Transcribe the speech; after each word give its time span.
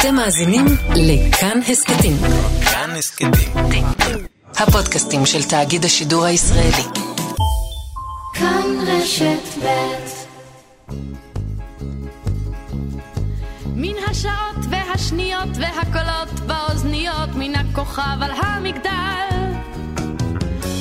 אתם 0.00 0.14
מאזינים 0.14 0.64
לכאן 0.96 1.60
הסכתים. 1.68 2.16
כאן 2.70 2.90
הסכתים. 2.98 3.30
הפודקאסטים 4.56 5.26
של 5.26 5.42
תאגיד 5.42 5.84
השידור 5.84 6.24
הישראלי. 6.24 6.84
כאן 8.34 8.62
רשת 8.86 9.64
ב' 9.64 9.68
מן 13.74 13.94
השעות 14.10 14.64
והשניות 14.70 15.48
והקולות 15.54 16.40
באוזניות 16.46 17.30
מן 17.34 17.54
הכוכב 17.54 18.18
על 18.20 18.30
המגדל 18.30 19.36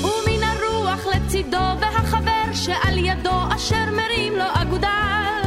ומן 0.04 0.44
הרוח 0.44 1.06
לצידו 1.06 1.80
והחבר 1.82 2.54
שעל 2.54 2.98
ידו 2.98 3.56
אשר 3.56 3.86
מרים 3.92 4.34
לו 4.34 4.46
אגודל 4.54 5.39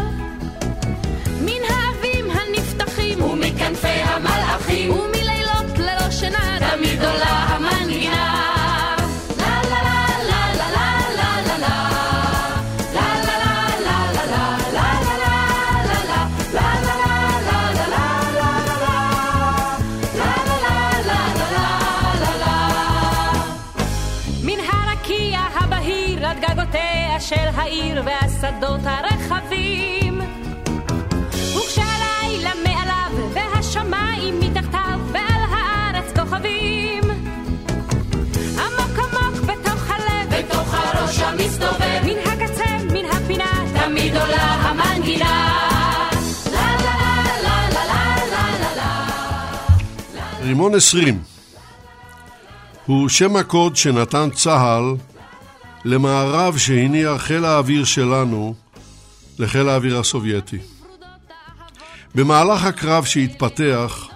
חילופי 3.83 4.03
המלאכים 4.03 4.91
ומלילות 4.91 5.79
ללא 5.79 6.11
שינה 6.11 6.59
תמיד 6.71 7.05
עולה 7.05 7.27
המנגינה 7.27 8.53
של 27.23 27.49
העיר 27.55 28.03
והשדות 28.05 28.81
הרחבים 28.85 29.42
הראש 41.63 41.81
המסתובב 41.81 42.05
מן 42.05 42.33
הקצה 42.33 42.65
מן 42.93 43.05
הפינה 43.11 43.65
תמיד 43.75 44.17
עולה 44.17 44.43
המנגינה 44.43 45.59
רימון 50.43 50.75
20 50.75 51.23
הוא 52.87 53.09
שם 53.09 53.37
הקוד 53.37 53.77
שנתן 53.77 54.29
צה"ל 54.31 54.97
למארב 55.85 56.59
שהניע 56.59 57.19
חיל 57.19 57.45
האוויר 57.45 57.85
שלנו 57.85 58.55
לחיל 59.39 59.69
האוויר 59.69 59.99
הסובייטי. 59.99 60.59
במהלך 62.15 62.65
הקרב 62.65 63.05
שהתפתח 63.05 64.09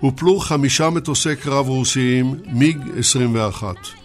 הופלו 0.00 0.38
חמישה 0.40 0.90
מטוסי 0.90 1.36
קרב 1.36 1.68
רוסיים 1.68 2.34
מיג 2.46 2.78
21. 2.98 4.03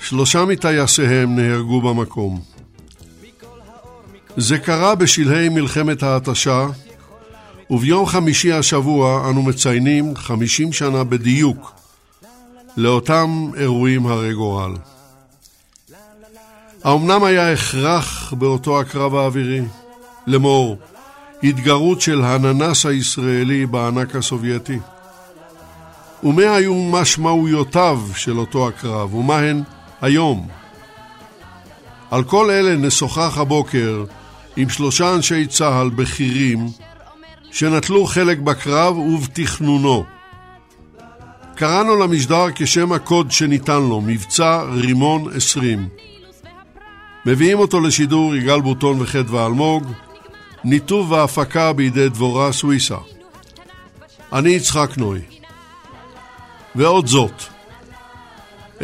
שלושה 0.00 0.44
מטייסיהם 0.44 1.36
נהרגו 1.36 1.80
במקום. 1.80 2.40
זה 4.36 4.58
קרה 4.58 4.94
בשלהי 4.94 5.48
מלחמת 5.48 6.02
ההתשה, 6.02 6.66
וביום 7.70 8.06
חמישי 8.06 8.52
השבוע 8.52 9.30
אנו 9.30 9.42
מציינים 9.42 10.16
50 10.16 10.72
שנה 10.72 11.04
בדיוק 11.04 11.72
לאותם 12.76 13.50
אירועים 13.56 14.06
הרי 14.06 14.34
גורל. 14.34 14.72
האמנם 16.84 17.24
היה 17.24 17.52
הכרח 17.52 18.32
באותו 18.32 18.80
הקרב 18.80 19.14
האווירי? 19.14 19.62
לאמור, 20.26 20.76
התגרות 21.42 22.00
של 22.00 22.22
הננס 22.22 22.86
הישראלי 22.86 23.66
בענק 23.66 24.16
הסובייטי? 24.16 24.78
ומה 26.24 26.54
היו 26.54 26.74
משמעויותיו 26.74 28.00
של 28.14 28.38
אותו 28.38 28.68
הקרב, 28.68 29.14
ומה 29.14 29.38
הן 29.38 29.62
היום? 30.00 30.48
על 32.10 32.24
כל 32.24 32.50
אלה 32.50 32.76
נשוחח 32.76 33.38
הבוקר 33.38 34.04
עם 34.56 34.68
שלושה 34.68 35.14
אנשי 35.14 35.46
צה"ל 35.46 35.90
בכירים 35.90 36.66
שנטלו 37.50 38.06
חלק 38.06 38.38
בקרב 38.38 38.98
ובתכנונו. 38.98 40.04
קראנו 41.54 41.96
למשדר 41.96 42.46
כשם 42.54 42.92
הקוד 42.92 43.30
שניתן 43.30 43.82
לו, 43.82 44.00
מבצע 44.00 44.62
רימון 44.62 45.24
20. 45.36 45.88
מביאים 47.26 47.58
אותו 47.58 47.80
לשידור 47.80 48.34
יגאל 48.34 48.60
בוטון 48.60 48.96
וחדווה 49.00 49.46
אלמוג, 49.46 49.92
ניתוב 50.64 51.12
והפקה 51.12 51.72
בידי 51.72 52.08
דבורה 52.08 52.52
סוויסה. 52.52 52.96
אני 54.32 54.50
יצחק 54.50 54.90
נוי. 54.96 55.20
ועוד 56.74 57.06
זאת, 57.06 57.42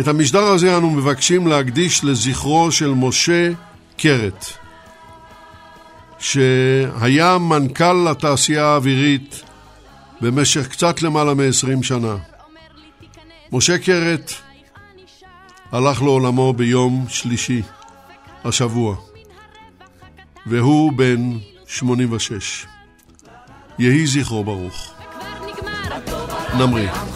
את 0.00 0.09
המשדר 0.09 0.43
הזה 0.43 0.77
אנו 0.77 0.91
מבקשים 0.91 1.47
להקדיש 1.47 2.05
לזכרו 2.05 2.72
של 2.72 2.88
משה 2.88 3.50
קרת, 3.97 4.44
שהיה 6.19 7.38
מנכ"ל 7.38 8.09
התעשייה 8.10 8.66
האווירית 8.66 9.43
במשך 10.21 10.69
קצת 10.69 11.03
למעלה 11.03 11.34
מ-20 11.34 11.83
שנה. 11.83 12.16
משה 13.53 13.78
קרת 13.78 14.33
הלך 15.72 16.03
לעולמו 16.03 16.53
ביום 16.53 17.06
שלישי 17.09 17.62
השבוע, 18.44 18.97
והוא 20.47 20.93
בן 20.93 21.38
86. 21.66 22.66
יהי 23.78 24.06
זכרו 24.06 24.44
ברוך. 24.44 24.94
נמריא. 26.59 27.13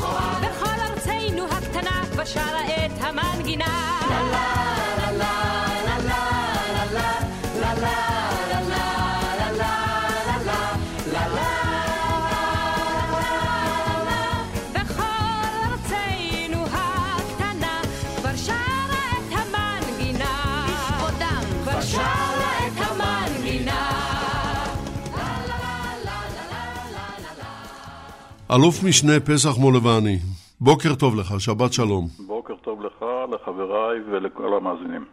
אלוף 28.50 28.82
משנה 28.82 29.20
פסח 29.20 29.56
מולבני, 29.56 30.18
בוקר 30.60 30.94
טוב 30.94 31.16
לך, 31.16 31.34
שבת 31.38 31.72
שלום. 31.72 32.08
בוקר 32.26 32.54
טוב 32.62 32.82
לך, 32.82 33.04
לחבריי 33.32 33.98
ולכל 34.12 34.56
המאזינים. 34.56 35.04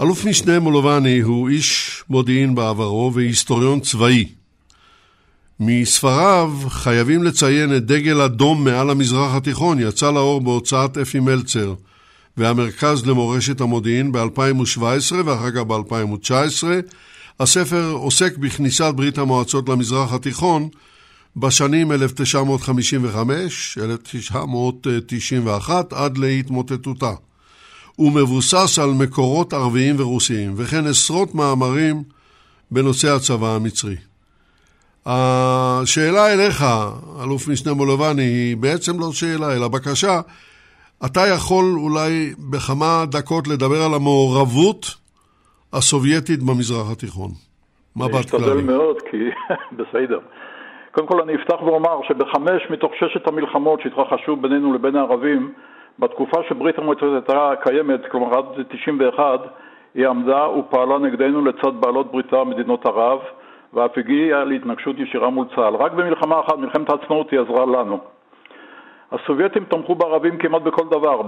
אלוף 0.00 0.24
משנה 0.24 0.60
מולובני 0.60 1.20
הוא 1.20 1.48
איש 1.48 2.02
מודיעין 2.10 2.54
בעברו 2.54 3.10
והיסטוריון 3.14 3.80
צבאי. 3.80 4.28
מספריו 5.60 6.50
חייבים 6.68 7.22
לציין 7.22 7.76
את 7.76 7.86
דגל 7.86 8.20
אדום 8.20 8.64
מעל 8.64 8.90
המזרח 8.90 9.34
התיכון, 9.34 9.80
יצא 9.80 10.10
לאור 10.10 10.40
בהוצאת 10.40 10.98
אפי 10.98 11.20
מלצר 11.20 11.74
והמרכז 12.36 13.06
למורשת 13.06 13.60
המודיעין 13.60 14.12
ב-2017 14.12 15.14
ואחר 15.24 15.50
כך 15.50 15.62
ב-2019. 15.66 16.64
הספר 17.40 17.90
עוסק 17.92 18.36
בכניסת 18.36 18.92
ברית 18.96 19.18
המועצות 19.18 19.68
למזרח 19.68 20.12
התיכון 20.12 20.68
בשנים 21.36 21.92
1955-1991 21.92 21.96
עד 25.90 26.18
להתמוטטותה. 26.18 27.12
הוא 27.96 28.12
מבוסס 28.12 28.78
על 28.78 28.90
מקורות 28.90 29.52
ערביים 29.52 29.94
ורוסיים, 29.98 30.52
וכן 30.56 30.86
עשרות 30.86 31.34
מאמרים 31.34 32.02
בנושא 32.70 33.08
הצבא 33.08 33.54
המצרי. 33.54 33.96
השאלה 35.06 36.32
אליך, 36.32 36.64
אלוף 37.22 37.48
משנה 37.48 37.74
מולובני, 37.74 38.22
היא 38.22 38.56
בעצם 38.56 39.00
לא 39.00 39.12
שאלה, 39.12 39.56
אלא 39.56 39.68
בקשה. 39.68 40.20
אתה 41.06 41.26
יכול 41.26 41.64
אולי 41.76 42.34
בכמה 42.50 43.04
דקות 43.10 43.48
לדבר 43.48 43.82
על 43.82 43.94
המעורבות 43.94 44.94
הסובייטית 45.72 46.42
במזרח 46.42 46.90
התיכון. 46.90 47.30
מבט 47.96 48.10
אני 48.10 48.20
אשתדל 48.20 48.38
כללי. 48.38 48.62
מאוד, 48.62 48.96
כי 49.10 49.16
בסדר. 49.78 50.18
קודם 50.96 51.08
כל 51.08 51.20
אני 51.20 51.34
אפתח 51.34 51.62
ואומר 51.62 52.02
שבחמש 52.02 52.70
מתוך 52.70 52.92
ששת 52.94 53.28
המלחמות 53.28 53.80
שהתרחשו 53.80 54.36
בינינו 54.36 54.74
לבין 54.74 54.96
הערבים, 54.96 55.52
בתקופה 55.98 56.42
שברית 56.48 56.78
המועצות 56.78 57.12
הייתה 57.12 57.52
קיימת, 57.60 58.06
כלומר 58.06 58.38
עד 58.38 58.44
91, 58.68 59.40
היא 59.94 60.08
עמדה 60.08 60.48
ופעלה 60.48 60.98
נגדנו 60.98 61.44
לצד 61.44 61.80
בעלות 61.80 62.12
בריתה 62.12 62.44
מדינות 62.44 62.86
ערב, 62.86 63.18
ואף 63.74 63.98
הגיעה 63.98 64.44
להתנגשות 64.44 64.98
ישירה 64.98 65.30
מול 65.30 65.46
צה"ל. 65.56 65.74
רק 65.74 65.92
במלחמה 65.92 66.40
אחת, 66.40 66.58
מלחמת 66.58 66.90
העצמאות, 66.90 67.30
היא 67.30 67.40
עזרה 67.40 67.66
לנו. 67.66 67.98
הסובייטים 69.12 69.64
תמכו 69.64 69.94
בערבים 69.94 70.38
כמעט 70.38 70.62
בכל 70.62 70.84
דבר, 70.90 71.22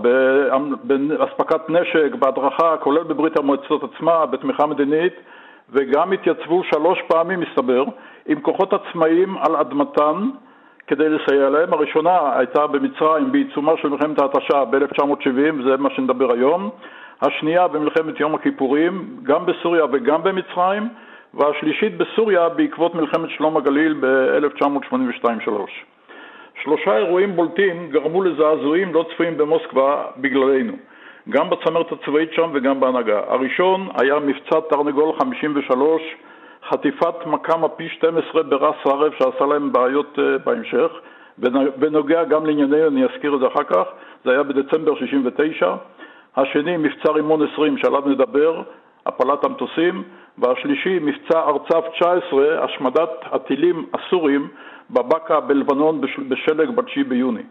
באספקת 0.84 1.70
נשק, 1.70 2.14
בהדרכה, 2.18 2.76
כולל 2.76 3.02
בברית 3.02 3.38
המועצות 3.38 3.82
עצמה, 3.84 4.26
בתמיכה 4.26 4.66
מדינית, 4.66 5.14
וגם 5.72 6.12
התייצבו 6.12 6.64
שלוש 6.64 6.98
פעמים, 7.08 7.40
מסתבר, 7.40 7.84
עם 8.26 8.40
כוחות 8.40 8.72
עצמאיים 8.72 9.38
על 9.38 9.56
אדמתן 9.56 10.28
כדי 10.86 11.08
לסייע 11.08 11.50
להם. 11.50 11.72
הראשונה 11.72 12.38
הייתה 12.38 12.66
במצרים 12.66 13.32
בעיצומה 13.32 13.72
של 13.82 13.88
מלחמת 13.88 14.18
ההתשה 14.18 14.64
ב-1970, 14.64 15.54
וזה 15.58 15.76
מה 15.76 15.90
שנדבר 15.90 16.32
היום. 16.32 16.70
השנייה 17.22 17.68
במלחמת 17.68 18.20
יום 18.20 18.34
הכיפורים, 18.34 19.16
גם 19.22 19.46
בסוריה 19.46 19.84
וגם 19.92 20.22
במצרים, 20.22 20.88
והשלישית 21.34 21.96
בסוריה 21.96 22.48
בעקבות 22.48 22.94
מלחמת 22.94 23.30
שלום 23.30 23.56
הגליל 23.56 23.94
ב-1982-3. 24.00 25.50
שלושה 26.62 26.96
אירועים 26.96 27.36
בולטים 27.36 27.90
גרמו 27.90 28.22
לזעזועים 28.22 28.94
לא 28.94 29.04
צפויים 29.12 29.38
במוסקבה 29.38 30.04
בגללנו, 30.16 30.72
גם 31.30 31.50
בצמרת 31.50 31.92
הצבאית 31.92 32.32
שם 32.32 32.50
וגם 32.54 32.80
בהנהגה. 32.80 33.20
הראשון 33.26 33.88
היה 34.00 34.18
מבצע 34.18 34.60
תרנגול 34.70 35.12
53, 35.18 36.02
חטיפת 36.68 37.26
מכ"ם 37.26 37.64
הפי 37.64 37.88
12 37.88 38.42
ברס 38.42 38.76
ערב 38.84 39.12
שעשה 39.18 39.46
להם 39.46 39.72
בעיות 39.72 40.18
uh, 40.18 40.44
בהמשך, 40.44 40.90
בנוגע 41.76 42.24
גם 42.24 42.46
לענייני, 42.46 42.86
אני 42.86 43.04
אזכיר 43.04 43.34
את 43.34 43.40
זה 43.40 43.46
אחר 43.46 43.64
כך, 43.64 43.84
זה 44.24 44.30
היה 44.30 44.42
בדצמבר 44.42 44.94
69. 44.94 45.74
השני, 46.36 46.76
מבצע 46.76 47.12
רימון 47.12 47.40
20 47.52 47.78
שעליו 47.78 48.02
נדבר, 48.06 48.62
הפלת 49.06 49.44
המטוסים, 49.44 50.02
והשלישי, 50.38 50.98
מבצע 50.98 51.40
ארצף 51.40 51.84
19, 51.94 52.64
השמדת 52.64 53.10
הטילים 53.22 53.86
הסורים 53.94 54.48
בבקעה 54.90 55.40
בלבנון 55.40 56.00
בשלג 56.28 56.70
ב-9 56.70 57.04
ביוני. 57.08 57.42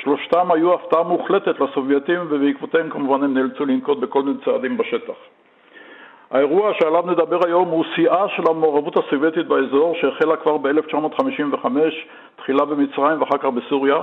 שלושתם 0.00 0.52
היו 0.52 0.74
הפתעה 0.74 1.02
מוחלטת 1.02 1.60
לסובייטים 1.60 2.20
ובעקבותיהם 2.28 2.90
כמובן 2.90 3.24
הם 3.24 3.34
נאלצו 3.34 3.64
לנקוט 3.64 3.98
בכל 3.98 4.22
מיני 4.22 4.38
צעדים 4.44 4.76
בשטח. 4.76 5.14
האירוע 6.30 6.72
שעליו 6.74 7.04
נדבר 7.06 7.38
היום 7.46 7.68
הוא 7.68 7.84
שיאה 7.94 8.28
של 8.28 8.42
המעורבות 8.50 8.96
הסובייטית 8.96 9.46
באזור 9.46 9.94
שהחלה 10.00 10.36
כבר 10.36 10.56
ב-1955, 10.56 11.66
תחילה 12.36 12.64
במצרים 12.64 13.20
ואחר 13.20 13.38
כך 13.38 13.44
בסוריה, 13.44 13.96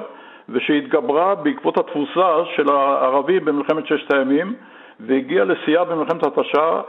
ושהתגברה 0.50 1.36
בעקבות 1.36 1.78
התבוסה 1.78 2.46
של 2.56 2.72
הערבים 2.72 3.46
במלחמת 3.46 3.88
ששת 3.88 4.14
הימים 4.14 4.54
והגיעה 5.00 5.46
לשיאה 5.46 5.84
במלחמת 5.84 6.24
התשה 6.24 6.82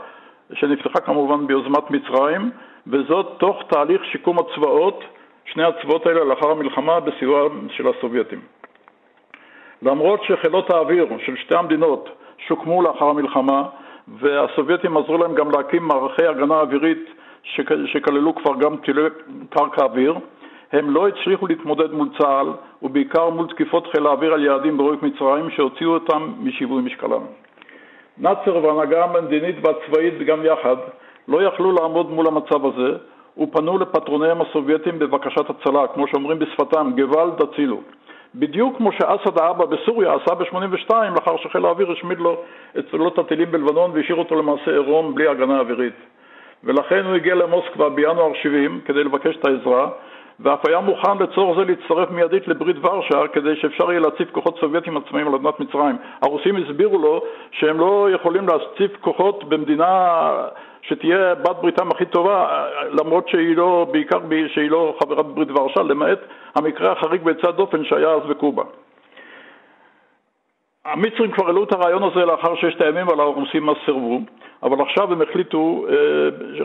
שנפתחה 0.53 0.99
כמובן 0.99 1.47
ביוזמת 1.47 1.91
מצרים, 1.91 2.51
וזאת 2.87 3.27
תוך 3.37 3.63
תהליך 3.67 4.05
שיקום 4.05 4.37
הצבאות, 4.39 5.03
שני 5.45 5.63
הצבאות 5.63 6.05
האלה 6.05 6.23
לאחר 6.23 6.51
המלחמה 6.51 6.99
בסיוע 6.99 7.49
של 7.69 7.87
הסובייטים. 7.87 8.39
למרות 9.81 10.23
שחילות 10.23 10.69
האוויר 10.69 11.05
של 11.25 11.35
שתי 11.35 11.55
המדינות 11.55 12.09
שוקמו 12.47 12.81
לאחר 12.81 13.05
המלחמה, 13.05 13.63
והסובייטים 14.07 14.97
עזרו 14.97 15.17
להם 15.17 15.35
גם 15.35 15.51
להקים 15.51 15.83
מערכי 15.87 16.25
הגנה 16.25 16.59
אווירית 16.59 17.09
שכללו 17.85 18.35
כבר 18.35 18.55
גם 18.59 18.77
טילי 18.77 19.01
קרקע 19.49 19.83
אוויר, 19.83 20.15
הם 20.71 20.89
לא 20.89 21.07
הצליחו 21.07 21.47
להתמודד 21.47 21.93
מול 21.93 22.09
צה"ל, 22.17 22.47
ובעיקר 22.81 23.29
מול 23.29 23.47
תקיפות 23.47 23.87
חיל 23.87 24.07
האוויר 24.07 24.33
על 24.33 24.45
יעדים 24.45 24.77
בעורק 24.77 25.03
מצרים 25.03 25.49
שהוציאו 25.49 25.93
אותם 25.93 26.31
משיווי 26.39 26.81
משקלם. 26.81 27.21
נאצר 28.17 28.63
וההנהגה 28.63 29.03
המדינית 29.03 29.55
והצבאית 29.63 30.19
גם 30.25 30.45
יחד 30.45 30.75
לא 31.27 31.43
יכלו 31.43 31.71
לעמוד 31.71 32.11
מול 32.11 32.27
המצב 32.27 32.65
הזה 32.65 32.97
ופנו 33.37 33.77
לפטרוניהם 33.77 34.41
הסובייטים 34.41 34.99
בבקשת 34.99 35.49
הצלה, 35.49 35.87
כמו 35.87 36.07
שאומרים 36.07 36.39
בשפתם, 36.39 36.91
גוואלד 36.95 37.41
הצילו. 37.41 37.81
בדיוק 38.35 38.77
כמו 38.77 38.91
שאסד 38.91 39.39
האבא 39.39 39.65
בסוריה 39.65 40.13
עשה 40.13 40.35
ב-82 40.35 40.93
לאחר 41.15 41.37
שחיל 41.37 41.65
האוויר 41.65 41.91
השמיד 41.91 42.19
לו 42.19 42.41
את 42.79 42.85
צולות 42.91 43.19
הטילים 43.19 43.51
בלבנון 43.51 43.91
והשאיר 43.93 44.17
אותו 44.17 44.35
למעשה 44.35 44.71
עירום 44.71 45.15
בלי 45.15 45.27
הגנה 45.27 45.59
אווירית. 45.59 45.93
ולכן 46.63 47.05
הוא 47.05 47.15
הגיע 47.15 47.35
למוסקבה 47.35 47.89
בינואר 47.89 48.33
70 48.41 48.81
כדי 48.85 49.03
לבקש 49.03 49.35
את 49.35 49.45
העזרה 49.45 49.89
ואף 50.39 50.67
היה 50.67 50.79
מוכן 50.79 51.17
לצורך 51.19 51.57
זה 51.57 51.65
להצטרף 51.65 52.11
מיידית 52.11 52.47
לברית 52.47 52.75
ורשה 52.85 53.27
כדי 53.33 53.55
שאפשר 53.55 53.91
יהיה 53.91 53.99
להציב 53.99 54.27
כוחות 54.31 54.57
סובייטים 54.59 54.97
עצמאיים 54.97 55.27
על 55.27 55.35
אדמת 55.35 55.59
מצרים. 55.59 55.95
הרוסים 56.21 56.55
הסבירו 56.55 56.97
לו 56.97 57.21
שהם 57.51 57.79
לא 57.79 58.07
יכולים 58.13 58.47
להציב 58.47 58.97
כוחות 59.01 59.43
במדינה 59.43 60.19
שתהיה 60.81 61.35
בת 61.35 61.55
בריתם 61.61 61.91
הכי 61.91 62.05
טובה, 62.05 62.65
למרות 62.91 63.29
שהיא 63.29 63.57
לא, 63.57 63.87
בעיקר 63.91 64.19
שהיא 64.53 64.71
לא 64.71 64.95
חברת 64.99 65.25
ברית 65.25 65.51
ורשה, 65.51 65.81
למעט 65.81 66.19
המקרה 66.55 66.91
החריג 66.91 67.23
ביצת 67.23 67.55
דופן 67.55 67.85
שהיה 67.85 68.09
אז 68.09 68.21
בקובה. 68.29 68.63
המצרים 70.85 71.31
כבר 71.31 71.45
העלו 71.45 71.63
את 71.63 71.73
הרעיון 71.73 72.03
הזה 72.03 72.25
לאחר 72.25 72.55
ששת 72.55 72.81
הימים, 72.81 73.07
אבל 73.07 73.19
הרוסים 73.19 73.69
אז 73.69 73.75
סירבו. 73.85 74.19
אבל 74.63 74.81
עכשיו 74.81 75.11
הם 75.13 75.21
החליטו, 75.21 75.85
אה, 75.89 75.95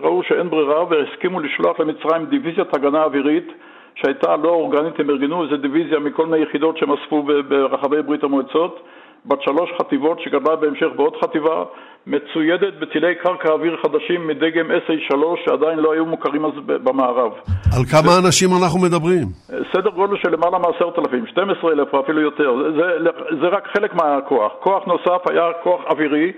ראו 0.01 0.23
שאין 0.23 0.51
ברירה 0.51 0.85
והסכימו 0.89 1.41
לשלוח 1.41 1.81
למצרים 1.81 2.27
דיוויזיית 2.27 2.75
הגנה 2.75 3.03
אווירית 3.03 3.53
שהייתה 3.95 4.37
לא 4.37 4.49
אורגנית, 4.49 5.01
הם 5.01 5.11
ארגנו 5.11 5.45
איזה 5.45 5.57
דיוויזיה 5.57 5.99
מכל 5.99 6.27
מיני 6.27 6.43
יחידות 6.43 6.79
שהם 6.79 6.93
אספו 6.93 7.23
ברחבי 7.49 8.03
ברית 8.03 8.25
המועצות, 8.25 8.81
בת 9.25 9.43
שלוש 9.43 9.71
חטיבות 9.79 10.21
שגדלה 10.21 10.57
בהמשך 10.57 10.87
בעוד 10.97 11.17
חטיבה, 11.25 11.65
מצוידת 12.07 12.75
בטילי 12.81 13.15
קרקע 13.15 13.49
אוויר 13.49 13.77
חדשים 13.83 14.27
מדגם 14.27 14.71
SA3 14.71 15.15
שעדיין 15.45 15.79
לא 15.79 15.93
היו 15.93 16.07
מוכרים 16.07 16.45
אז 16.45 16.53
במערב. 16.67 17.33
על 17.77 17.85
כמה 17.91 18.11
ו... 18.11 18.27
אנשים 18.27 18.49
אנחנו 18.63 18.81
מדברים? 18.81 19.27
סדר 19.73 19.91
גודל 19.91 20.17
של 20.17 20.31
למעלה 20.31 20.59
מעשרת 20.59 20.99
אלפים, 20.99 21.27
12 21.27 21.73
אלף 21.73 21.95
או 21.95 22.01
אפילו 22.01 22.21
יותר, 22.21 22.57
זה, 22.77 22.87
זה, 23.05 23.11
זה 23.41 23.47
רק 23.49 23.69
חלק 23.73 23.95
מהכוח. 23.95 24.53
כוח 24.61 24.85
נוסף 24.87 25.31
היה 25.31 25.51
כוח 25.63 25.81
אווירי 25.91 26.33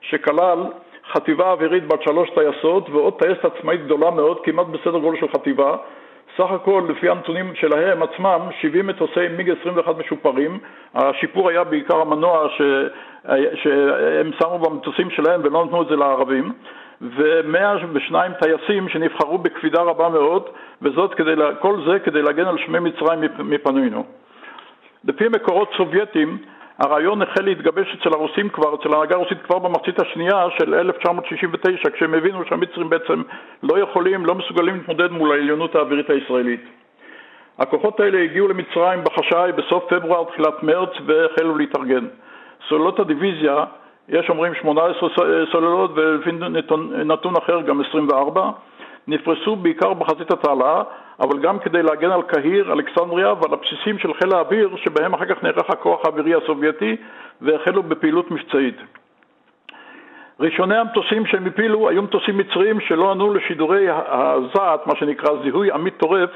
שכלל 0.00 0.58
חטיבה 1.12 1.50
אווירית 1.50 1.88
בת 1.88 2.02
שלוש 2.02 2.30
טייסות 2.30 2.90
ועוד 2.90 3.14
טייסת 3.18 3.44
עצמאית 3.44 3.84
גדולה 3.84 4.10
מאוד, 4.10 4.38
כמעט 4.44 4.66
בסדר 4.66 4.98
גודל 4.98 5.20
של 5.20 5.28
חטיבה. 5.28 5.76
סך 6.36 6.50
הכל, 6.50 6.82
לפי 6.88 7.10
הנתונים 7.10 7.54
שלהם 7.54 8.02
עצמם, 8.02 8.40
70 8.60 8.86
מטוסי 8.86 9.28
מיג 9.36 9.50
21 9.60 9.98
משופרים. 9.98 10.58
השיפור 10.94 11.48
היה 11.48 11.64
בעיקר 11.64 11.96
המנוע 11.96 12.48
ש... 12.48 12.62
שהם 13.54 14.30
שמו 14.38 14.58
במטוסים 14.58 15.10
שלהם 15.10 15.40
ולא 15.44 15.64
נתנו 15.64 15.82
את 15.82 15.88
זה 15.88 15.96
לערבים. 15.96 16.52
ו-102 17.00 18.14
טייסים 18.40 18.88
שנבחרו 18.88 19.38
בקפידה 19.38 19.82
רבה 19.82 20.08
מאוד, 20.08 20.48
וזאת 20.82 21.14
כדי, 21.14 21.34
כל 21.60 21.76
זה 21.86 21.98
כדי 21.98 22.22
להגן 22.22 22.46
על 22.46 22.58
שמי 22.58 22.78
מצרים 22.78 23.20
מפנינו. 23.38 24.04
לפי 25.04 25.28
מקורות 25.28 25.68
סובייטים, 25.76 26.38
הרעיון 26.78 27.22
החל 27.22 27.42
להתגבש 27.44 27.96
אצל 28.00 28.14
הרוסים 28.14 28.48
כבר, 28.48 28.74
אצל 28.74 28.92
ההנהגה 28.92 29.14
הרוסית 29.14 29.42
כבר 29.42 29.58
במחצית 29.58 30.00
השנייה 30.00 30.46
של 30.58 30.74
1969, 30.74 31.90
כשהם 31.90 32.14
הבינו 32.14 32.44
שהמצרים 32.48 32.90
בעצם 32.90 33.22
לא 33.62 33.78
יכולים, 33.78 34.26
לא 34.26 34.34
מסוגלים 34.34 34.76
להתמודד 34.76 35.10
מול 35.10 35.32
העליונות 35.32 35.74
האווירית 35.74 36.10
הישראלית. 36.10 36.64
הכוחות 37.58 38.00
האלה 38.00 38.22
הגיעו 38.22 38.48
למצרים 38.48 39.04
בחשאי 39.04 39.52
בסוף 39.52 39.84
פברואר, 39.88 40.24
תחילת 40.24 40.62
מרץ, 40.62 40.90
והחלו 41.06 41.58
להתארגן. 41.58 42.06
סוללות 42.68 43.00
הדיוויזיה, 43.00 43.64
יש 44.08 44.30
אומרים 44.30 44.54
18 44.54 45.08
סוללות 45.52 45.90
ולפי 45.94 46.32
נתון 47.04 47.36
אחר 47.36 47.60
גם 47.60 47.80
24, 47.80 48.50
נפרסו 49.08 49.56
בעיקר 49.56 49.94
בחזית 49.94 50.30
התעלה, 50.30 50.82
אבל 51.20 51.38
גם 51.38 51.58
כדי 51.58 51.82
להגן 51.82 52.10
על 52.10 52.22
קהיר, 52.22 52.72
אלכסנדריה 52.72 53.32
ועל 53.32 53.52
הבסיסים 53.52 53.98
של 53.98 54.14
חיל 54.14 54.34
האוויר 54.34 54.76
שבהם 54.76 55.14
אחר 55.14 55.24
כך 55.24 55.42
נערך 55.42 55.70
הכוח 55.70 56.00
האווירי 56.04 56.34
הסובייטי 56.34 56.96
והחלו 57.40 57.82
בפעילות 57.82 58.30
מבצעית. 58.30 58.76
ראשוני 60.40 60.76
המטוסים 60.76 61.26
שהם 61.26 61.46
הפילו 61.46 61.88
היו 61.88 62.02
מטוסים 62.02 62.38
מצריים 62.38 62.80
שלא 62.80 63.10
ענו 63.10 63.34
לשידורי 63.34 63.86
הזעת, 63.90 64.86
מה 64.86 64.96
שנקרא 64.96 65.30
זיהוי 65.42 65.70
עמית 65.70 65.96
טורף 65.96 66.30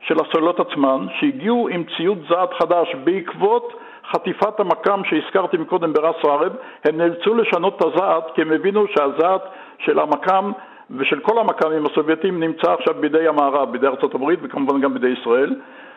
של 0.00 0.14
הסוללות 0.20 0.60
עצמן, 0.60 1.06
שהגיעו 1.20 1.68
עם 1.68 1.84
ציוד 1.96 2.18
זעת 2.28 2.54
חדש 2.54 2.94
בעקבות 3.04 3.72
חטיפת 4.12 4.60
המקם 4.60 5.00
שהזכרתי 5.04 5.56
מקודם 5.56 5.92
ברס 5.92 6.16
ערב, 6.24 6.52
הם 6.84 6.96
נאלצו 6.96 7.34
לשנות 7.34 7.76
את 7.76 7.84
הזעת 7.84 8.24
כי 8.34 8.42
הם 8.42 8.52
הבינו 8.52 8.86
שהזעת 8.88 9.42
של 9.78 9.98
המקם 9.98 10.52
ושל 10.90 11.20
כל 11.20 11.38
המכ"מים 11.38 11.86
הסובייטים 11.86 12.40
נמצא 12.40 12.72
עכשיו 12.72 12.94
בידי 13.00 13.28
המערב, 13.28 13.72
בידי 13.72 13.86
ארצות 13.86 14.14
הברית 14.14 14.38
וכמובן 14.42 14.80
גם 14.80 14.94
בידי 14.94 15.08
ישראל 15.20 15.54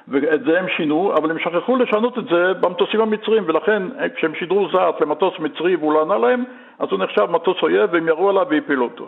ואת 0.07 0.43
זה 0.43 0.59
הם 0.59 0.65
שינו, 0.77 1.13
אבל 1.17 1.31
הם 1.31 1.39
שכחו 1.39 1.75
לשנות 1.75 2.17
את 2.17 2.23
זה 2.29 2.53
במטוסים 2.53 3.01
המצרים 3.01 3.43
ולכן 3.47 3.83
כשהם 4.15 4.35
שידרו 4.35 4.67
זעת 4.71 5.01
למטוס 5.01 5.33
מצרי 5.39 5.75
והוא 5.75 5.93
לא 5.93 6.01
ענה 6.01 6.17
להם 6.17 6.43
אז 6.79 6.87
הוא 6.91 6.99
נחשב 6.99 7.25
מטוס 7.29 7.57
אויב 7.63 7.89
והם 7.93 8.07
ירו 8.07 8.29
עליו 8.29 8.45
והפילו 8.49 8.83
אותו. 8.83 9.07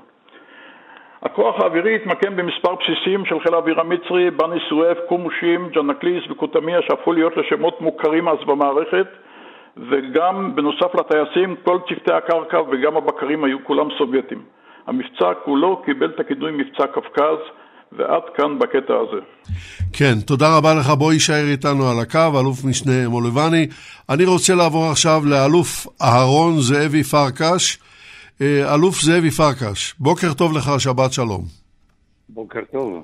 הכוח 1.22 1.60
האווירי 1.62 1.96
התמקם 1.96 2.36
במספר 2.36 2.76
בסיסים 2.76 3.26
של 3.26 3.40
חיל 3.40 3.54
האוויר 3.54 3.80
המצרי, 3.80 4.32
בני 4.32 4.60
סואף, 4.70 4.98
קומושים, 5.08 5.70
ג'נקליס 5.70 6.24
וקוטמיה 6.30 6.82
שהפכו 6.82 7.14
להיות 7.14 7.38
לשמות 7.38 7.82
מוכרים 7.82 8.28
אז 8.28 8.38
במערכת 8.46 9.08
וגם 9.78 10.56
בנוסף 10.56 10.96
לטייסים 10.96 11.56
כל 11.64 11.78
צוותי 11.88 12.14
הקרקע 12.14 12.62
וגם 12.70 12.98
הבקרים 12.98 13.44
היו 13.44 13.58
כולם 13.64 13.88
סובייטים. 13.98 14.59
המבצע 14.90 15.34
כולו 15.46 15.82
קיבל 15.86 16.10
את 16.16 16.20
הכינוי 16.20 16.52
מבצע 16.52 16.88
קווקז, 16.94 17.42
ועד 17.92 18.24
כאן 18.38 18.60
בקטע 18.60 18.94
הזה. 18.94 19.22
כן, 19.94 20.14
תודה 20.26 20.58
רבה 20.58 20.74
לך. 20.74 20.90
בוא 20.90 21.14
יישאר 21.14 21.46
איתנו 21.52 21.90
על 21.90 22.00
הקו, 22.00 22.40
אלוף 22.40 22.66
משנה 22.66 23.10
מולבני. 23.10 23.68
אני 24.10 24.26
רוצה 24.26 24.56
לעבור 24.56 24.86
עכשיו 24.86 25.22
לאלוף 25.26 25.88
אהרון 26.02 26.60
זאבי 26.60 27.04
פרקש. 27.04 27.80
אה, 28.42 28.74
אלוף 28.76 29.02
זאבי 29.02 29.32
פרקש, 29.32 29.96
בוקר 30.00 30.34
טוב 30.34 30.58
לך, 30.58 30.72
שבת 30.78 31.14
שלום. 31.14 31.44
בוקר 32.30 32.60
טוב. 32.72 33.04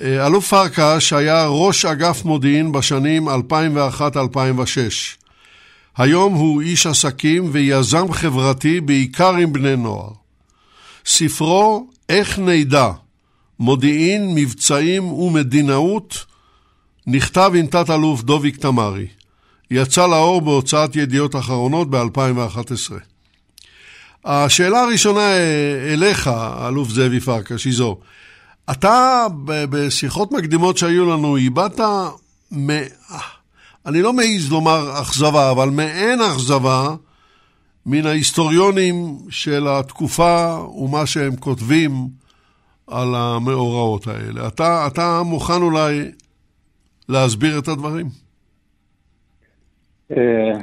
אה, 0.00 0.26
אלוף 0.26 0.48
פרקש 0.50 1.12
היה 1.12 1.46
ראש 1.48 1.84
אגף 1.84 2.24
מודיעין 2.24 2.72
בשנים 2.72 3.28
2001-2006. 3.28 3.32
היום 5.96 6.34
הוא 6.34 6.62
איש 6.62 6.86
עסקים 6.86 7.44
ויזם 7.52 8.12
חברתי 8.12 8.80
בעיקר 8.80 9.34
עם 9.34 9.52
בני 9.52 9.76
נוער. 9.76 10.27
ספרו 11.06 11.86
"איך 12.08 12.38
נדע" 12.38 12.90
מודיעין, 13.58 14.34
מבצעים 14.34 15.12
ומדינאות 15.12 16.24
נכתב 17.06 17.52
עם 17.54 17.66
תת-אלוף 17.66 18.22
דוביק 18.22 18.56
תמרי. 18.56 19.06
יצא 19.70 20.06
לאור 20.06 20.40
בהוצאת 20.40 20.96
ידיעות 20.96 21.36
אחרונות 21.36 21.90
ב-2011. 21.90 22.92
השאלה 24.24 24.80
הראשונה 24.82 25.32
אליך, 25.92 26.30
אלוף 26.68 26.88
זאבי 26.88 27.20
פרקש, 27.20 27.64
היא 27.64 27.74
זו. 27.74 27.98
אתה, 28.70 29.26
בשיחות 29.44 30.32
מקדימות 30.32 30.78
שהיו 30.78 31.04
לנו, 31.04 31.36
הבעת, 31.36 31.80
מ... 32.52 32.70
אני 33.86 34.02
לא 34.02 34.12
מעז 34.12 34.50
לומר 34.50 35.00
אכזבה, 35.00 35.50
אבל 35.50 35.68
מעין 35.70 36.20
אכזבה 36.20 36.94
מן 37.90 38.06
ההיסטוריונים 38.06 38.94
של 39.30 39.62
התקופה 39.68 40.56
ומה 40.82 41.06
שהם 41.06 41.36
כותבים 41.40 41.90
על 42.86 43.08
המאורעות 43.14 44.06
האלה. 44.06 44.48
אתה, 44.48 44.86
אתה 44.92 45.20
מוכן 45.24 45.62
אולי 45.62 46.10
להסביר 47.08 47.58
את 47.58 47.68
הדברים? 47.68 48.06
אה, 50.10 50.58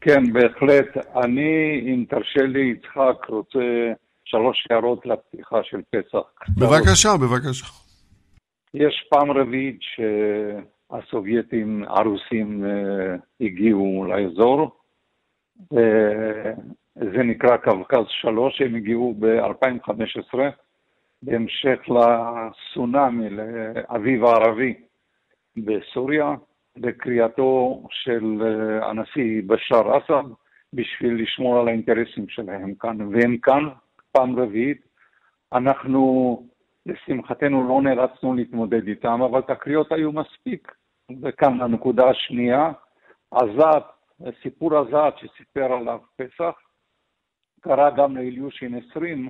כן, 0.00 0.32
בהחלט. 0.32 1.06
אני, 1.24 1.80
אם 1.86 2.04
תרשה 2.08 2.42
לי, 2.42 2.72
יצחק, 2.72 3.26
רוצה 3.28 3.92
שלוש 4.24 4.66
הערות 4.70 5.06
לפתיחה 5.06 5.56
של 5.62 5.80
פסח. 5.90 6.26
בבקשה, 6.58 7.16
בבקשה. 7.16 7.66
יש 8.74 9.04
פעם 9.10 9.30
רביעית 9.30 9.78
שהסובייטים 10.90 11.84
הרוסים 11.88 12.64
אה, 12.64 13.16
הגיעו 13.40 14.04
לאזור. 14.04 14.81
אה, 15.76 16.52
זה 16.94 17.22
נקרא 17.22 17.56
קווקז 17.56 18.04
3, 18.08 18.60
הם 18.60 18.74
הגיעו 18.74 19.14
ב-2015, 19.18 20.38
בהמשך 21.22 21.78
לסונאמי, 21.88 23.30
לאביב 23.30 24.24
הערבי 24.24 24.74
בסוריה. 25.56 26.34
בקריאתו 26.76 27.82
של 27.90 28.42
אה, 28.42 28.88
הנשיא 28.88 29.42
בשאר 29.46 29.98
אסד 29.98 30.28
בשביל 30.72 31.22
לשמור 31.22 31.60
על 31.60 31.68
האינטרסים 31.68 32.28
שלהם 32.28 32.74
כאן, 32.74 33.00
והם 33.00 33.36
כאן 33.36 33.68
פעם 34.12 34.38
רביעית. 34.38 34.82
אנחנו, 35.52 36.42
לשמחתנו, 36.86 37.68
לא 37.68 37.82
נאלצנו 37.82 38.34
להתמודד 38.34 38.86
איתם, 38.86 39.22
אבל 39.22 39.40
תקריות 39.40 39.92
היו 39.92 40.12
מספיק. 40.12 40.72
וכאן 41.22 41.60
הנקודה 41.60 42.10
השנייה, 42.10 42.72
עזת, 43.30 43.84
סיפור 44.42 44.78
עזת 44.78 45.14
שסיפר 45.16 45.72
עליו 45.72 45.98
פסח, 46.16 46.54
קרה 47.60 47.90
גם 47.90 48.16
לאליושין 48.16 48.80
20, 48.90 49.28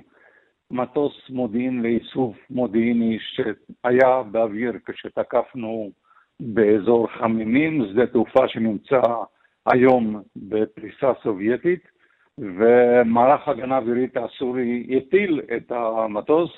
מטוס 0.71 1.29
מודיעין 1.29 1.81
לאיסוף 1.81 2.37
מודיעיני 2.49 3.17
שהיה 3.19 4.23
באוויר 4.31 4.73
כשתקפנו 4.85 5.91
באזור 6.39 7.07
חמימים, 7.07 7.85
שדה 7.91 8.07
תעופה 8.07 8.47
שנמצא 8.47 9.01
היום 9.65 10.21
בפריסה 10.35 11.11
סובייטית, 11.23 11.87
ומערך 12.37 13.47
הגנה 13.47 13.77
אווירית 13.77 14.17
הסורי 14.17 14.97
הטיל 14.97 15.41
את 15.57 15.71
המטוס, 15.71 16.51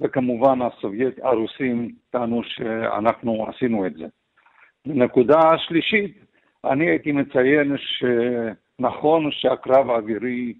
וכמובן 0.00 0.62
הסובייט, 0.62 1.18
הרוסים 1.22 1.92
טענו 2.10 2.42
שאנחנו 2.44 3.46
עשינו 3.48 3.86
את 3.86 3.94
זה. 3.94 4.06
נקודה 4.86 5.58
שלישית, 5.58 6.25
אני 6.72 6.90
הייתי 6.90 7.12
מציין 7.12 7.76
שנכון 7.78 9.30
שהקרב 9.32 9.90
האווירי 9.90 10.54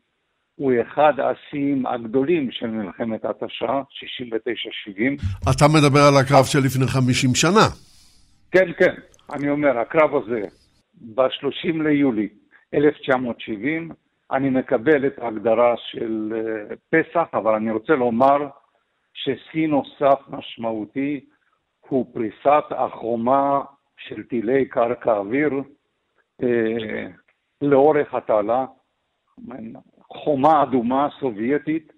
הוא 0.54 0.72
אחד 0.82 1.12
השיאים 1.20 1.86
הגדולים 1.86 2.50
של 2.50 2.66
מלחמת 2.66 3.24
התשה, 3.24 3.82
69-70. 4.88 5.50
אתה 5.50 5.64
מדבר 5.68 6.00
על 6.00 6.16
הקרב 6.20 6.44
של 6.44 6.58
לפני 6.58 6.86
50 6.86 7.34
שנה. 7.34 7.66
כן, 8.50 8.72
כן. 8.78 8.94
אני 9.32 9.50
אומר, 9.50 9.78
הקרב 9.78 10.16
הזה, 10.16 10.40
ב-30 11.14 11.82
ליולי 11.82 12.28
1970, 12.74 13.90
אני 14.30 14.50
מקבל 14.50 15.06
את 15.06 15.18
ההגדרה 15.18 15.74
של 15.76 16.32
אה, 16.34 16.76
פסח, 16.90 17.28
אבל 17.34 17.54
אני 17.54 17.70
רוצה 17.70 17.92
לומר 17.92 18.48
ששיא 19.14 19.68
נוסף 19.68 20.20
משמעותי 20.28 21.20
הוא 21.88 22.06
פריסת 22.14 22.64
החומה 22.70 23.60
של 23.96 24.22
טילי 24.22 24.64
קרקע 24.64 25.12
אוויר 25.12 25.62
לאורך 27.62 28.14
התעלה, 28.14 28.66
חומה 30.00 30.62
אדומה 30.62 31.08
סובייטית 31.20 31.92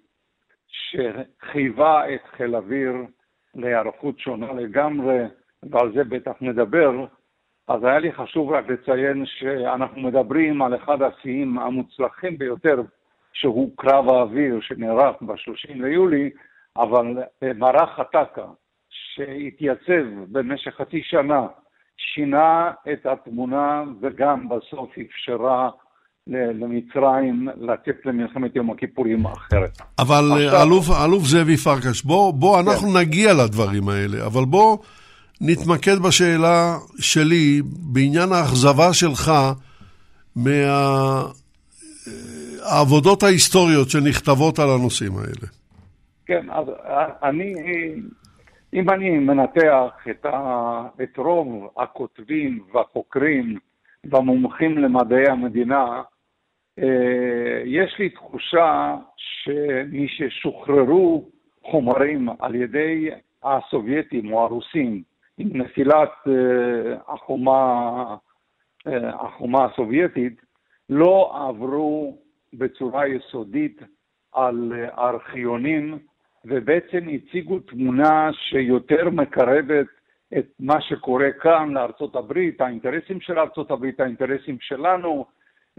שחייבה 0.67 2.13
את 2.15 2.21
חיל 2.37 2.55
אוויר 2.55 2.93
להיערכות 3.55 4.19
שונה 4.19 4.53
לגמרי 4.53 5.17
ועל 5.63 5.93
זה 5.93 6.03
בטח 6.03 6.31
נדבר, 6.41 7.05
אז 7.67 7.83
היה 7.83 7.99
לי 7.99 8.13
חשוב 8.13 8.51
רק 8.51 8.69
לציין 8.69 9.25
שאנחנו 9.25 10.01
מדברים 10.01 10.61
על 10.61 10.75
אחד 10.75 11.01
השיאים 11.01 11.59
המוצלחים 11.59 12.37
ביותר, 12.37 12.81
שהוא 13.33 13.71
קרב 13.77 14.09
האוויר 14.09 14.59
שנערך 14.61 15.21
ב-30 15.21 15.73
ליולי, 15.75 16.29
אבל 16.77 17.17
מערך 17.55 17.99
הטק"א 17.99 18.45
שהתייצב 18.89 20.03
במשך 20.31 20.75
חצי 20.75 21.03
שנה, 21.03 21.47
שינה 22.13 22.71
את 22.93 23.05
התמונה 23.05 23.83
וגם 24.01 24.49
בסוף 24.49 24.89
אפשרה 25.01 25.69
למצרים 26.27 27.47
לצאת 27.57 28.05
למלחמת 28.05 28.55
יום 28.55 28.71
הכיפורים 28.71 29.25
אחרת. 29.25 29.77
אבל 29.99 30.31
עכשיו... 30.31 30.63
אלוף, 30.63 30.85
אלוף 31.05 31.23
זאבי 31.23 31.57
פרקש, 31.57 32.01
בוא, 32.01 32.33
בוא 32.33 32.59
אנחנו 32.59 32.87
כן. 32.87 32.97
נגיע 32.97 33.33
לדברים 33.33 33.89
האלה, 33.89 34.25
אבל 34.25 34.45
בוא 34.45 34.77
נתמקד 35.41 35.99
בשאלה 35.99 36.77
שלי 36.99 37.61
בעניין 37.93 38.31
האכזבה 38.31 38.93
שלך 38.93 39.31
מהעבודות 42.65 43.23
ההיסטוריות 43.23 43.89
שנכתבות 43.89 44.59
על 44.59 44.69
הנושאים 44.69 45.17
האלה. 45.17 45.47
כן, 46.25 46.47
אז 46.51 46.65
אני, 47.23 47.53
אם 48.73 48.89
אני 48.89 49.09
מנתח 49.09 50.07
את, 50.09 50.25
ה, 50.25 50.87
את 51.03 51.17
רוב 51.17 51.71
הכותבים 51.77 52.63
והחוקרים 52.73 53.57
והמומחים 54.03 54.77
למדעי 54.77 55.29
המדינה, 55.29 56.01
אה, 56.79 57.61
יש 57.65 57.95
לי 57.99 58.09
תחושה 58.09 58.95
שמי 59.15 60.07
ששוחררו 60.07 61.29
חומרים 61.63 62.29
על 62.39 62.55
ידי 62.55 63.09
הסובייטים 63.43 64.33
או 64.33 64.41
הרוסים 64.41 65.03
עם 65.37 65.49
נפילת 65.53 66.11
אה, 66.27 66.95
החומה, 67.07 68.15
אה, 68.87 69.09
החומה 69.09 69.65
הסובייטית, 69.65 70.41
לא 70.89 71.47
עברו 71.49 72.17
בצורה 72.53 73.07
יסודית 73.07 73.81
על 74.33 74.73
ארכיונים, 74.97 75.99
ובעצם 76.45 77.07
הציגו 77.13 77.59
תמונה 77.59 78.29
שיותר 78.33 79.09
מקרבת 79.09 79.87
את 80.37 80.47
מה 80.59 80.81
שקורה 80.81 81.31
כאן 81.31 81.73
לארצות 81.73 82.15
הברית, 82.15 82.61
האינטרסים 82.61 83.21
של 83.21 83.39
ארצות 83.39 83.71
הברית, 83.71 83.99
האינטרסים 83.99 84.57
שלנו, 84.61 85.25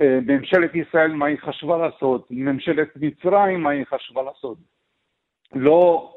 אה, 0.00 0.18
ממשלת 0.26 0.74
ישראל 0.74 1.12
מה 1.12 1.26
היא 1.26 1.38
חשבה 1.38 1.78
לעשות, 1.78 2.26
ממשלת 2.30 2.88
מצרים 2.96 3.62
מה 3.62 3.70
היא 3.70 3.84
חשבה 3.84 4.22
לעשות. 4.22 4.58
לא 5.54 6.14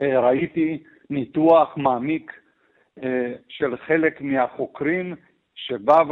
ראיתי 0.00 0.82
ניתוח 1.10 1.76
מעמיק 1.76 2.32
אה, 3.02 3.32
של 3.48 3.76
חלק 3.76 4.20
מהחוקרים 4.20 5.14
שבא 5.54 6.02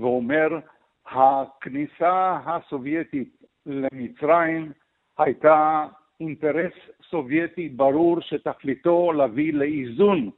ואומר 0.00 0.58
הכניסה 1.06 2.38
הסובייטית 2.46 3.36
למצרים 3.66 4.72
הייתה 5.18 5.86
אינטרס 6.20 6.72
סובייטי 7.10 7.68
ברור 7.68 8.20
שתכליתו 8.20 9.12
להביא 9.12 9.52
לאיזון 9.54 10.30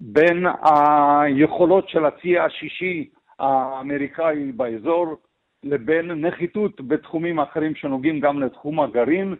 בין 0.00 0.46
היכולות 0.62 1.88
של 1.88 2.04
הצי 2.04 2.38
השישי 2.38 3.08
האמריקאי 3.38 4.52
באזור 4.52 5.16
לבין 5.62 6.10
נחיתות 6.10 6.80
בתחומים 6.80 7.40
אחרים 7.40 7.74
שנוגעים 7.74 8.20
גם 8.20 8.42
לתחום 8.42 8.80
הגרעין 8.80 9.34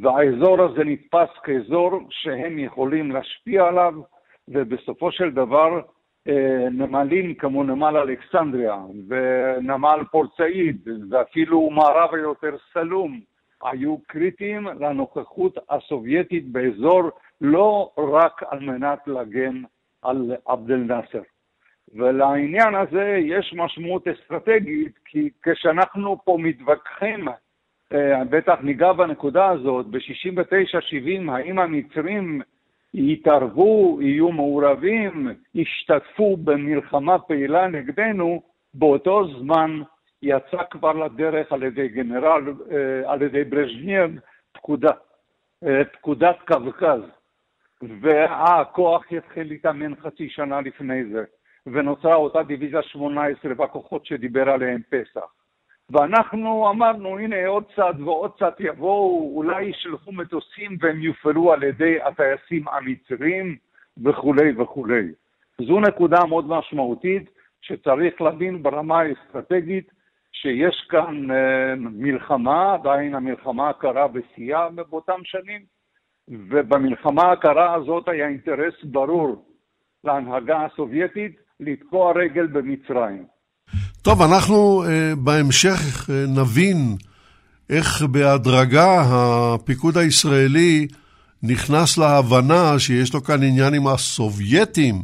והאזור 0.00 0.62
הזה 0.62 0.84
נתפס 0.84 1.28
כאזור 1.44 2.00
שהם 2.10 2.58
יכולים 2.58 3.10
להשפיע 3.12 3.64
עליו 3.64 3.94
ובסופו 4.48 5.12
של 5.12 5.30
דבר 5.30 5.80
אה, 6.28 6.68
נמלים 6.70 7.34
כמו 7.34 7.64
נמל 7.64 7.96
אלכסנדריה 7.96 8.76
ונמל 9.08 10.00
פורט 10.10 10.30
ואפילו 11.10 11.70
מערב 11.70 12.14
היותר 12.14 12.56
סלום 12.72 13.20
היו 13.64 13.96
קריטיים 14.06 14.66
לנוכחות 14.66 15.58
הסובייטית 15.70 16.48
באזור, 16.48 17.10
לא 17.40 17.90
רק 17.98 18.42
על 18.50 18.60
מנת 18.60 18.98
להגן 19.06 19.62
על 20.02 20.36
עבד 20.46 20.70
אל-נאצר. 20.70 21.22
ולעניין 21.94 22.74
הזה 22.74 23.16
יש 23.20 23.54
משמעות 23.56 24.08
אסטרטגית, 24.08 24.98
כי 25.04 25.30
כשאנחנו 25.42 26.18
פה 26.24 26.36
מתווכחים, 26.40 27.28
אה, 27.92 28.24
בטח 28.24 28.54
ניגע 28.62 28.92
בנקודה 28.92 29.48
הזאת, 29.48 29.86
ב-69-70, 29.86 31.30
האם 31.30 31.58
המצרים 31.58 32.40
יתערבו, 32.94 33.98
יהיו 34.02 34.32
מעורבים, 34.32 35.28
ישתתפו 35.54 36.36
במלחמה 36.36 37.18
פעילה 37.18 37.68
נגדנו, 37.68 38.42
באותו 38.74 39.28
זמן 39.38 39.82
יצא 40.24 40.62
כבר 40.70 40.92
לדרך 40.92 41.52
על 41.52 41.62
ידי 41.62 41.88
גנרל, 41.88 42.54
אה, 42.70 43.12
על 43.12 43.22
ידי 43.22 43.44
ברז'ניאב, 43.44 44.10
פקודה, 44.52 44.90
אה, 45.64 45.84
פקודת 45.84 46.36
קווקז, 46.46 47.00
והכוח 48.00 49.12
יתחיל 49.12 49.48
להתאמן 49.48 49.94
חצי 49.94 50.28
שנה 50.28 50.60
לפני 50.60 51.04
זה, 51.04 51.24
ונוצרה 51.66 52.14
אותה 52.14 52.42
דיוויזיה 52.42 52.82
18 52.82 53.52
והכוחות 53.56 54.06
שדיבר 54.06 54.50
עליהם 54.50 54.80
פסח. 54.90 55.26
ואנחנו 55.90 56.70
אמרנו, 56.70 57.18
הנה 57.18 57.46
עוד 57.46 57.64
צד 57.76 57.94
ועוד 58.00 58.30
צד 58.38 58.52
יבואו, 58.58 59.32
אולי 59.36 59.62
ישלחו 59.62 60.12
מטוסים 60.12 60.76
והם 60.80 61.02
יופעלו 61.02 61.52
על 61.52 61.62
ידי 61.62 62.02
הטייסים 62.02 62.68
המצרים 62.68 63.56
וכולי 64.04 64.52
וכולי. 64.56 65.12
זו 65.60 65.80
נקודה 65.80 66.18
מאוד 66.28 66.48
משמעותית 66.48 67.30
שצריך 67.60 68.20
להבין 68.20 68.62
ברמה 68.62 69.00
האסטרטגית 69.00 69.93
שיש 70.42 70.86
כאן 70.90 71.30
אה, 71.30 71.74
מלחמה, 71.76 72.74
עדיין 72.74 73.14
המלחמה 73.14 73.70
הקרה 73.70 74.08
בשיאה 74.08 74.68
באותם 74.70 75.20
שנים, 75.24 75.60
ובמלחמה 76.28 77.32
הקרה 77.32 77.74
הזאת 77.74 78.08
היה 78.08 78.28
אינטרס 78.28 78.74
ברור 78.84 79.44
להנהגה 80.04 80.58
הסובייטית 80.64 81.32
לתקוע 81.60 82.12
רגל 82.12 82.46
במצרים. 82.46 83.24
טוב, 84.02 84.22
אנחנו 84.22 84.82
uh, 84.84 85.16
בהמשך 85.24 86.08
uh, 86.08 86.12
נבין 86.40 86.76
איך 87.70 88.02
בהדרגה 88.02 89.02
הפיקוד 89.06 89.96
הישראלי 89.96 90.86
נכנס 91.42 91.98
להבנה 91.98 92.78
שיש 92.78 93.14
לו 93.14 93.20
כאן 93.20 93.42
עניין 93.42 93.74
עם 93.74 93.86
הסובייטים, 93.86 94.94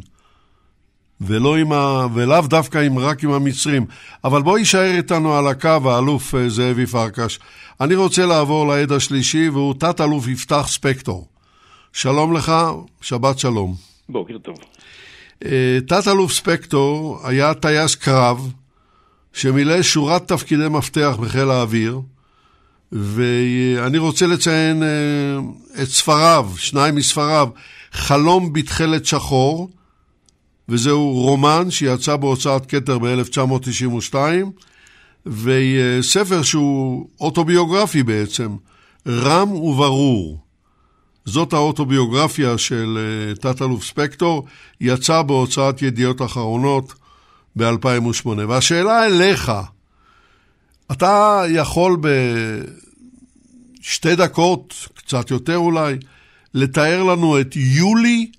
ולא 1.20 1.56
עם 1.56 1.72
ה... 1.72 2.06
ולאו 2.14 2.46
דווקא 2.46 2.78
עם, 2.78 2.98
רק 2.98 3.24
עם 3.24 3.30
המצרים. 3.30 3.86
אבל 4.24 4.42
בוא 4.42 4.58
יישאר 4.58 4.96
איתנו 4.96 5.34
על 5.34 5.46
הקו, 5.46 5.90
האלוף 5.90 6.34
uh, 6.34 6.38
זאבי 6.48 6.86
פרקש. 6.86 7.38
אני 7.80 7.94
רוצה 7.94 8.26
לעבור 8.26 8.66
לעד 8.66 8.92
השלישי, 8.92 9.48
והוא 9.48 9.74
תת-אלוף 9.74 10.28
יפתח 10.28 10.66
ספקטור. 10.68 11.28
שלום 11.92 12.36
לך, 12.36 12.52
שבת 13.00 13.38
שלום. 13.38 13.74
בוקר 14.08 14.38
טוב. 14.38 14.56
תת-אלוף 15.86 16.32
ספקטור 16.32 17.20
היה 17.24 17.54
טייס 17.54 17.94
קרב, 17.94 18.52
שמילא 19.32 19.82
שורת 19.82 20.28
תפקידי 20.28 20.68
מפתח 20.68 21.16
בחיל 21.20 21.50
האוויר, 21.50 22.00
ואני 22.92 23.98
רוצה 23.98 24.26
לציין 24.26 24.82
אה, 24.82 24.88
את 25.82 25.88
ספריו, 25.88 26.50
שניים 26.56 26.94
מספריו, 26.94 27.48
חלום 27.92 28.52
בתכלת 28.52 29.06
שחור, 29.06 29.68
וזהו 30.70 31.12
רומן 31.12 31.70
שיצא 31.70 32.16
בהוצאת 32.16 32.66
כתר 32.66 32.98
ב-1992, 32.98 34.14
וספר 35.26 36.42
שהוא 36.42 37.08
אוטוביוגרפי 37.20 38.02
בעצם, 38.02 38.56
רם 39.06 39.52
וברור. 39.52 40.38
זאת 41.24 41.52
האוטוביוגרפיה 41.52 42.58
של 42.58 42.98
אה, 42.98 43.34
תת-אלוף 43.34 43.84
ספקטור, 43.84 44.46
יצא 44.80 45.22
בהוצאת 45.22 45.82
ידיעות 45.82 46.22
אחרונות 46.22 46.94
ב-2008. 47.56 48.28
והשאלה 48.48 49.06
אליך, 49.06 49.52
אתה 50.92 51.42
יכול 51.48 51.96
בשתי 53.80 54.16
דקות, 54.16 54.88
קצת 54.94 55.30
יותר 55.30 55.56
אולי, 55.56 55.96
לתאר 56.54 57.02
לנו 57.02 57.40
את 57.40 57.56
יולי 57.56 58.30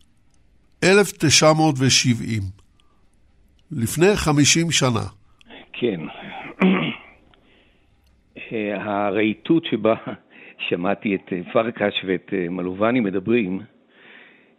1970, 0.84 2.42
לפני 3.72 4.16
50 4.16 4.72
שנה. 4.72 5.06
כן. 5.74 6.00
הרהיטות 8.86 9.66
שבה 9.66 9.96
שמעתי 10.70 11.16
את 11.16 11.34
פרקש 11.54 11.94
ואת 12.08 12.34
מלובני 12.50 13.00
מדברים, 13.00 13.62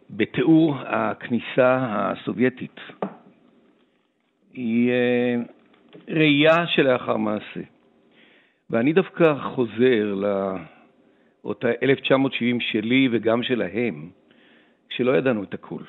בתיאור 0.09 0.75
הכניסה 0.85 1.77
הסובייטית 1.79 2.79
היא 4.53 4.91
אה, 4.91 5.35
ראייה 6.07 6.67
שלאחר 6.67 7.17
מעשה. 7.17 7.61
ואני 8.69 8.93
דווקא 8.93 9.35
חוזר 9.55 10.15
לאותה 11.43 11.67
1970 11.83 12.59
שלי 12.61 13.09
וגם 13.11 13.43
שלהם, 13.43 14.09
כשלא 14.89 15.17
ידענו 15.17 15.43
את 15.43 15.53
הכול. 15.53 15.83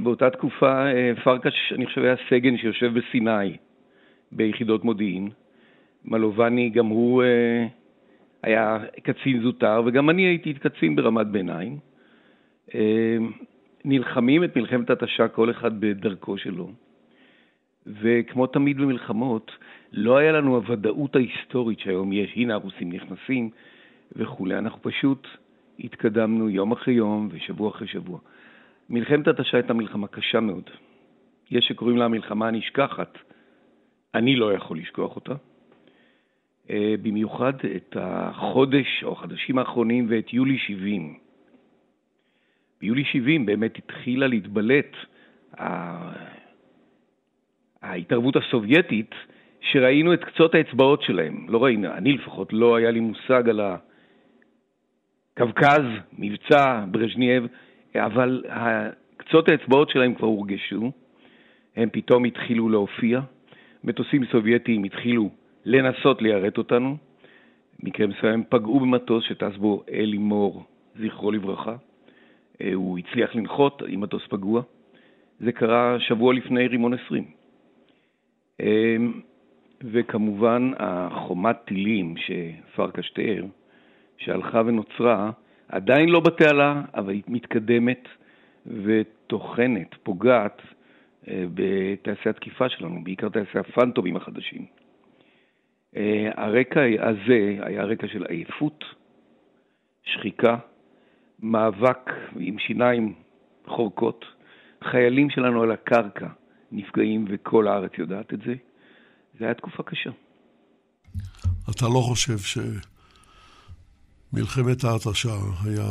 באותה 0.00 0.30
תקופה 0.30 0.86
אה, 0.86 1.12
פרקש, 1.24 1.72
אני 1.74 1.86
חושב, 1.86 2.02
היה 2.02 2.14
סגן 2.30 2.56
שיושב 2.56 2.98
בסיני 2.98 3.56
ביחידות 4.32 4.84
מודיעין. 4.84 5.30
מלובני, 6.04 6.70
גם 6.70 6.86
הוא 6.86 7.22
אה, 7.22 7.66
היה 8.42 8.78
קצין 9.02 9.42
זוטר, 9.42 9.82
וגם 9.86 10.10
אני 10.10 10.22
הייתי 10.22 10.54
קצין 10.54 10.96
ברמת 10.96 11.26
ביניים. 11.26 11.78
נלחמים 13.84 14.44
את 14.44 14.56
מלחמת 14.56 14.90
התשה 14.90 15.28
כל 15.28 15.50
אחד 15.50 15.80
בדרכו 15.80 16.38
שלו. 16.38 16.70
וכמו 17.86 18.46
תמיד 18.46 18.76
במלחמות, 18.78 19.50
לא 19.92 20.16
היה 20.16 20.32
לנו 20.32 20.54
הוודאות 20.54 21.16
ההיסטורית 21.16 21.80
שהיום 21.80 22.12
יש, 22.12 22.32
הנה 22.36 22.54
הרוסים 22.54 22.92
נכנסים 22.92 23.50
וכולי, 24.12 24.58
אנחנו 24.58 24.82
פשוט 24.82 25.28
התקדמנו 25.80 26.50
יום 26.50 26.72
אחרי 26.72 26.94
יום 26.94 27.28
ושבוע 27.32 27.70
אחרי 27.70 27.88
שבוע. 27.88 28.18
מלחמת 28.90 29.28
התשה 29.28 29.56
הייתה 29.56 29.74
מלחמה 29.74 30.06
קשה 30.06 30.40
מאוד. 30.40 30.70
יש 31.50 31.64
שקוראים 31.64 31.96
לה 31.96 32.04
המלחמה 32.04 32.48
הנשכחת, 32.48 33.18
אני 34.14 34.36
לא 34.36 34.52
יכול 34.52 34.78
לשכוח 34.78 35.16
אותה. 35.16 35.34
אה, 36.70 36.94
במיוחד 37.02 37.52
את 37.76 37.96
החודש 38.00 39.04
או 39.04 39.12
החודשים 39.12 39.58
האחרונים 39.58 40.06
ואת 40.08 40.32
יולי 40.32 40.58
70. 40.58 41.18
ביולי 42.80 43.04
70 43.04 43.46
באמת 43.46 43.78
התחילה 43.78 44.26
להתבלט 44.26 44.96
ההתערבות 47.82 48.36
הסובייטית, 48.36 49.14
שראינו 49.60 50.14
את 50.14 50.24
קצות 50.24 50.54
האצבעות 50.54 51.02
שלהם. 51.02 51.46
לא 51.48 51.64
ראינו, 51.64 51.92
אני 51.92 52.12
לפחות 52.12 52.52
לא 52.52 52.76
היה 52.76 52.90
לי 52.90 53.00
מושג 53.00 53.48
על 53.48 53.60
הקווקז, 55.36 55.82
מבצע, 56.18 56.84
ברז'נייב, 56.90 57.46
אבל 58.04 58.44
קצות 59.16 59.48
האצבעות 59.48 59.90
שלהם 59.90 60.14
כבר 60.14 60.26
הורגשו, 60.26 60.92
הם 61.76 61.88
פתאום 61.92 62.24
התחילו 62.24 62.68
להופיע, 62.68 63.20
מטוסים 63.84 64.24
סובייטיים 64.26 64.84
התחילו 64.84 65.30
לנסות 65.64 66.22
ליירט 66.22 66.58
אותנו, 66.58 66.96
מקרה 67.82 68.06
מסוים 68.06 68.44
פגעו 68.48 68.80
במטוס 68.80 69.24
שטס 69.24 69.56
בו 69.56 69.82
אלי 69.92 70.18
מור, 70.18 70.64
זכרו 71.00 71.30
לברכה, 71.30 71.76
אה, 72.60 72.74
הוא 72.74 72.98
הצליח 72.98 73.34
לנחות 73.34 73.82
עם 73.88 74.00
מטוס 74.00 74.26
פגוע. 74.28 74.62
זה 75.40 75.52
קרה 75.52 75.96
שבוע 76.00 76.34
לפני 76.34 76.66
רימון 76.66 76.94
20. 76.94 77.24
אמ, 78.60 79.20
וכמובן 79.82 80.70
החומת 80.78 81.56
טילים 81.64 82.14
שפרקש 82.16 83.10
תיאר, 83.10 83.44
שהלכה 84.18 84.62
ונוצרה, 84.66 85.30
עדיין 85.68 86.08
לא 86.08 86.20
בתעלה, 86.20 86.82
אבל 86.94 87.12
היא 87.12 87.22
מתקדמת 87.28 88.08
וטוחנת, 88.66 89.94
פוגעת 90.02 90.62
אה, 91.28 91.44
בטייסי 91.54 92.28
התקיפה 92.28 92.68
שלנו, 92.68 93.04
בעיקר 93.04 93.28
טייסי 93.28 93.58
הפנטומים 93.58 94.16
החדשים. 94.16 94.66
אה, 95.96 96.30
הרקע 96.36 96.80
הזה 97.00 97.58
היה 97.62 97.84
רקע 97.84 98.06
של 98.08 98.24
עייפות, 98.28 98.84
שחיקה, 100.04 100.56
מאבק 101.40 102.10
עם 102.38 102.58
שיניים 102.58 103.14
חורקות, 103.66 104.24
חיילים 104.84 105.30
שלנו 105.30 105.62
על 105.62 105.70
הקרקע, 105.70 106.28
נפגעים 106.72 107.24
וכל 107.28 107.68
הארץ 107.68 107.90
יודעת 107.98 108.34
את 108.34 108.38
זה. 108.38 108.54
זו 109.38 109.44
הייתה 109.44 109.60
תקופה 109.60 109.82
קשה. 109.82 110.10
אתה 111.70 111.84
לא 111.84 112.00
חושב 112.00 112.38
שמלחמת 114.36 114.84
ההתשה 114.84 115.28
היה, 115.64 115.90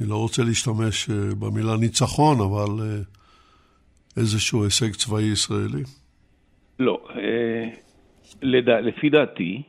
אני 0.00 0.08
לא 0.08 0.16
רוצה 0.16 0.42
להשתמש 0.42 1.10
אה, 1.10 1.14
במילה 1.38 1.76
ניצחון, 1.80 2.36
אבל 2.40 2.84
אה, 2.84 2.96
איזשהו 4.16 4.64
הישג 4.64 4.90
צבאי 4.90 5.22
ישראלי? 5.22 5.82
לא. 6.78 7.08
אה, 7.16 7.68
לדע, 8.42 8.80
לפי 8.80 9.10
דעתי, 9.10 9.62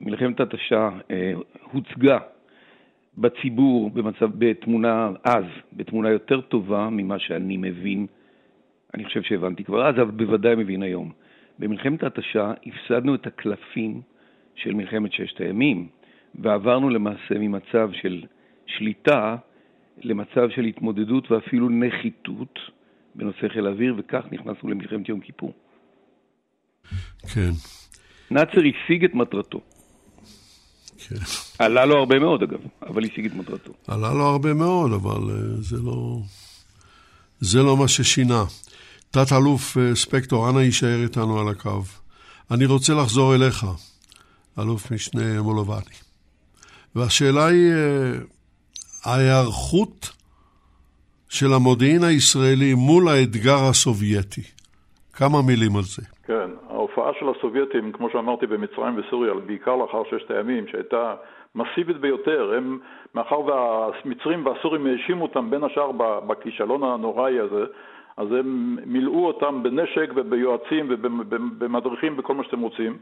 מלחמת 0.00 0.40
התשה 0.40 0.88
הוצגה 1.72 2.18
בציבור 3.18 3.90
במצב, 3.90 4.30
בתמונה 4.38 5.10
אז, 5.24 5.44
בתמונה 5.72 6.10
יותר 6.10 6.40
טובה 6.40 6.88
ממה 6.90 7.18
שאני 7.18 7.56
מבין, 7.56 8.06
אני 8.94 9.04
חושב 9.04 9.22
שהבנתי 9.22 9.64
כבר 9.64 9.88
אז, 9.88 9.94
אבל 9.94 10.10
בוודאי 10.10 10.54
מבין 10.54 10.82
היום. 10.82 11.12
במלחמת 11.58 12.02
התשה 12.02 12.52
הפסדנו 12.66 13.14
את 13.14 13.26
הקלפים 13.26 14.00
של 14.54 14.74
מלחמת 14.74 15.12
ששת 15.12 15.40
הימים, 15.40 15.88
ועברנו 16.38 16.90
למעשה 16.90 17.34
ממצב 17.34 17.90
של 17.92 18.22
שליטה 18.66 19.36
למצב 20.02 20.50
של 20.54 20.64
התמודדות 20.64 21.30
ואפילו 21.30 21.68
נחיתות 21.68 22.58
בנושא 23.14 23.48
חיל 23.48 23.66
האוויר, 23.66 23.94
וכך 23.98 24.24
נכנסנו 24.32 24.70
למלחמת 24.70 25.08
יום 25.08 25.20
כיפור. 25.20 25.52
כן. 27.34 27.50
נאצר 28.30 28.60
השיג 28.60 29.04
את 29.04 29.14
מטרתו. 29.14 29.60
כן. 31.08 31.14
עלה 31.58 31.84
לו 31.84 31.96
הרבה 31.96 32.18
מאוד 32.18 32.42
אגב, 32.42 32.58
אבל 32.82 33.04
השיג 33.04 33.26
את 33.26 33.34
מטרתו. 33.34 33.72
עלה 33.88 34.14
לו 34.14 34.24
הרבה 34.24 34.54
מאוד, 34.54 34.92
אבל 34.92 35.22
uh, 35.30 35.60
זה 35.60 35.76
לא... 35.84 36.18
זה 37.40 37.62
לא 37.62 37.76
מה 37.76 37.88
ששינה. 37.88 38.44
תת-אלוף 39.10 39.76
uh, 39.76 39.80
ספקטור, 39.94 40.50
אנא 40.50 40.58
יישאר 40.58 41.02
איתנו 41.02 41.40
על 41.40 41.48
הקו. 41.48 41.82
אני 42.50 42.66
רוצה 42.66 42.94
לחזור 42.94 43.34
אליך, 43.34 43.66
אלוף 44.58 44.90
משנה 44.90 45.42
מולובני. 45.42 46.05
והשאלה 46.96 47.46
היא, 47.46 47.72
uh, 47.72 49.08
ההיערכות 49.10 50.16
של 51.28 51.46
המודיעין 51.56 52.04
הישראלי 52.04 52.74
מול 52.74 53.08
האתגר 53.08 53.60
הסובייטי. 53.70 54.46
כמה 55.12 55.38
מילים 55.46 55.76
על 55.76 55.82
זה. 55.82 56.02
כן, 56.26 56.50
ההופעה 56.70 57.10
של 57.20 57.26
הסובייטים, 57.28 57.92
כמו 57.92 58.10
שאמרתי, 58.10 58.46
במצרים 58.46 58.98
וסוריה, 58.98 59.34
בעיקר 59.46 59.76
לאחר 59.76 60.02
ששת 60.10 60.30
הימים, 60.30 60.68
שהייתה 60.68 61.14
מסיבית 61.54 61.96
ביותר, 61.96 62.52
הם, 62.56 62.78
מאחר 63.14 63.40
והמצרים 63.40 64.46
והסורים 64.46 64.86
האשימו 64.86 65.22
אותם 65.22 65.50
בין 65.50 65.64
השאר 65.64 65.92
בכישלון 66.26 66.82
הנוראי 66.82 67.40
הזה, 67.40 67.64
אז 68.16 68.28
הם 68.32 68.78
מילאו 68.86 69.26
אותם 69.26 69.62
בנשק 69.62 70.10
וביועצים 70.14 70.86
ובמדריכים, 70.88 72.16
בכל 72.16 72.34
מה 72.34 72.44
שאתם 72.44 72.60
רוצים. 72.60 72.98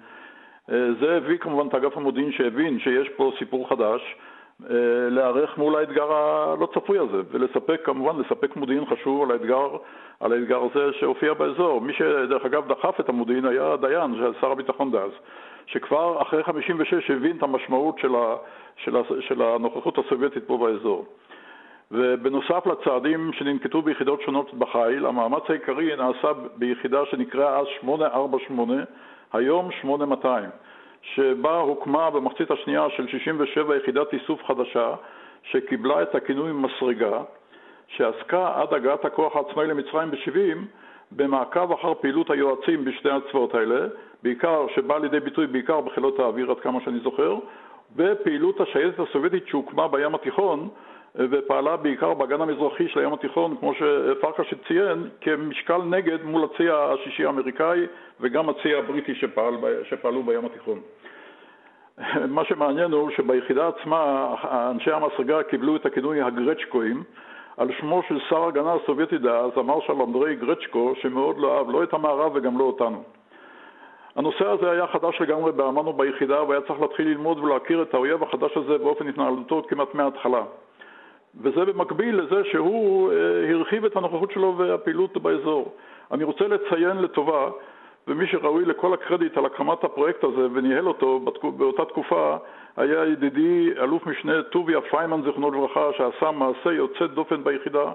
אה, 0.73 0.89
זה 1.01 1.17
הביא 1.17 1.39
כמובן 1.39 1.69
את 1.69 1.75
אגף 1.75 1.97
המודיעין 1.97 2.33
שהבין 2.33 2.79
שיש 2.79 3.09
פה 3.09 3.33
סיפור 3.39 3.69
חדש, 3.69 4.17
אה, 4.71 4.77
להיערך 5.11 5.59
מול 5.59 5.77
האתגר 5.77 6.13
הלא 6.13 6.69
צפוי 6.75 6.99
הזה, 6.99 7.23
ולספק, 7.31 7.81
כמובן, 7.85 8.21
לספק 8.21 8.57
מודיעין 8.57 8.85
חשוב 8.87 9.23
על 9.23 9.31
האתגר, 9.31 9.77
על 10.21 10.33
האתגר 10.33 10.61
הזה 10.71 10.93
שהופיע 10.93 11.35
באזור. 11.35 11.81
מי 11.81 11.93
שדרך 11.93 12.45
אגב 12.45 12.69
דחף 12.69 13.01
את 13.01 13.09
המודיעין 13.09 13.45
היה 13.45 13.77
דיין, 13.77 14.15
שר 14.41 14.51
הביטחון 14.51 14.91
דאז, 14.91 15.11
שכבר 15.67 16.23
אחרי 16.23 16.43
56 16.43 17.11
הבין 17.11 17.37
את 17.37 17.43
המשמעות 17.43 17.99
של, 17.99 18.15
ה, 18.15 18.37
של, 18.77 18.97
ה, 18.97 19.01
של 19.21 19.43
הנוכחות 19.43 19.99
הסובייטית 19.99 20.45
פה 20.47 20.59
באזור. 20.59 21.07
ובנוסף 21.91 22.67
לצעדים 22.67 23.33
שננקטו 23.33 23.83
ביחידות 23.83 24.23
שונות 24.23 24.55
בחיל, 24.55 25.07
המאמץ 25.07 25.43
העיקרי 25.49 25.97
נעשה 25.97 26.33
ביחידה 26.57 27.07
שנקראה 27.11 27.59
אז 27.59 27.67
848, 27.81 28.75
היום 29.35 29.71
8200. 29.71 30.51
שבה 31.03 31.59
הוקמה 31.59 32.11
במחצית 32.11 32.51
השנייה 32.51 32.87
של 32.97 33.09
67 33.09 33.77
יחידת 33.77 34.13
איסוף 34.13 34.45
חדשה, 34.45 34.95
שקיבלה 35.43 36.03
את 36.03 36.15
הכינוי 36.15 36.53
מסרגה, 36.53 37.23
שעסקה 37.89 38.53
עד 38.55 38.75
הגעת 38.75 39.05
הכוח 39.05 39.37
העצמאי 39.37 39.67
למצרים 39.67 40.11
ב-70 40.11 40.59
במעקב 41.13 41.73
אחר 41.73 41.95
פעילות 41.95 42.31
היועצים 42.31 42.85
בשני 42.85 43.11
הצבאות 43.11 43.55
האלה, 43.55 43.87
בעיקר, 44.23 44.67
שבא 44.75 44.99
לידי 44.99 45.21
ביטוי 45.21 45.47
בעיקר 45.47 45.81
בחילות 45.81 46.19
האוויר 46.19 46.51
עד 46.51 46.61
כמה 46.61 46.81
שאני 46.85 47.01
זוכר, 47.01 47.37
ופעילות 47.97 48.61
השייטת 48.61 48.99
הסובייטית 48.99 49.49
שהוקמה 49.49 49.89
בים 49.89 50.15
התיכון 50.15 50.69
ופעלה 51.17 51.77
בעיקר 51.77 52.15
באגן 52.15 52.41
המזרחי 52.41 52.89
של 52.89 53.01
הים 53.01 53.13
התיכון, 53.13 53.57
כמו 53.61 53.73
שפרקש 53.75 54.55
ציין, 54.69 55.09
כמשקל 55.21 55.83
נגד 55.83 56.25
מול 56.25 56.45
הצי 56.45 56.69
השישי 56.71 57.25
האמריקאי 57.25 57.87
וגם 58.21 58.49
הצי 58.49 58.75
הבריטי 58.75 59.15
שפעל, 59.15 59.55
שפעלו 59.85 60.23
בים 60.23 60.45
התיכון. 60.45 60.81
מה 62.29 62.45
שמעניין 62.45 62.93
הוא 62.93 63.11
שביחידה 63.11 63.69
עצמה 63.69 64.35
אנשי 64.71 64.91
המסרגה 64.91 65.43
קיבלו 65.43 65.77
את 65.77 65.87
הכינוי 65.87 66.23
הגרצ'קואים 66.23 67.03
על 67.57 67.69
שמו 67.81 68.03
של 68.09 68.19
שר 68.29 68.45
ההגנה 68.45 68.73
הסובייטי 68.73 69.19
דאז, 69.19 69.51
המרשל 69.57 69.93
אנדרי 69.93 70.37
גרצ'קו, 70.37 70.95
שמאוד 71.03 71.39
לא 71.39 71.59
אהב 71.59 71.71
לא 71.71 71.83
את 71.83 71.95
המערב 71.95 72.33
וגם 72.35 72.59
לא 72.59 72.65
אותנו. 72.65 73.03
הנושא 74.17 74.47
הזה 74.49 74.71
היה 74.71 74.87
חדש 74.87 75.21
לגמרי 75.21 75.53
באמ"ן 75.53 75.89
וביחידה 75.89 76.43
והיה 76.43 76.61
צריך 76.61 76.81
להתחיל 76.81 77.09
ללמוד 77.09 77.39
ולהכיר 77.39 77.83
את 77.83 77.95
האויב 77.95 78.23
החדש 78.23 78.57
הזה 78.57 78.79
באופן 78.79 79.09
התנהלותו 79.09 79.63
כמעט 79.69 79.95
מההתחלה. 79.95 80.43
וזה 81.41 81.65
במקביל 81.65 82.21
לזה 82.21 82.45
שהוא 82.45 83.13
אה, 83.13 83.51
הרחיב 83.51 83.85
את 83.85 83.97
הנוכחות 83.97 84.31
שלו 84.31 84.55
והפעילות 84.59 85.17
באזור. 85.17 85.75
אני 86.13 86.25
רוצה 86.25 86.49
לציין 86.49 86.97
לטובה, 86.97 87.51
ומי 88.09 88.27
שראוי 88.27 88.65
לכל 88.65 88.95
הקרדיט 88.95 89.37
על 89.37 89.47
הקמת 89.47 89.85
הפרויקט 89.85 90.25
הזה 90.25 90.47
וניהל 90.53 90.89
אותו 90.89 91.21
באותה 91.57 91.85
תקופה, 91.85 92.37
היה 92.77 93.07
ידידי 93.07 93.71
אלוף 93.79 94.07
משנה 94.07 94.43
טוביה 94.43 94.81
פיימן, 94.81 95.23
זיכרונו 95.25 95.51
לברכה, 95.51 95.91
שעשה 95.97 96.31
מעשה 96.31 96.73
יוצא 96.73 97.07
דופן 97.07 97.45
ביחידה 97.45 97.93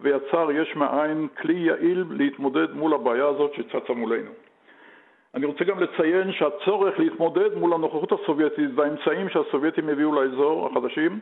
ויצר 0.00 0.50
יש 0.50 0.76
מאין 0.76 1.28
כלי 1.40 1.54
יעיל 1.54 2.04
להתמודד 2.10 2.74
מול 2.74 2.94
הבעיה 2.94 3.26
הזאת 3.26 3.54
שצצה 3.54 3.92
מולנו. 3.92 4.30
אני 5.34 5.46
רוצה 5.46 5.64
גם 5.64 5.80
לציין 5.80 6.32
שהצורך 6.32 6.98
להתמודד 6.98 7.54
מול 7.54 7.72
הנוכחות 7.72 8.12
הסובייטית 8.12 8.70
והאמצעים 8.74 9.28
שהסובייטים 9.28 9.88
הביאו 9.88 10.12
לאזור 10.12 10.66
החדשים 10.66 11.20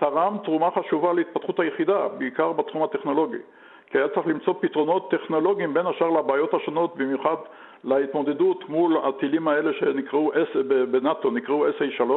תרם 0.00 0.36
תרומה 0.44 0.70
חשובה 0.70 1.12
להתפתחות 1.12 1.60
היחידה, 1.60 2.08
בעיקר 2.08 2.52
בתחום 2.52 2.82
הטכנולוגי, 2.82 3.38
כי 3.86 3.98
היה 3.98 4.08
צריך 4.08 4.26
למצוא 4.26 4.54
פתרונות 4.60 5.10
טכנולוגיים 5.10 5.74
בין 5.74 5.86
השאר 5.86 6.10
לבעיות 6.10 6.54
השונות, 6.54 6.96
במיוחד 6.96 7.34
להתמודדות 7.84 8.68
מול 8.68 8.96
הטילים 9.02 9.48
האלה 9.48 9.72
שנקראו, 9.72 10.32
בנאט"ו 10.90 11.30
נקראו 11.30 11.66
SA3, 11.68 12.10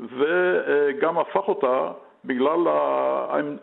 וגם 0.00 1.18
הפך 1.18 1.48
אותה, 1.48 1.90
בגלל 2.24 2.60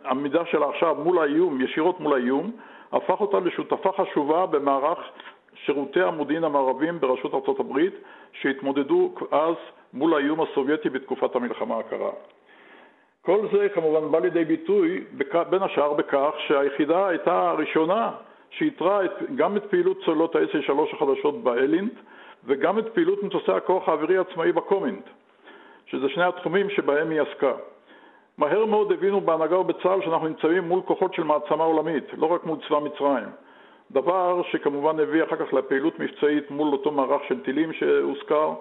העמידה 0.04 0.44
שלה 0.46 0.68
עכשיו 0.68 0.96
מול 1.04 1.18
האיום, 1.18 1.60
ישירות 1.60 2.00
מול 2.00 2.12
האיום, 2.12 2.50
הפך 2.92 3.20
אותה 3.20 3.38
לשותפה 3.38 3.90
חשובה 3.92 4.46
במערך 4.46 4.98
שירותי 5.64 6.02
המודיעין 6.02 6.44
המערבים 6.44 7.00
בראשות 7.00 7.34
ארצות 7.34 7.60
הברית, 7.60 7.94
שהתמודדו 8.32 9.14
אז 9.30 9.54
מול 9.94 10.14
האיום 10.14 10.40
הסובייטי 10.40 10.90
בתקופת 10.90 11.36
המלחמה 11.36 11.78
הקרה. 11.78 12.10
כל 13.22 13.46
זה 13.52 13.68
כמובן 13.68 14.10
בא 14.10 14.18
לידי 14.18 14.44
ביטוי 14.44 15.04
בין 15.50 15.62
השאר 15.62 15.92
בכך 15.92 16.30
שהיחידה 16.46 17.08
הייתה 17.08 17.50
הראשונה 17.50 18.10
שאיתרה 18.50 19.00
גם 19.34 19.56
את 19.56 19.64
פעילות 19.64 19.98
צוללות 20.04 20.36
ה-SA3 20.36 20.96
החדשות 20.96 21.42
באלינט 21.42 21.92
וגם 22.44 22.78
את 22.78 22.88
פעילות 22.88 23.22
מטוסי 23.22 23.52
הכוח 23.52 23.88
האווירי 23.88 24.16
העצמאי 24.16 24.52
בקומינט, 24.52 25.04
שזה 25.86 26.08
שני 26.08 26.24
התחומים 26.24 26.70
שבהם 26.70 27.10
היא 27.10 27.20
עסקה. 27.20 27.52
מהר 28.38 28.64
מאוד 28.64 28.92
הבינו 28.92 29.20
בהנהגה 29.20 29.58
ובצה"ל 29.58 30.02
שאנחנו 30.02 30.28
נמצאים 30.28 30.64
מול 30.68 30.80
כוחות 30.80 31.14
של 31.14 31.22
מעצמה 31.22 31.64
עולמית, 31.64 32.04
לא 32.16 32.26
רק 32.26 32.44
מול 32.44 32.58
צבא 32.68 32.78
מצרים. 32.78 33.28
דבר 33.90 34.42
שכמובן 34.42 35.00
הביא 35.00 35.24
אחר 35.24 35.36
כך 35.36 35.52
לפעילות 35.52 35.98
מבצעית 35.98 36.50
מול 36.50 36.72
אותו 36.72 36.90
מערך 36.90 37.22
של 37.28 37.40
טילים 37.40 37.72
שהוזכר, 37.72 38.54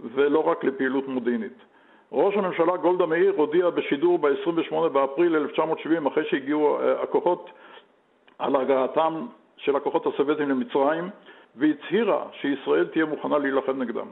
ולא 0.00 0.48
רק 0.48 0.64
לפעילות 0.64 1.08
מודיעינית. 1.08 1.71
ראש 2.12 2.36
הממשלה 2.36 2.76
גולדה 2.76 3.06
מאיר 3.06 3.32
הודיע 3.36 3.70
בשידור 3.70 4.18
ב-28 4.18 4.88
באפריל 4.92 5.36
1970, 5.36 6.06
אחרי 6.06 6.24
שהגיעו 6.24 6.78
אה, 6.80 7.02
הכוחות, 7.02 7.50
על 8.38 8.56
הגעתם 8.56 9.26
של 9.56 9.76
הכוחות 9.76 10.06
הסובייטים 10.06 10.48
למצרים, 10.48 11.10
והצהירה 11.56 12.24
שישראל 12.40 12.86
תהיה 12.86 13.04
מוכנה 13.04 13.38
להילחם 13.38 13.82
נגדם. 13.82 14.06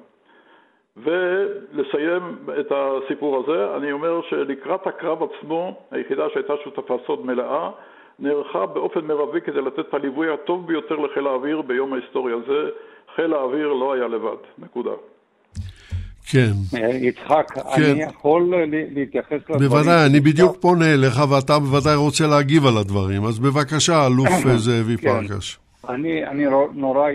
ולסיים 0.96 2.36
את 2.60 2.72
הסיפור 2.74 3.38
הזה, 3.38 3.76
אני 3.76 3.92
אומר 3.92 4.20
שלקראת 4.22 4.86
הקרב 4.86 5.22
עצמו, 5.22 5.80
היחידה 5.90 6.28
שהייתה 6.32 6.52
שותפה 6.64 6.96
סוד 7.06 7.26
מלאה, 7.26 7.70
נערכה 8.18 8.66
באופן 8.66 9.04
מרבי 9.04 9.40
כדי 9.40 9.60
לתת 9.60 9.78
את 9.78 9.94
הליווי 9.94 10.32
הטוב 10.32 10.66
ביותר 10.66 10.96
לחיל 10.96 11.26
האוויר 11.26 11.62
ביום 11.62 11.92
ההיסטורי 11.92 12.32
הזה. 12.32 12.70
חיל 13.14 13.34
האוויר 13.34 13.72
לא 13.72 13.92
היה 13.92 14.08
לבד. 14.08 14.36
נקודה. 14.58 14.92
כן. 16.30 16.52
אה, 16.74 16.88
יצחק, 16.88 17.52
כן. 17.76 17.82
אני 17.82 18.02
יכול 18.02 18.54
להתייחס 18.94 19.32
לדברים? 19.32 19.68
בוודאי, 19.68 20.06
אני 20.06 20.20
בדיוק 20.20 20.56
פונה 20.60 20.94
אליך 20.94 21.20
ואתה 21.30 21.58
בוודאי 21.58 21.94
רוצה 21.94 22.26
להגיב 22.26 22.66
על 22.66 22.76
הדברים, 22.78 23.24
אז 23.24 23.38
בבקשה, 23.38 24.06
אלוף 24.06 24.28
אה, 24.46 24.58
זאבי 24.58 24.96
כן. 24.96 25.26
פרקש. 25.26 25.58
אני, 25.88 26.26
אני 26.26 26.44
נורא 26.74 27.08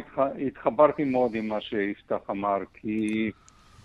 התחברתי 0.48 1.04
מאוד 1.04 1.36
עם 1.36 1.48
מה 1.48 1.62
שיפתח 1.62 2.30
אמר, 2.30 2.58
כי 2.74 3.32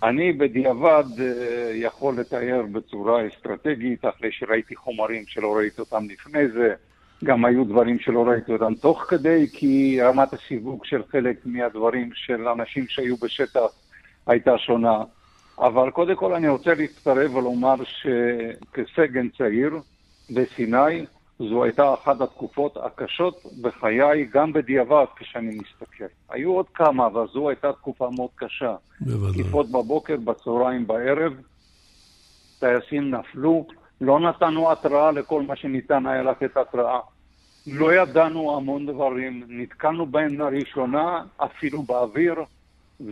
אני 0.03 0.33
בדיעבד 0.33 1.05
אה, 1.21 1.71
יכול 1.75 2.15
לתאר 2.21 2.63
בצורה 2.73 3.29
אסטרטגית, 3.29 4.05
אחרי 4.05 4.33
שראיתי 4.33 4.77
חומרים 4.77 5.23
שלא 5.27 5.57
ראיתי 5.57 5.81
אותם 5.81 6.05
לפני 6.11 6.49
זה, 6.49 6.75
גם 7.25 7.45
היו 7.45 7.65
דברים 7.65 7.99
שלא 7.99 8.29
ראיתי 8.29 8.53
אותם 8.53 8.75
תוך 8.75 9.05
כדי, 9.09 9.47
כי 9.53 9.99
רמת 10.03 10.33
הסיווג 10.33 10.85
של 10.85 11.03
חלק 11.11 11.37
מהדברים 11.45 12.11
של 12.15 12.49
אנשים 12.49 12.85
שהיו 12.89 13.17
בשטח 13.17 13.61
הייתה 14.27 14.59
שונה. 14.59 15.03
אבל 15.61 15.91
קודם 15.91 16.17
כל 16.17 16.35
אני 16.35 16.49
רוצה 16.49 16.75
להצטרף 16.75 17.35
ולומר 17.35 17.75
שכסגן 17.85 19.29
צעיר 19.29 19.75
בסיני, 20.31 21.07
זו 21.39 21.65
הייתה 21.65 21.95
אחת 21.95 22.21
התקופות 22.21 22.77
הקשות 22.77 23.43
בחיי, 23.61 24.25
גם 24.33 24.53
בדיעבד 24.53 25.05
כשאני 25.17 25.59
מסתכל. 25.59 26.05
היו 26.31 26.53
עוד 26.53 26.67
כמה, 26.75 27.07
אבל 27.07 27.27
זו 27.33 27.49
הייתה 27.49 27.73
תקופה 27.73 28.11
מאוד 28.17 28.31
קשה. 28.35 28.77
בוודאי. 29.01 29.43
תקיפות 29.43 29.71
בבוקר, 29.71 30.17
בצהריים, 30.17 30.87
בערב, 30.87 31.33
טייסים 32.61 33.11
נפלו, 33.11 33.67
לא 34.01 34.21
נתנו 34.21 34.73
התראה 34.73 35.13
לכל 35.13 35.43
מה 35.43 35.57
שניתן 35.57 36.07
היה 36.07 36.23
לתת 36.23 36.57
התראה. 36.57 37.01
לא 37.67 37.95
ידענו 37.95 38.57
המון 38.57 38.87
דברים, 38.87 39.45
נתקלנו 39.49 40.07
בהם 40.07 40.39
לראשונה, 40.39 41.25
אפילו 41.37 41.83
באוויר, 41.83 42.35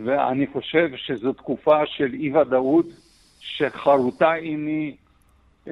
ואני 0.05 0.47
חושב 0.47 0.89
שזו 0.95 1.33
תקופה 1.33 1.85
של 1.85 2.13
אי-ודאות 2.13 2.85
שחרוטה 3.39 4.33
עימי, 4.33 4.95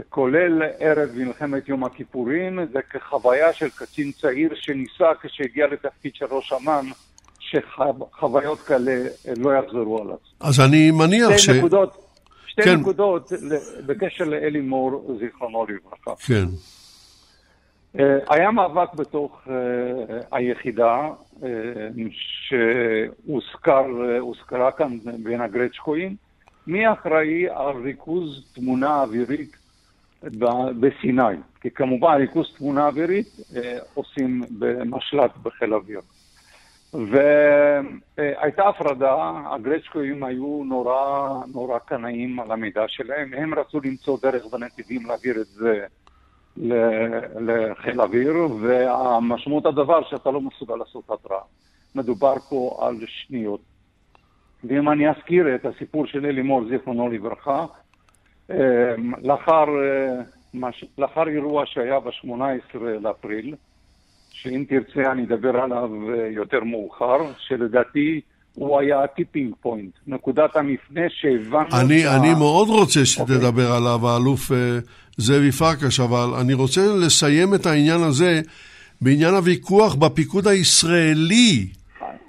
כולל 0.09 0.61
ערב 0.79 1.09
מלחמת 1.15 1.69
יום 1.69 1.83
הכיפורים, 1.83 2.59
זה 2.73 2.79
כחוויה 2.81 3.53
של 3.53 3.69
קצין 3.69 4.11
צעיר 4.11 4.55
שניסה 4.55 5.05
כשהגיע 5.21 5.67
לתפקיד 5.67 6.15
של 6.15 6.25
ראש 6.31 6.53
אמ"ן, 6.53 6.85
שחוויות 7.39 8.59
כאלה 8.59 9.09
לא 9.37 9.51
יחזרו 9.53 10.01
על 10.01 10.07
עצמם. 10.07 10.47
אז 10.47 10.59
אני 10.59 10.91
מניח 10.91 11.37
ש... 11.37 11.43
שתי 11.43 11.57
נקודות, 11.57 11.97
שתי 12.47 12.61
כן. 12.61 12.75
נקודות 12.75 13.31
בקשר 13.85 14.23
לאלי 14.23 14.61
מור, 14.61 15.17
זיכרונו 15.19 15.65
לברכה. 15.65 16.25
כן, 16.25 16.45
היה 18.29 18.51
מאבק 18.51 18.93
בתוך 18.93 19.47
אה, 19.49 19.55
היחידה 20.31 21.09
אה, 21.43 21.49
שהוזכר, 22.11 23.85
אה, 24.09 24.19
הוזכרה 24.19 24.71
כאן 24.71 24.97
בין 25.23 25.41
הגרצ'קואים. 25.41 26.15
מי 26.67 26.91
אחראי 26.91 27.49
על 27.49 27.75
ריכוז 27.83 28.53
תמונה 28.55 29.01
אווירית 29.01 29.57
בסיני? 30.79 31.35
כי 31.61 31.71
כמובן 31.71 32.15
ריכוז 32.17 32.55
תמונה 32.57 32.87
אווירית 32.87 33.27
אה, 33.55 33.77
עושים 33.93 34.43
במשל"ט 34.59 35.37
בחיל 35.43 35.73
אוויר. 35.73 36.01
והייתה 36.93 38.67
הפרדה, 38.67 39.31
הגרצ'קואים 39.51 40.23
היו 40.23 40.63
נורא, 40.65 41.29
נורא 41.53 41.79
קנאים 41.79 42.39
על 42.39 42.51
המידע 42.51 42.83
שלהם, 42.87 43.33
הם 43.33 43.53
רצו 43.53 43.79
למצוא 43.83 44.17
דרך 44.21 44.53
ונתיבים 44.53 45.05
להעביר 45.05 45.41
את 45.41 45.45
זה 45.45 45.85
לחיל 47.39 48.01
אוויר, 48.01 48.33
והמשמעות 48.61 49.65
הדבר 49.65 50.03
שאתה 50.09 50.31
לא 50.31 50.41
מסוגל 50.41 50.75
לעשות 50.75 51.09
התראה. 51.09 51.39
מדובר 51.95 52.35
פה 52.49 52.77
על 52.81 52.95
שניות. 53.07 53.61
ואם 54.63 54.89
אני 54.89 55.09
אזכיר 55.09 55.55
את 55.55 55.65
הסיפור 55.65 56.05
של 56.07 56.25
אלי 56.25 56.41
מור, 56.41 56.63
זיכרונו 56.69 57.09
לברכה, 57.09 57.65
אה, 58.51 58.55
לאחר, 59.23 59.65
אה, 59.83 60.69
לאחר 60.97 61.27
אירוע 61.27 61.63
שהיה 61.65 61.99
ב-18 61.99 62.77
לאפריל, 63.01 63.55
שאם 64.31 64.65
תרצה 64.69 65.11
אני 65.11 65.23
אדבר 65.23 65.57
עליו 65.57 65.89
אה, 66.09 66.27
יותר 66.31 66.63
מאוחר, 66.63 67.17
שלדעתי 67.37 68.21
הוא 68.53 68.79
היה 68.79 69.03
ה 69.03 69.10
tipping 69.10 69.53
point, 69.61 69.93
נקודת 70.07 70.55
המפנה 70.55 71.01
שהבנו... 71.09 71.81
אני, 71.81 71.99
שה- 71.99 72.17
אני 72.17 72.33
מאוד 72.33 72.69
רוצה 72.69 73.05
שתדבר 73.05 73.47
אוקיי. 73.47 73.77
עליו, 73.77 74.07
האלוף 74.07 74.51
אה, 74.51 74.77
זאבי 75.17 75.51
פרקש, 75.51 75.99
אבל 75.99 76.27
אני 76.41 76.53
רוצה 76.53 76.81
לסיים 77.05 77.53
את 77.55 77.65
העניין 77.65 78.01
הזה 78.01 78.41
בעניין 79.01 79.33
הוויכוח 79.33 79.95
בפיקוד 79.95 80.47
הישראלי 80.47 81.67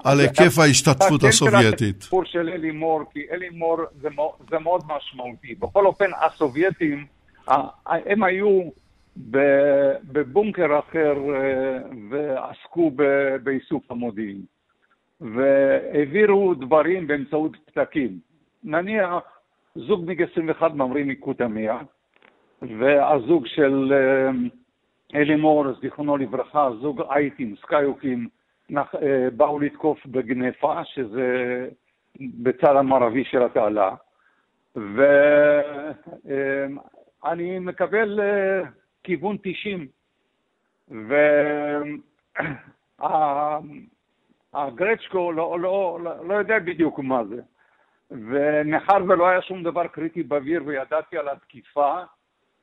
על 0.05 0.21
היקף 0.21 0.59
ההשתתפות 0.59 1.21
כן, 1.21 1.27
הסובייטית. 1.27 2.01
הסיפור 2.01 2.25
של 2.25 2.49
אלי 2.49 2.71
מור, 2.71 3.03
כי 3.13 3.21
אלי 3.33 3.49
מור 3.49 3.79
זה, 4.51 4.59
מאוד 4.59 4.83
משמעותי. 4.87 5.55
בכל 5.55 5.87
אופן, 5.87 6.11
הסובייטים, 6.21 7.07
הם 7.87 8.23
היו 8.23 8.61
בבונקר 10.13 10.79
אחר 10.79 11.15
אה, 11.35 11.79
ועסקו 12.11 12.91
באיסוף 13.43 13.91
המודיעין. 13.91 14.43
והעבירו 15.21 16.55
דברים 16.55 17.07
באמצעות 17.07 17.57
פתקים. 17.67 18.19
נניח, 18.65 19.23
זוג 19.75 20.05
מיג 20.07 20.23
21 20.33 20.75
ממריא 20.75 21.05
מקוטמיה, 21.05 21.79
והזוג 22.63 23.47
של 23.47 23.93
אה, 23.93 24.31
אלי 25.15 25.37
מור, 25.37 25.73
זיכרונו 25.81 26.17
לברכה, 26.17 26.71
זוג 26.81 27.03
אייטים, 27.11 27.57
סקיוקים, 27.57 28.29
אה, 28.77 28.83
באו 29.33 29.61
לתקוף 29.61 30.07
בגנפה, 30.07 30.85
שזה 30.85 31.69
בצד 32.21 32.77
המערבי 32.77 33.25
של 33.25 33.43
התעלה, 33.43 33.95
ואני 34.77 35.19
מקבל 37.59 38.21
אה, 38.21 38.63
כיוון 39.05 39.37
90, 39.43 39.87
והגרצ'קו 44.53 45.33
לא, 45.37 45.61
לא, 45.61 45.99
לא, 46.03 46.27
לא 46.27 46.35
יודע 46.35 46.59
בדיוק 46.59 46.99
מה 46.99 47.25
זה. 47.25 47.43
ומאחר 48.11 48.97
ולא 49.09 49.29
היה 49.29 49.43
שום 49.43 49.63
דבר 49.63 49.87
קריטי 49.87 50.23
באוויר 50.23 50.63
וידעתי 50.67 51.19
על 51.19 51.29
התקיפה, 51.29 52.03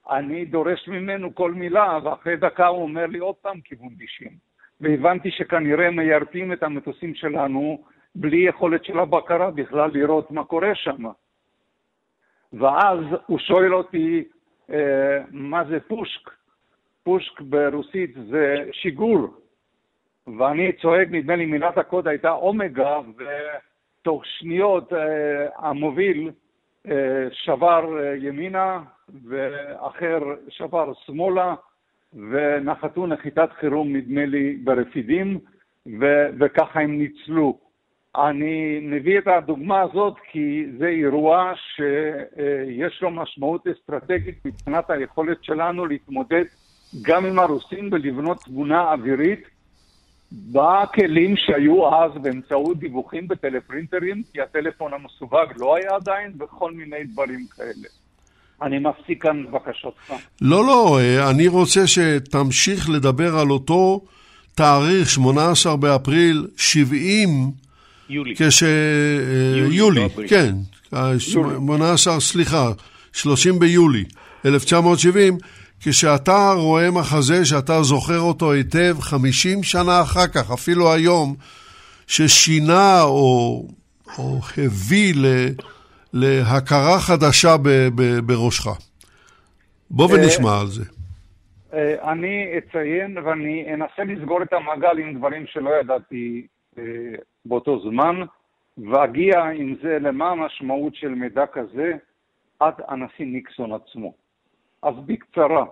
אני 0.09 0.45
דורש 0.45 0.87
ממנו 0.87 1.35
כל 1.35 1.51
מילה, 1.51 1.99
ואחרי 2.03 2.35
דקה 2.35 2.67
הוא 2.67 2.83
אומר 2.83 3.05
לי 3.05 3.19
עוד 3.19 3.35
פעם 3.35 3.61
כיוון 3.61 3.89
90. 3.99 4.31
והבנתי 4.81 5.31
שכנראה 5.31 5.91
מיירטים 5.91 6.53
את 6.53 6.63
המטוסים 6.63 7.15
שלנו 7.15 7.83
בלי 8.15 8.37
יכולת 8.37 8.85
של 8.85 8.99
הבקרה 8.99 9.51
בכלל 9.51 9.91
לראות 9.93 10.31
מה 10.31 10.43
קורה 10.43 10.75
שם. 10.75 11.03
ואז 12.53 12.99
הוא 13.25 13.39
שואל 13.39 13.73
אותי, 13.75 14.23
אה, 14.69 15.19
מה 15.31 15.63
זה 15.63 15.79
פושק? 15.79 16.29
פושק 17.03 17.41
ברוסית 17.41 18.13
זה 18.29 18.69
שיגור. 18.71 19.27
ואני 20.37 20.71
צועק, 20.71 21.07
נדמה 21.11 21.35
לי 21.35 21.45
מילת 21.45 21.77
הקוד 21.77 22.07
הייתה 22.07 22.31
אומגה, 22.31 22.99
ותוך 23.17 24.25
שניות 24.25 24.93
אה, 24.93 25.47
המוביל 25.57 26.31
שבר 27.31 27.99
אה, 27.99 28.15
ימינה, 28.15 28.79
ואחר 29.29 30.19
שבר 30.49 30.93
שמאלה, 31.05 31.55
ונחתו 32.13 33.07
נחיתת 33.07 33.49
חירום, 33.59 33.95
נדמה 33.95 34.25
לי, 34.25 34.55
ברפידים, 34.63 35.39
ו- 35.99 36.27
וככה 36.39 36.79
הם 36.79 36.97
ניצלו. 36.97 37.57
אני 38.15 38.79
מביא 38.81 39.17
את 39.17 39.27
הדוגמה 39.27 39.81
הזאת 39.81 40.15
כי 40.31 40.65
זה 40.79 40.87
אירוע 40.87 41.53
שיש 41.55 43.01
לו 43.01 43.11
משמעות 43.11 43.67
אסטרטגית 43.67 44.45
מבחינת 44.45 44.89
היכולת 44.89 45.43
שלנו 45.43 45.85
להתמודד 45.85 46.43
גם 47.01 47.25
עם 47.25 47.39
הרוסים 47.39 47.89
ולבנות 47.91 48.37
תמונה 48.43 48.91
אווירית 48.91 49.47
בכלים 50.31 51.35
שהיו 51.37 51.95
אז 51.95 52.11
באמצעות 52.21 52.79
דיווחים 52.79 53.27
בטלפרינטרים, 53.27 54.23
כי 54.33 54.41
הטלפון 54.41 54.91
המסווג 54.93 55.49
לא 55.57 55.75
היה 55.75 55.95
עדיין, 55.95 56.31
וכל 56.39 56.71
מיני 56.71 57.03
דברים 57.03 57.45
כאלה. 57.55 57.87
אני 58.61 58.79
מפסיק 58.79 59.23
כאן 59.23 59.43
בקשותך. 59.51 60.13
לא, 60.41 60.65
לא, 60.65 60.99
אה, 60.99 61.29
אני 61.29 61.47
רוצה 61.47 61.87
שתמשיך 61.87 62.89
לדבר 62.89 63.37
על 63.37 63.49
אותו 63.49 64.01
תאריך, 64.55 65.09
18 65.09 65.75
באפריל 65.75 66.47
70, 66.57 67.51
יולי. 68.09 68.35
כש... 68.35 68.63
אה, 68.63 68.69
יולי, 69.57 69.75
יולי, 69.75 70.01
לא. 70.01 70.27
כן, 70.27 70.55
אה, 70.93 71.19
18, 71.19 72.19
סליחה, 72.19 72.71
30 73.13 73.59
ביולי 73.59 74.03
1970, 74.45 75.37
כשאתה 75.83 76.51
רואה 76.55 76.91
מחזה 76.91 77.45
שאתה 77.45 77.81
זוכר 77.81 78.19
אותו 78.19 78.51
היטב 78.51 78.95
50 78.99 79.63
שנה 79.63 80.01
אחר 80.01 80.27
כך, 80.27 80.51
אפילו 80.51 80.93
היום, 80.93 81.35
ששינה 82.07 83.01
או, 83.01 83.61
או 84.17 84.39
הביא 84.57 85.13
ל, 85.15 85.25
להכרה 86.13 86.99
חדשה 86.99 87.57
ב, 87.57 87.69
ב, 87.95 88.19
בראשך. 88.19 88.67
בוא 89.91 90.07
ונשמע 90.13 90.59
על 90.61 90.67
זה. 90.67 90.83
אה, 91.73 92.11
אני 92.11 92.57
אציין 92.57 93.17
ואני 93.17 93.73
אנסה 93.73 94.03
לסגור 94.03 94.43
את 94.43 94.53
המעגל 94.53 94.97
עם 94.97 95.17
דברים 95.17 95.45
שלא 95.47 95.69
ידעתי 95.81 96.47
אה, 96.77 96.83
באותו 97.45 97.79
זמן, 97.79 98.21
ואגיע 98.77 99.39
עם 99.43 99.75
זה 99.83 99.97
למה 100.01 100.29
המשמעות 100.29 100.95
של 100.95 101.09
מידע 101.09 101.45
כזה 101.53 101.91
עד 102.59 102.73
הנשיא 102.87 103.25
ניקסון 103.25 103.73
עצמו. 103.73 104.24
אז 104.85 104.93
בקצרה, 105.05 105.65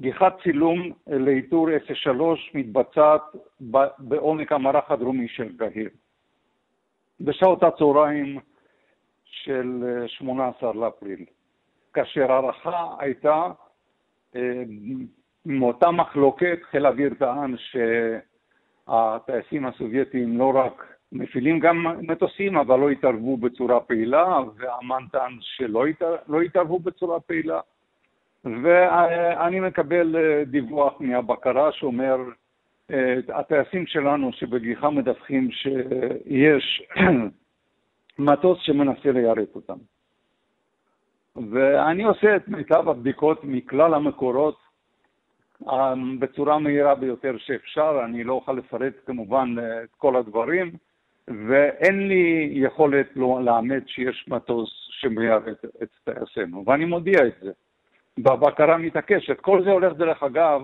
גיחת 0.00 0.42
צילום 0.42 0.90
לאיתור 1.06 1.68
S3 1.68 2.20
מתבצעת 2.54 3.22
בעומק 3.98 4.52
המערך 4.52 4.90
הדרומי 4.90 5.28
של 5.28 5.56
גהיר. 5.56 5.88
בשעות 7.20 7.62
הצהריים 7.62 8.38
של 9.24 9.84
אה, 10.02 10.08
18 10.08 10.72
לאפריל, 10.74 11.24
כאשר 11.92 12.32
ההערכה 12.32 12.94
הייתה 12.98 13.46
אה, 14.36 14.62
מאותה 15.46 15.90
מחלוקת, 15.90 16.58
חיל 16.70 16.86
האוויר 16.86 17.14
טען 17.18 17.54
שהטייסים 18.86 19.66
הסובייטים 19.66 20.38
לא 20.38 20.52
רק 20.54 20.96
מפעילים 21.12 21.58
גם 21.58 21.86
מטוסים, 22.00 22.56
אבל 22.56 22.78
לא 22.78 22.90
התערבו 22.90 23.36
בצורה 23.36 23.80
פעילה, 23.80 24.38
ואמ"ן 24.56 25.04
טען 25.12 25.38
שלא 25.40 25.84
לא 26.28 26.40
התערבו 26.40 26.78
בצורה 26.78 27.20
פעילה. 27.20 27.60
ואני 28.44 29.60
מקבל 29.60 30.16
אה, 30.16 30.44
דיווח 30.44 31.00
מהבקרה 31.00 31.72
שאומר, 31.72 32.16
אה, 32.90 33.14
הטייסים 33.28 33.86
שלנו 33.86 34.32
שבגיחה 34.32 34.90
מדווחים 34.90 35.50
שיש 35.50 36.82
מטוס 38.18 38.58
שמנסה 38.62 39.12
ליירט 39.12 39.54
אותם. 39.54 39.78
ואני 41.50 42.02
עושה 42.02 42.36
את 42.36 42.48
מיטב 42.48 42.88
הבדיקות 42.88 43.44
מכלל 43.44 43.94
המקורות 43.94 44.58
אה, 45.68 45.94
בצורה 46.18 46.58
מהירה 46.58 46.94
ביותר 46.94 47.34
שאפשר, 47.38 48.00
אני 48.04 48.24
לא 48.24 48.32
אוכל 48.32 48.52
לפרט 48.52 48.94
כמובן 49.06 49.54
את 49.84 49.94
כל 49.96 50.16
הדברים, 50.16 50.72
ואין 51.28 52.08
לי 52.08 52.50
יכולת 52.52 53.06
לא 53.16 53.40
לאמת 53.44 53.88
שיש 53.88 54.24
מטוס 54.28 54.70
שמיירט 54.90 55.64
את 55.82 55.88
טייסינו, 56.04 56.64
ואני 56.66 56.84
מודיע 56.84 57.26
את 57.26 57.34
זה. 57.40 57.52
בבקרה 58.18 58.76
מתעקשת. 58.76 59.40
כל 59.40 59.64
זה 59.64 59.70
הולך 59.70 59.92
דרך 59.92 60.22
אגב, 60.22 60.62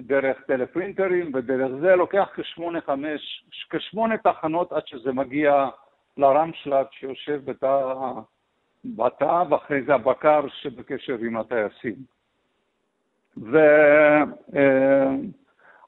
דרך 0.00 0.36
טלפרינטרים, 0.46 1.30
ודרך 1.34 1.70
זה 1.80 1.96
לוקח 1.96 2.28
כשמונה, 2.34 2.80
חמש, 2.80 3.44
כשמונה 3.70 4.18
תחנות 4.18 4.72
עד 4.72 4.86
שזה 4.86 5.12
מגיע 5.12 5.68
לרמשל"ט 6.16 6.92
שיושב 6.92 7.40
בתא, 7.44 7.82
בתא, 8.84 9.42
ואחרי 9.50 9.82
זה 9.82 9.94
הבקר 9.94 10.48
שבקשר 10.48 11.16
עם 11.26 11.36
הטייסים. 11.36 11.94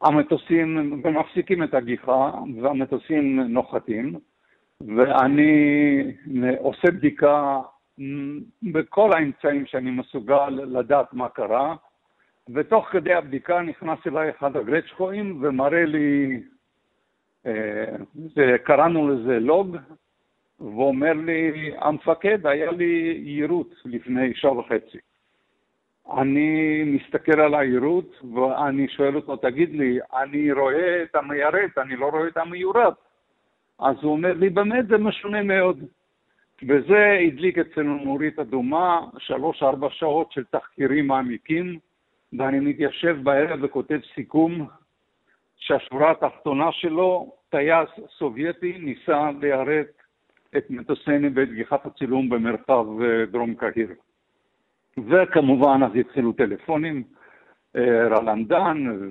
והמטוסים, 0.02 1.00
ומפסיקים 1.04 1.62
את 1.62 1.74
הגיחה, 1.74 2.30
והמטוסים 2.62 3.40
נוחתים, 3.40 4.18
ואני 4.96 6.02
עושה 6.58 6.90
בדיקה 6.90 7.60
בכל 8.62 9.12
האמצעים 9.12 9.66
שאני 9.66 9.90
מסוגל 9.90 10.48
לדעת 10.48 11.12
מה 11.12 11.28
קרה, 11.28 11.74
ותוך 12.54 12.88
כדי 12.88 13.14
הבדיקה 13.14 13.60
נכנס 13.62 13.98
אליי 14.06 14.30
אחד 14.30 14.56
הגרצ'קואים 14.56 15.38
ומראה 15.42 15.84
לי, 15.84 16.40
אה, 17.46 18.58
קראנו 18.64 19.08
לזה 19.08 19.38
לוג, 19.40 19.76
ואומר 20.60 21.12
לי, 21.12 21.72
המפקד, 21.78 22.46
היה 22.46 22.70
לי 22.70 23.22
יירוט 23.24 23.74
לפני 23.84 24.34
שעה 24.34 24.58
וחצי. 24.58 24.98
אני 26.12 26.82
מסתכל 26.84 27.40
על 27.40 27.54
היירוט 27.54 28.16
ואני 28.34 28.88
שואל 28.88 29.16
אותו, 29.16 29.36
תגיד 29.36 29.74
לי, 29.74 29.98
אני 30.22 30.52
רואה 30.52 31.02
את 31.02 31.14
המיירט, 31.14 31.78
אני 31.78 31.96
לא 31.96 32.06
רואה 32.06 32.28
את 32.28 32.36
המיורט. 32.36 32.94
אז 33.78 33.96
הוא 34.02 34.12
אומר 34.12 34.32
לי, 34.32 34.50
באמת 34.50 34.86
זה 34.88 34.98
משונה 34.98 35.42
מאוד. 35.42 35.84
וזה 36.62 37.18
הדליק 37.26 37.58
אצלנו 37.58 38.04
נורית 38.04 38.38
אדומה, 38.38 39.00
שלוש-ארבע 39.18 39.88
שעות 39.90 40.32
של 40.32 40.44
תחקירים 40.44 41.06
מעמיקים, 41.06 41.78
ואני 42.38 42.60
מתיישב 42.60 43.16
בערב 43.22 43.58
וכותב 43.62 44.00
סיכום 44.14 44.66
שהשורה 45.56 46.10
התחתונה 46.10 46.72
שלו, 46.72 47.32
טייס 47.50 47.88
סובייטי 48.18 48.78
ניסה 48.78 49.30
ליירט 49.40 49.86
את 50.56 50.70
מטוסני 50.70 51.30
בעת 51.30 51.52
גיחת 51.52 51.86
הצילום 51.86 52.28
במרחב 52.28 52.86
אה, 53.02 53.26
דרום 53.26 53.54
קהיר. 53.54 53.94
וכמובן 55.08 55.80
אז 55.82 55.90
התחילו 56.00 56.32
טלפונים, 56.32 57.02
אה, 57.76 58.08
רלנדן 58.08 59.08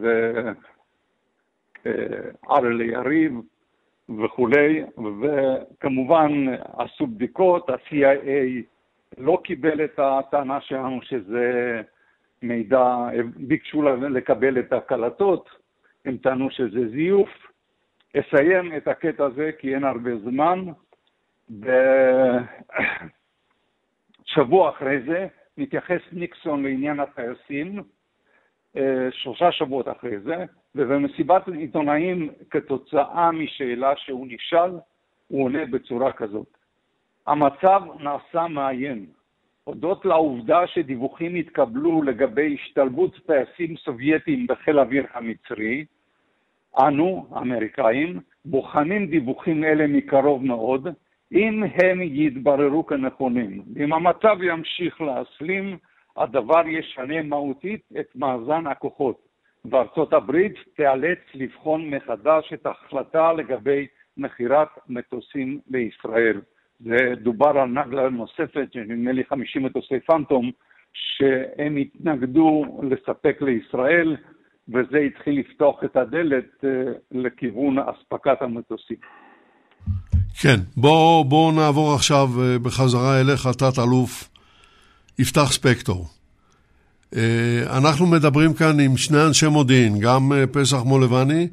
וארלי 1.85 2.95
אה, 2.95 2.99
יריב 2.99 3.33
וכולי, 4.19 4.83
וכמובן 5.21 6.31
עשו 6.77 7.07
בדיקות, 7.07 7.69
ה-CIA 7.69 8.63
לא 9.17 9.39
קיבל 9.43 9.83
את 9.83 9.99
הטענה 9.99 10.61
שלנו 10.61 11.01
שזה 11.01 11.81
מידע, 12.41 13.09
ביקשו 13.35 13.81
לקבל 14.09 14.59
את 14.59 14.73
הקלטות, 14.73 15.49
הם 16.05 16.17
טענו 16.17 16.51
שזה 16.51 16.89
זיוף. 16.89 17.29
אסיים 18.17 18.77
את 18.77 18.87
הקטע 18.87 19.25
הזה 19.25 19.51
כי 19.59 19.75
אין 19.75 19.83
הרבה 19.83 20.11
זמן. 20.17 20.65
שבוע 24.25 24.69
אחרי 24.69 25.01
זה 25.01 25.27
מתייחס 25.57 26.01
ניקסון 26.11 26.63
לעניין 26.63 26.99
הטייסים, 26.99 27.83
שלושה 29.11 29.51
שבועות 29.51 29.87
אחרי 29.87 30.19
זה, 30.19 30.45
ובמסיבת 30.75 31.47
עיתונאים, 31.47 32.29
כתוצאה 32.49 33.31
משאלה 33.31 33.93
שהוא 33.97 34.27
נשאל, 34.29 34.71
הוא 35.27 35.43
עונה 35.43 35.65
בצורה 35.65 36.11
כזאת: 36.11 36.57
המצב 37.27 37.81
נעשה 37.99 38.47
מעיין. 38.47 39.05
הודות 39.63 40.05
לעובדה 40.05 40.67
שדיווחים 40.67 41.35
התקבלו 41.35 42.03
לגבי 42.03 42.57
השתלבות 42.61 43.19
טייסים 43.25 43.77
סובייטים 43.77 44.47
בחיל 44.47 44.79
האוויר 44.79 45.05
המצרי, 45.13 45.85
אנו, 46.79 47.27
האמריקאים, 47.31 48.19
בוחנים 48.45 49.07
דיווחים 49.07 49.63
אלה 49.63 49.87
מקרוב 49.87 50.45
מאוד, 50.45 50.87
אם 51.31 51.63
הם 51.63 52.01
יתבררו 52.01 52.85
כנכונים. 52.85 53.63
אם 53.79 53.93
המצב 53.93 54.37
ימשיך 54.43 55.01
להסלים, 55.01 55.77
הדבר 56.17 56.67
ישנה 56.67 57.21
מהותית 57.21 57.81
את 57.99 58.15
מאזן 58.15 58.67
הכוחות. 58.67 59.33
וארצות 59.71 60.13
הברית 60.13 60.53
תיאלץ 60.75 61.19
לבחון 61.33 61.89
מחדש 61.89 62.53
את 62.53 62.65
ההחלטה 62.65 63.33
לגבי 63.33 63.87
מכירת 64.17 64.67
מטוסים 64.89 65.59
לישראל. 65.67 66.41
ודובר 66.81 67.59
על 67.59 67.69
נגלה 67.69 68.09
נוספת, 68.09 68.67
נדמה 68.75 69.11
לי 69.11 69.23
50 69.23 69.63
מטוסי 69.63 69.99
פנטום, 69.99 70.51
שהם 70.93 71.77
התנגדו 71.77 72.65
לספק 72.83 73.41
לישראל, 73.41 74.15
וזה 74.69 74.97
התחיל 74.97 75.39
לפתוח 75.39 75.83
את 75.83 75.95
הדלת 75.95 76.63
אה, 76.63 76.69
לכיוון 77.11 77.77
אספקת 77.79 78.41
המטוסים. 78.41 78.97
כן, 80.41 80.57
בואו 80.77 81.23
בוא 81.23 81.53
נעבור 81.53 81.93
עכשיו 81.93 82.27
אה, 82.41 82.59
בחזרה 82.59 83.21
אליך, 83.21 83.47
תת-אלוף 83.47 84.32
יפתח 85.19 85.51
ספקטור. 85.51 86.07
אה, 87.15 87.77
אנחנו 87.77 88.05
מדברים 88.07 88.53
כאן 88.53 88.79
עם 88.79 88.97
שני 88.97 89.17
אנשי 89.27 89.47
מודיעין, 89.47 89.99
גם 89.99 90.33
אה, 90.33 90.47
פסח 90.47 90.77
מולבני 90.85 91.47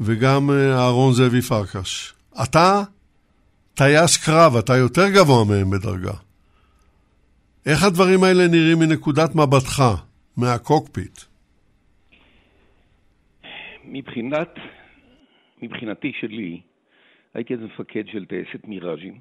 וגם 0.00 0.50
אה, 0.50 0.78
אהרון 0.78 1.12
זאבי 1.12 1.40
פרקש. 1.40 2.14
אתה 2.42 2.82
טייס 3.74 4.26
קרב, 4.26 4.56
אתה 4.56 4.76
יותר 4.76 5.08
גבוה 5.14 5.44
מהם 5.44 5.70
בדרגה. 5.70 6.12
איך 7.66 7.84
הדברים 7.84 8.24
האלה 8.24 8.48
נראים 8.48 8.78
מנקודת 8.78 9.34
מבטך, 9.34 9.82
מהקוקפיט? 10.36 11.18
מבחינת, 13.84 14.54
מבחינתי 15.62 16.12
שלי, 16.20 16.60
הייתי 17.34 17.54
אז 17.54 17.60
מפקד 17.60 18.04
של 18.12 18.24
טייסת 18.26 18.64
מיראז'ים, 18.64 19.20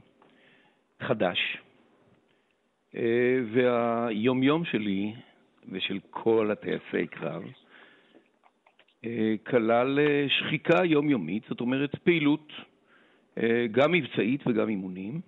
חדש, 1.08 1.38
והיומיום 3.54 4.65
שלי 4.65 5.13
ושל 5.71 5.99
כל 6.10 6.52
הטייסי 6.52 7.08
קרב, 7.08 7.43
אה, 9.06 9.36
כלל 9.45 9.99
אה, 9.99 10.25
שחיקה 10.30 10.86
יומיומית, 10.86 11.43
זאת 11.49 11.62
אומרת 11.62 11.95
פעילות 11.95 12.52
אה, 13.38 13.65
גם 13.71 13.91
מבצעית 13.91 14.41
וגם 14.47 14.69
אימונים, 14.69 15.21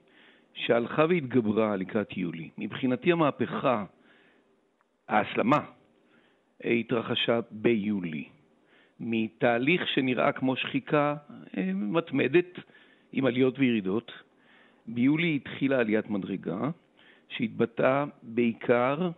שהלכה 0.53 1.05
והתגברה 1.09 1.75
לקראת 1.75 2.17
יולי. 2.17 2.49
מבחינתי 2.57 3.11
המהפכה, 3.11 3.85
ההסלמה, 5.07 5.65
התרחשה 6.63 7.39
ביולי. 7.51 8.25
מתהליך 8.99 9.87
שנראה 9.87 10.31
כמו 10.31 10.55
שחיקה 10.55 11.15
מתמדת 11.73 12.59
עם 13.11 13.25
עליות 13.25 13.59
וירידות, 13.59 14.11
ביולי 14.87 15.35
התחילה 15.35 15.79
עליית 15.79 16.09
מדרגה 16.09 16.69
שהתבטאה 17.37 18.05
בעיקר 18.23 19.09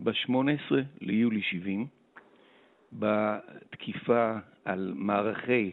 ב-18 0.00 0.74
ליולי 1.00 1.42
70, 1.42 1.86
בתקיפה 2.92 4.36
על 4.64 4.92
מערכי 4.96 5.72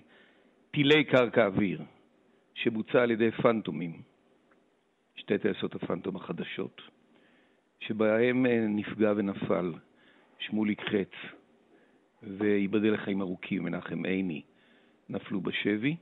טילי 0.71 1.03
קרקע 1.03 1.45
אוויר 1.45 1.81
שבוצע 2.53 3.01
על 3.01 3.11
ידי 3.11 3.31
פנטומים, 3.31 4.01
שתי 5.15 5.37
טייסות 5.37 5.75
הפנטום 5.75 6.15
החדשות, 6.15 6.81
שבהם 7.79 8.45
אה, 8.45 8.65
נפגע 8.69 9.13
ונפל 9.15 9.73
שמוליק 10.39 10.81
חץ 10.81 11.11
וייבדל 12.23 12.93
לחיים 12.93 13.21
ארוכים 13.21 13.63
מנחם 13.63 14.05
עיני, 14.05 14.41
נפלו 15.09 15.41
בשבי, 15.41 15.95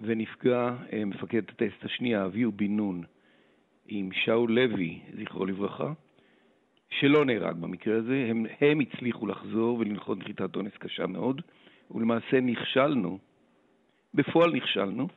ונפגע 0.00 0.74
אה, 0.92 1.04
מפקד 1.04 1.42
הטייסת 1.48 1.84
השנייה, 1.84 2.24
אביהו 2.24 2.52
בן 2.52 2.76
נון, 2.76 3.02
עם 3.88 4.10
שאול 4.12 4.52
לוי, 4.52 5.00
זכרו 5.20 5.46
לברכה, 5.46 5.92
שלא 6.90 7.24
נהרג 7.24 7.56
במקרה 7.56 7.96
הזה, 7.96 8.26
הם, 8.30 8.46
הם 8.60 8.80
הצליחו 8.80 9.26
לחזור 9.26 9.78
ולנחות 9.78 10.18
נחיתת 10.18 10.56
אונס 10.56 10.72
קשה 10.78 11.06
מאוד, 11.06 11.42
ולמעשה 11.90 12.40
נכשלנו, 12.40 13.18
בפועל 14.14 14.52
נכשלנו, 14.52 15.08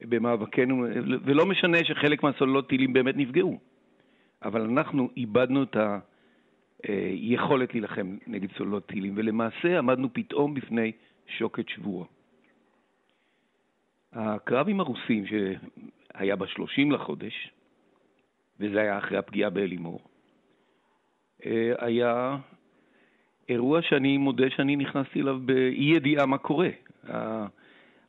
במאבקנו, 0.00 0.86
ולא 1.24 1.46
משנה 1.46 1.78
שחלק 1.84 2.22
מהסוללות 2.22 2.68
טילים 2.68 2.92
באמת 2.92 3.16
נפגעו, 3.16 3.58
אבל 4.42 4.60
אנחנו 4.60 5.10
איבדנו 5.16 5.62
את 5.62 5.76
היכולת 6.82 7.74
להילחם 7.74 8.16
נגד 8.26 8.48
סוללות 8.56 8.86
טילים, 8.86 9.12
ולמעשה 9.16 9.78
עמדנו 9.78 10.08
פתאום 10.12 10.54
בפני 10.54 10.92
שוקת 11.26 11.68
שבורה. 11.68 12.06
הקרב 14.12 14.68
עם 14.68 14.80
הרוסים, 14.80 15.24
שהיה 15.26 16.36
ב-30 16.36 16.92
לחודש, 16.92 17.50
וזה 18.60 18.80
היה 18.80 18.98
אחרי 18.98 19.18
הפגיעה 19.18 19.50
באלימור, 19.50 20.00
אה, 21.46 21.72
היה 21.78 22.36
אירוע 23.48 23.82
שאני 23.82 24.18
מודה 24.18 24.50
שאני 24.50 24.76
נכנסתי 24.76 25.20
אליו 25.20 25.38
באי 25.44 25.94
ידיעה 25.96 26.26
מה 26.26 26.38
קורה. 26.38 26.68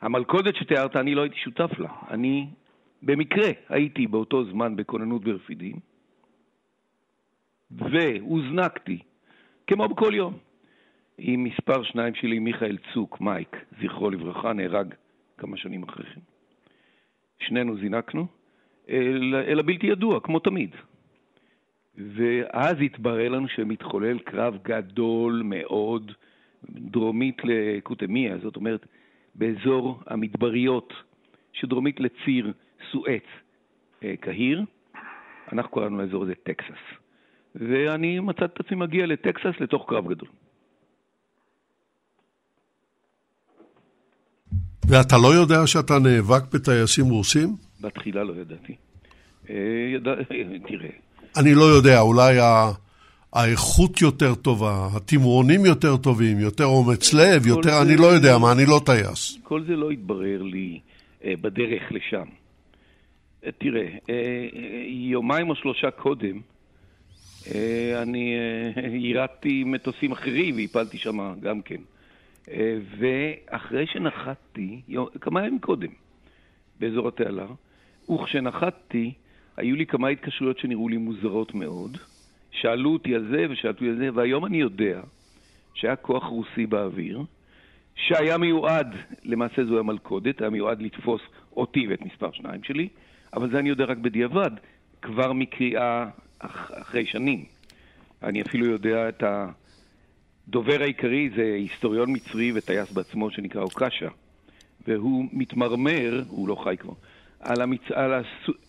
המלכודת 0.02 0.56
שתיארת, 0.56 0.96
אני 0.96 1.16
לא 1.16 1.22
הייתי 1.22 1.38
שותף 1.38 1.80
לה. 1.80 1.90
אני 2.10 2.48
במקרה 3.02 3.50
הייתי 3.70 4.08
באותו 4.08 4.46
זמן 4.46 4.76
בכוננות 4.76 5.24
ברפידים, 5.24 5.76
והוזנקתי, 7.72 9.00
כמו 9.68 9.88
בכל 9.88 10.12
יום, 10.16 10.38
עם 11.18 11.44
מספר 11.44 11.84
שניים 11.84 12.16
שלי, 12.16 12.40
מיכאל 12.40 12.78
צוק, 12.94 13.22
מייק, 13.22 13.58
זכרו 13.82 14.10
לברכה, 14.10 14.54
נהרג 14.54 14.94
כמה 15.38 15.58
שנים 15.58 15.84
אחרי 15.84 16.06
כן. 16.06 16.22
שנינו 17.40 17.78
זינקנו 17.78 18.28
אל, 18.90 19.36
אל 19.48 19.60
הבלתי 19.60 19.88
ידוע, 19.88 20.20
כמו 20.20 20.40
תמיד. 20.40 20.70
ואז 21.98 22.76
התברר 22.86 23.30
לנו 23.30 23.48
שמתחולל 23.48 24.20
קרב 24.20 24.58
גדול 24.64 25.42
מאוד 25.46 26.12
דרומית 26.70 27.38
לקוטמיה, 27.44 28.38
זאת 28.44 28.56
אומרת, 28.56 28.86
באזור 29.36 30.00
המדבריות 30.08 30.94
שדרומית 31.54 32.00
לציר 32.00 32.54
סואץ 32.92 33.24
אה, 34.04 34.14
קהיר, 34.20 34.64
אנחנו 35.52 35.72
קראנו 35.72 35.98
לאזור 35.98 36.24
הזה 36.24 36.34
טקסס. 36.44 36.84
ואני 37.56 38.20
מצאתי 38.20 38.54
את 38.54 38.60
עצמי 38.60 38.78
מגיע 38.78 39.06
לטקסס 39.06 39.60
לתוך 39.60 39.86
קרב 39.90 40.14
גדול. 40.14 40.30
ואתה 44.88 45.16
לא 45.24 45.28
יודע 45.28 45.68
שאתה 45.68 45.94
נאבק 46.00 46.54
בטייסים 46.54 47.06
רוסים? 47.06 47.65
בתחילה 47.82 48.24
לא 48.24 48.34
ידעתי. 48.42 48.76
אה, 49.50 49.56
ידע... 49.96 50.12
תראה. 50.68 50.90
אני 51.38 51.54
לא 51.54 51.64
יודע, 51.64 52.00
אולי 52.00 52.40
ה... 52.40 52.72
האיכות 53.34 54.02
יותר 54.02 54.36
טובה, 54.36 54.88
התמרונים 54.96 55.66
יותר 55.66 55.98
טובים, 55.98 56.40
יותר 56.40 56.66
אומץ 56.66 57.14
לב, 57.14 57.48
יותר, 57.48 57.70
זה... 57.70 57.82
אני 57.82 57.96
לא 57.98 58.08
יודע 58.08 58.38
מה, 58.38 58.52
אני 58.52 58.66
לא 58.66 58.82
טייס. 58.86 59.38
כל 59.44 59.64
זה 59.68 59.76
לא 59.76 59.92
התברר 59.92 60.42
לי 60.42 60.80
אה, 61.26 61.34
בדרך 61.42 61.84
לשם. 61.92 62.26
אה, 63.46 63.52
תראה, 63.52 63.88
אה, 64.10 64.48
יומיים 64.88 65.50
או 65.50 65.56
שלושה 65.56 65.92
קודם, 65.92 66.40
אה, 67.56 68.02
אני 68.02 68.36
אה, 68.36 68.82
יירדתי 69.06 69.64
מטוסים 69.64 70.12
אחרים 70.12 70.56
והפלתי 70.56 70.98
שם 70.98 71.34
גם 71.42 71.62
כן. 71.62 71.82
אה, 72.52 72.78
ואחרי 73.00 73.88
שנחתתי, 73.88 74.82
כמה 75.22 75.40
ימים 75.40 75.60
קודם, 75.60 75.90
באזור 76.80 77.08
התעלה, 77.08 77.46
וכשנחתתי, 78.10 79.14
היו 79.58 79.76
לי 79.76 79.86
כמה 79.86 80.08
התקשרויות 80.08 80.60
שנראו 80.60 80.90
לי 80.90 80.98
מוזרות 80.98 81.54
מאוד. 81.54 81.98
שאלו 82.52 82.94
אותי 82.94 83.16
על 83.16 83.28
זה 83.32 83.46
ושאלו 83.50 83.74
אותי 83.74 83.90
על 83.90 83.98
זה, 83.98 84.10
והיום 84.14 84.46
אני 84.46 84.58
יודע 84.58 85.02
שהיה 85.74 85.96
כוח 85.96 86.24
רוסי 86.24 86.66
באוויר, 86.66 87.24
שהיה 87.96 88.38
מיועד, 88.38 88.96
למעשה 89.24 89.66
זו 89.66 89.80
המלכודת, 89.80 90.42
היה 90.42 90.50
מיועד 90.50 90.82
לתפוס 90.82 91.22
אותי 91.58 91.88
ואת 91.88 92.02
מספר 92.02 92.32
שניים 92.32 92.64
שלי, 92.64 92.88
אבל 93.34 93.50
זה 93.52 93.60
אני 93.60 93.70
יודע 93.70 93.86
רק 93.86 93.98
בדיעבד, 93.98 94.52
כבר 95.02 95.34
מקריאה 95.34 96.10
אח, 96.40 96.72
אחרי 96.74 97.06
שנים. 97.06 97.46
אני 98.24 98.42
אפילו 98.42 98.66
יודע 98.66 99.10
את 99.10 99.24
הדובר 100.48 100.82
העיקרי, 100.82 101.30
זה 101.36 101.56
היסטוריון 101.58 102.14
מצרי 102.14 102.52
וטייס 102.56 102.92
בעצמו 102.92 103.32
שנקרא 103.32 103.62
אוקשה, 103.62 104.10
והוא 104.88 105.26
מתמרמר, 105.34 106.24
הוא 106.28 106.48
לא 106.48 106.56
חי 106.56 106.76
כבר, 106.80 106.94
על, 107.46 107.62
המצ... 107.62 107.92
על 107.92 108.24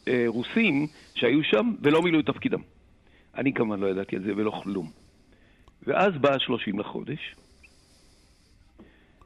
הרוסים 0.06 0.82
אה, 0.82 0.86
שהיו 1.14 1.44
שם 1.44 1.74
ולא 1.82 2.02
מילאו 2.02 2.20
את 2.20 2.26
תפקידם. 2.26 2.60
אני 3.36 3.52
כמובן 3.52 3.80
לא 3.80 3.86
ידעתי 3.86 4.16
על 4.16 4.22
זה 4.22 4.32
ולא 4.36 4.50
כלום. 4.50 4.90
ואז 5.82 6.12
בא 6.20 6.32
ה-30 6.32 6.78
לחודש, 6.78 7.34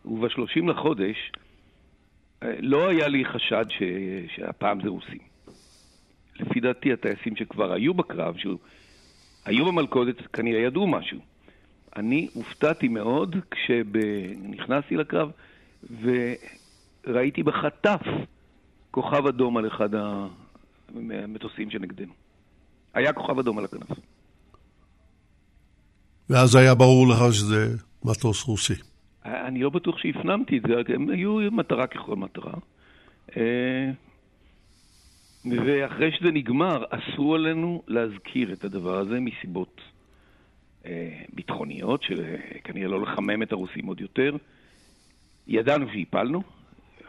וב-30 0.04 0.66
לחודש 0.66 1.32
אה, 2.42 2.52
לא 2.60 2.88
היה 2.88 3.08
לי 3.08 3.24
חשד 3.24 3.64
ש... 3.68 3.82
שהפעם 4.36 4.82
זה 4.82 4.88
רוסים. 4.88 5.18
לפי 6.40 6.60
דעתי 6.60 6.92
הטייסים 6.92 7.36
שכבר 7.36 7.72
היו 7.72 7.94
בקרב, 7.94 8.36
שהיו 8.36 9.64
במלכודת, 9.64 10.16
כנראה 10.32 10.60
ידעו 10.60 10.86
משהו. 10.86 11.18
אני 11.96 12.28
הופתעתי 12.34 12.88
מאוד 12.88 13.36
כשנכנסתי 13.50 14.96
לקרב 14.96 15.30
וראיתי 17.06 17.42
בחטף 17.42 18.00
כוכב 18.90 19.26
אדום 19.26 19.56
על 19.56 19.66
אחד 19.66 19.88
המטוסים 20.94 21.70
שנגדנו. 21.70 22.12
היה 22.94 23.12
כוכב 23.12 23.38
אדום 23.38 23.58
על 23.58 23.64
הכנף. 23.64 23.98
ואז 26.30 26.56
היה 26.56 26.74
ברור 26.74 27.08
לך 27.08 27.18
שזה 27.32 27.76
מטוס 28.04 28.44
רוסי. 28.44 28.74
אני 29.24 29.62
לא 29.62 29.70
בטוח 29.70 29.98
שהפנמתי 29.98 30.58
את 30.58 30.62
זה, 30.68 30.94
הם 30.94 31.10
היו 31.10 31.38
מטרה 31.52 31.86
ככל 31.86 32.16
מטרה. 32.16 32.52
אה, 33.36 33.90
ואחרי 35.44 36.12
שזה 36.18 36.30
נגמר, 36.30 36.84
אסרו 36.90 37.34
עלינו 37.34 37.82
להזכיר 37.86 38.52
את 38.52 38.64
הדבר 38.64 38.98
הזה 38.98 39.20
מסיבות 39.20 39.80
אה, 40.86 41.20
ביטחוניות, 41.32 42.02
שכנראה 42.02 42.88
לא 42.88 43.02
לחמם 43.02 43.42
את 43.42 43.52
הרוסים 43.52 43.86
עוד 43.86 44.00
יותר. 44.00 44.36
ידענו 45.46 45.86
שהפלנו, 45.92 46.42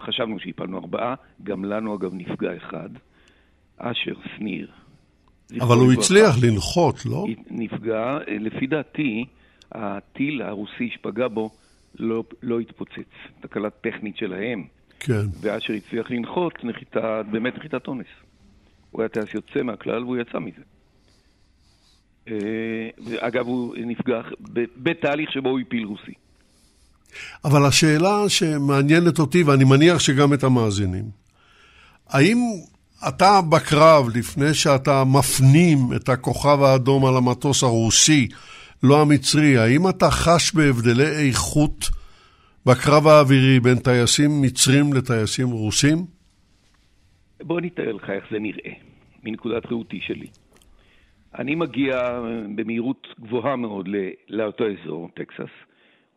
חשבנו 0.01 0.39
שהפלנו 0.39 0.77
ארבעה, 0.77 1.15
גם 1.43 1.65
לנו 1.65 1.95
אגב 1.95 2.13
נפגע 2.13 2.57
אחד, 2.57 2.89
אשר 3.77 4.13
שניר. 4.35 4.71
אבל 5.61 5.75
הוא 5.75 5.93
הצליח 5.93 6.35
לנחות, 6.43 7.05
לא? 7.05 7.25
נפגע, 7.49 8.17
לפי 8.27 8.67
דעתי, 8.67 9.25
הטיל 9.71 10.41
הרוסי 10.41 10.89
שפגע 10.93 11.27
בו 11.27 11.49
לא, 11.99 12.23
לא 12.43 12.59
התפוצץ. 12.59 13.11
תקלה 13.39 13.69
טכנית 13.69 14.17
שלהם. 14.17 14.63
כן. 14.99 15.25
ואשר 15.41 15.73
הצליח 15.73 16.11
לנחות, 16.11 16.63
נחיתה, 16.63 17.21
באמת 17.31 17.55
נחיתת 17.55 17.87
אונס. 17.87 18.07
הוא 18.91 19.01
היה 19.01 19.09
טייס 19.09 19.33
יוצא 19.33 19.63
מהכלל 19.63 20.03
והוא 20.03 20.17
יצא 20.17 20.39
מזה. 20.39 20.61
אה, 22.27 22.89
אגב, 23.19 23.45
הוא 23.45 23.75
נפגע 23.77 24.21
בתהליך 24.77 25.31
שבו 25.31 25.49
הוא 25.49 25.59
הפיל 25.59 25.85
רוסי. 25.85 26.13
אבל 27.45 27.65
השאלה 27.65 28.29
שמעניינת 28.29 29.19
אותי, 29.19 29.43
ואני 29.43 29.63
מניח 29.63 29.99
שגם 29.99 30.33
את 30.33 30.43
המאזינים, 30.43 31.05
האם 32.09 32.37
אתה 33.07 33.39
בקרב, 33.49 34.09
לפני 34.15 34.53
שאתה 34.53 35.03
מפנים 35.03 35.77
את 35.95 36.09
הכוכב 36.09 36.63
האדום 36.63 37.05
על 37.05 37.17
המטוס 37.17 37.63
הרוסי, 37.63 38.27
לא 38.83 39.01
המצרי, 39.01 39.57
האם 39.57 39.89
אתה 39.89 40.11
חש 40.11 40.53
בהבדלי 40.53 41.27
איכות 41.27 41.89
בקרב 42.65 43.07
האווירי 43.07 43.59
בין 43.59 43.79
טייסים 43.79 44.41
מצרים 44.41 44.93
לטייסים 44.93 45.47
רוסים? 45.47 46.05
בוא 47.43 47.59
אני 47.59 47.67
אתאר 47.67 47.91
לך 47.91 48.09
איך 48.09 48.23
זה 48.31 48.39
נראה, 48.39 48.71
מנקודת 49.23 49.65
ראותי 49.65 49.99
שלי. 50.07 50.27
אני 51.39 51.55
מגיע 51.55 52.19
במהירות 52.55 53.07
גבוהה 53.19 53.55
מאוד 53.55 53.89
לאותו 54.29 54.63
אזור, 54.67 55.09
טקסס, 55.15 55.53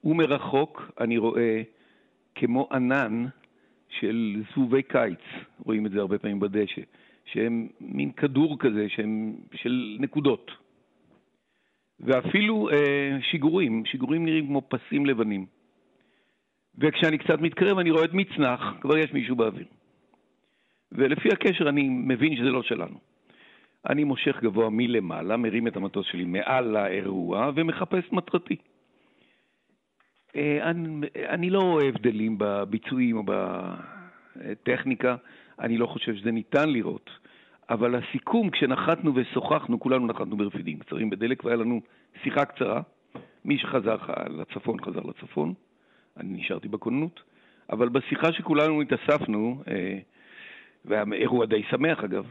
ומרחוק 0.05 0.93
אני 1.01 1.19
רואה 1.19 1.63
כמו 2.35 2.69
ענן 2.73 3.27
של 3.89 4.43
זבובי 4.53 4.83
קיץ, 4.83 5.21
רואים 5.65 5.87
את 5.87 5.91
זה 5.91 6.01
הרבה 6.01 6.19
פעמים 6.19 6.41
בדשא, 6.41 6.83
שהם 7.25 7.69
מין 7.81 8.13
כדור 8.13 8.59
כזה, 8.59 8.89
שהם 8.89 9.37
של 9.55 9.97
נקודות. 10.01 10.51
ואפילו 12.01 12.71
אה, 12.71 13.19
שיגורים, 13.23 13.85
שיגורים 13.85 14.25
נראים 14.25 14.47
כמו 14.47 14.63
פסים 14.69 15.07
לבנים. 15.07 15.47
וכשאני 16.79 17.19
קצת 17.19 17.41
מתקרב 17.41 17.79
אני 17.79 17.91
רואה 17.91 18.05
את 18.05 18.15
מצנח, 18.15 18.61
כבר 18.81 18.99
יש 18.99 19.13
מישהו 19.13 19.37
באוויר. 19.37 19.67
ולפי 20.93 21.29
הקשר 21.29 21.69
אני 21.69 21.89
מבין 21.89 22.37
שזה 22.37 22.51
לא 22.51 22.63
שלנו. 22.63 22.99
אני 23.91 24.05
מושך 24.05 24.37
גבוה 24.43 24.71
מלמעלה, 24.71 25.37
מרים 25.37 25.67
את 25.67 25.77
המטוס 25.77 26.07
שלי 26.07 26.25
מעל 26.25 26.77
האירוע 26.77 27.51
ומחפש 27.55 28.13
מטרתי. 28.13 28.57
אה, 30.37 30.71
אני, 30.71 31.07
אני 31.29 31.51
לא 31.51 31.61
רואה 31.61 31.89
הבדלים 31.89 32.37
בביצועים 32.39 33.17
או 33.17 33.23
בטכניקה, 34.37 35.17
אני 35.61 35.79
לא 35.79 35.87
חושב 35.87 36.15
שזה 36.15 36.31
ניתן 36.31 36.69
לראות. 36.69 37.11
אבל 37.71 37.95
הסיכום, 37.95 38.51
כשנחתנו 38.51 39.13
ושוחחנו, 39.15 39.81
כולנו 39.81 40.07
נחתנו 40.07 40.37
ברפידים 40.37 40.79
קצרים 40.79 41.11
בדלק, 41.11 41.45
והיה 41.45 41.57
לנו 41.57 41.81
שיחה 42.23 42.45
קצרה. 42.45 42.83
מי 43.45 43.59
שחזר 43.59 43.97
לצפון, 44.29 44.81
חזר 44.81 45.01
לצפון. 45.01 45.55
אני 46.17 46.39
נשארתי 46.39 46.69
בכוננות. 46.69 47.23
אבל 47.71 47.89
בשיחה 47.89 48.33
שכולנו 48.33 48.83
התאספנו, 48.83 49.63
אה, 49.69 49.99
והאירוע 50.85 51.47
די 51.47 51.63
שמח 51.71 52.05
אגב, 52.05 52.27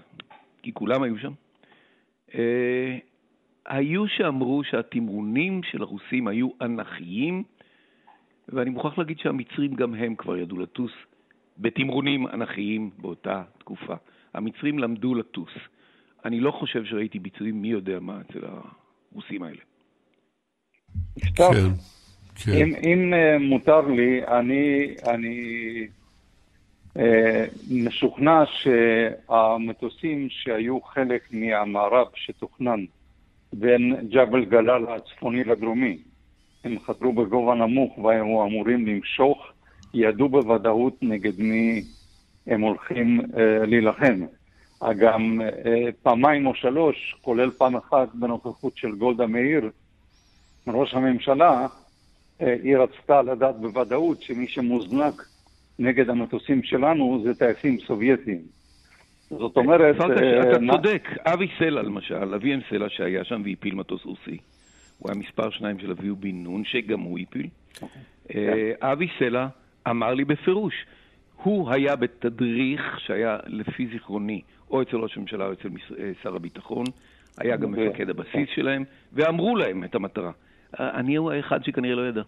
כי 0.62 0.74
כולם 0.74 1.04
היו 1.04 1.18
שם. 1.18 1.32
אה, 2.36 2.98
היו 3.66 4.08
שאמרו 4.08 4.64
שהתמרונים 4.64 5.64
של 5.64 5.82
הרוסים 5.82 6.28
היו 6.28 6.50
אנכיים, 6.62 7.44
ואני 8.50 8.70
מוכרח 8.70 8.98
להגיד 8.98 9.20
שהמצרים 9.20 9.74
גם 9.74 9.94
הם 9.94 10.16
כבר 10.16 10.38
ידעו 10.38 10.58
לטוס 10.58 10.92
בתמרונים 11.58 12.28
אנכיים 12.28 12.90
באותה 12.98 13.44
תקופה. 13.58 13.96
המצרים 14.34 14.80
למדו 14.80 15.16
לטוס. 15.16 15.52
אני 16.26 16.40
לא 16.40 16.52
חושב 16.52 16.86
שראיתי 16.86 17.20
ביצועים 17.20 17.62
מי 17.62 17.68
יודע 17.68 18.00
מה 18.00 18.22
אצל 18.22 18.40
הרוסים 18.46 19.44
האלה. 19.44 19.62
טוב, 21.36 21.54
כן, 21.54 21.70
כן. 22.36 22.52
אם, 22.52 22.76
אם 22.84 23.14
אה, 23.14 23.38
מותר 23.40 23.82
לי, 23.88 24.28
אני, 24.28 24.96
אני 25.08 25.38
אה, 26.98 27.46
משוכנע 27.72 28.44
שהמטוסים 28.46 30.28
שהיו 30.30 30.82
חלק 30.82 31.28
מהמערב 31.32 32.08
שתוכנן 32.16 32.86
בין 33.54 33.96
ג'בל 34.10 34.46
גלאל 34.46 34.86
הצפוני 34.88 35.44
לדרומי, 35.44 35.98
הם 36.64 36.80
חדרו 36.80 37.14
בגובה 37.14 37.56
נמוך 37.56 37.98
והיו 37.98 38.46
אמורים 38.46 38.88
למשוך, 38.88 39.52
ידעו 39.94 40.30
בוודאות 40.30 40.94
נגד 41.02 41.40
מי 41.40 41.84
הם 42.48 42.62
הולכים 42.62 43.22
אה, 43.38 43.66
להילחם. 43.66 44.26
גם 44.92 45.42
אה, 45.42 45.90
פעמיים 46.04 46.48
או 46.48 46.56
שלוש, 46.56 47.16
כולל 47.22 47.52
פעם 47.52 47.76
אחת 47.76 48.10
בנוכחות 48.14 48.78
של 48.78 48.92
גולדה 48.92 49.28
מאיר, 49.28 49.70
ראש 50.68 50.94
הממשלה, 50.94 51.68
אה, 52.42 52.56
היא 52.64 52.78
רצתה 52.78 53.22
לדעת 53.22 53.56
בוודאות 53.60 54.22
שמי 54.22 54.48
שמוזנק 54.48 55.24
נגד 55.80 56.10
המטוסים 56.10 56.64
שלנו 56.64 57.22
זה 57.24 57.36
טייסים 57.36 57.78
סובייטים. 57.88 58.40
זאת 59.30 59.58
אומרת... 59.58 60.02
אה, 60.02 60.42
אתה 60.42 60.60
צודק, 60.72 61.10
אבי 61.26 61.48
סלע 61.60 61.82
למשל, 61.82 62.34
אביהם 62.34 62.60
סלע 62.70 62.90
שהיה 62.90 63.24
שם 63.24 63.42
והפיל 63.46 63.76
מטוס 63.76 64.06
רוסי. 64.06 64.38
הוא 65.04 65.12
היה 65.12 65.20
מספר 65.20 65.50
שניים 65.50 65.80
של 65.80 65.92
אביהו 65.92 66.16
בן 66.16 66.44
נון, 66.44 66.64
שגם 66.66 67.00
הוא 67.00 67.20
הפיל. 67.20 67.48
אה, 68.36 68.72
אבי 68.82 69.08
סלע 69.20 69.48
אמר 69.90 70.14
לי 70.14 70.26
בפירוש, 70.26 70.74
הוא 71.44 71.72
היה 71.72 71.96
בתדריך 71.96 73.00
שהיה 73.00 73.38
לפי 73.46 73.88
זיכרוני, 73.88 74.42
או 74.72 74.82
אצל 74.82 74.98
ראש 74.98 75.18
הממשלה 75.18 75.46
או 75.46 75.54
אצל 75.54 75.70
אה, 76.00 76.12
שר 76.24 76.36
הביטחון, 76.36 76.86
היה 77.38 77.58
גם 77.58 77.74
ו- 77.74 77.78
מפקד 77.78 78.10
הבסיס 78.10 78.50
שלהם, 78.56 78.84
ואמרו 79.14 79.56
להם 79.56 79.84
את 79.84 79.96
המטרה. 79.96 80.32
אה, 80.80 81.00
אני 81.00 81.16
הוא 81.16 81.32
האחד 81.32 81.64
שכנראה 81.64 81.96
לא 81.96 82.08
ידע. 82.08 82.22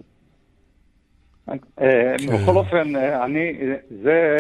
בכל 2.28 2.56
אופן, 2.56 2.96
אני, 2.96 3.54
זה, 3.90 4.38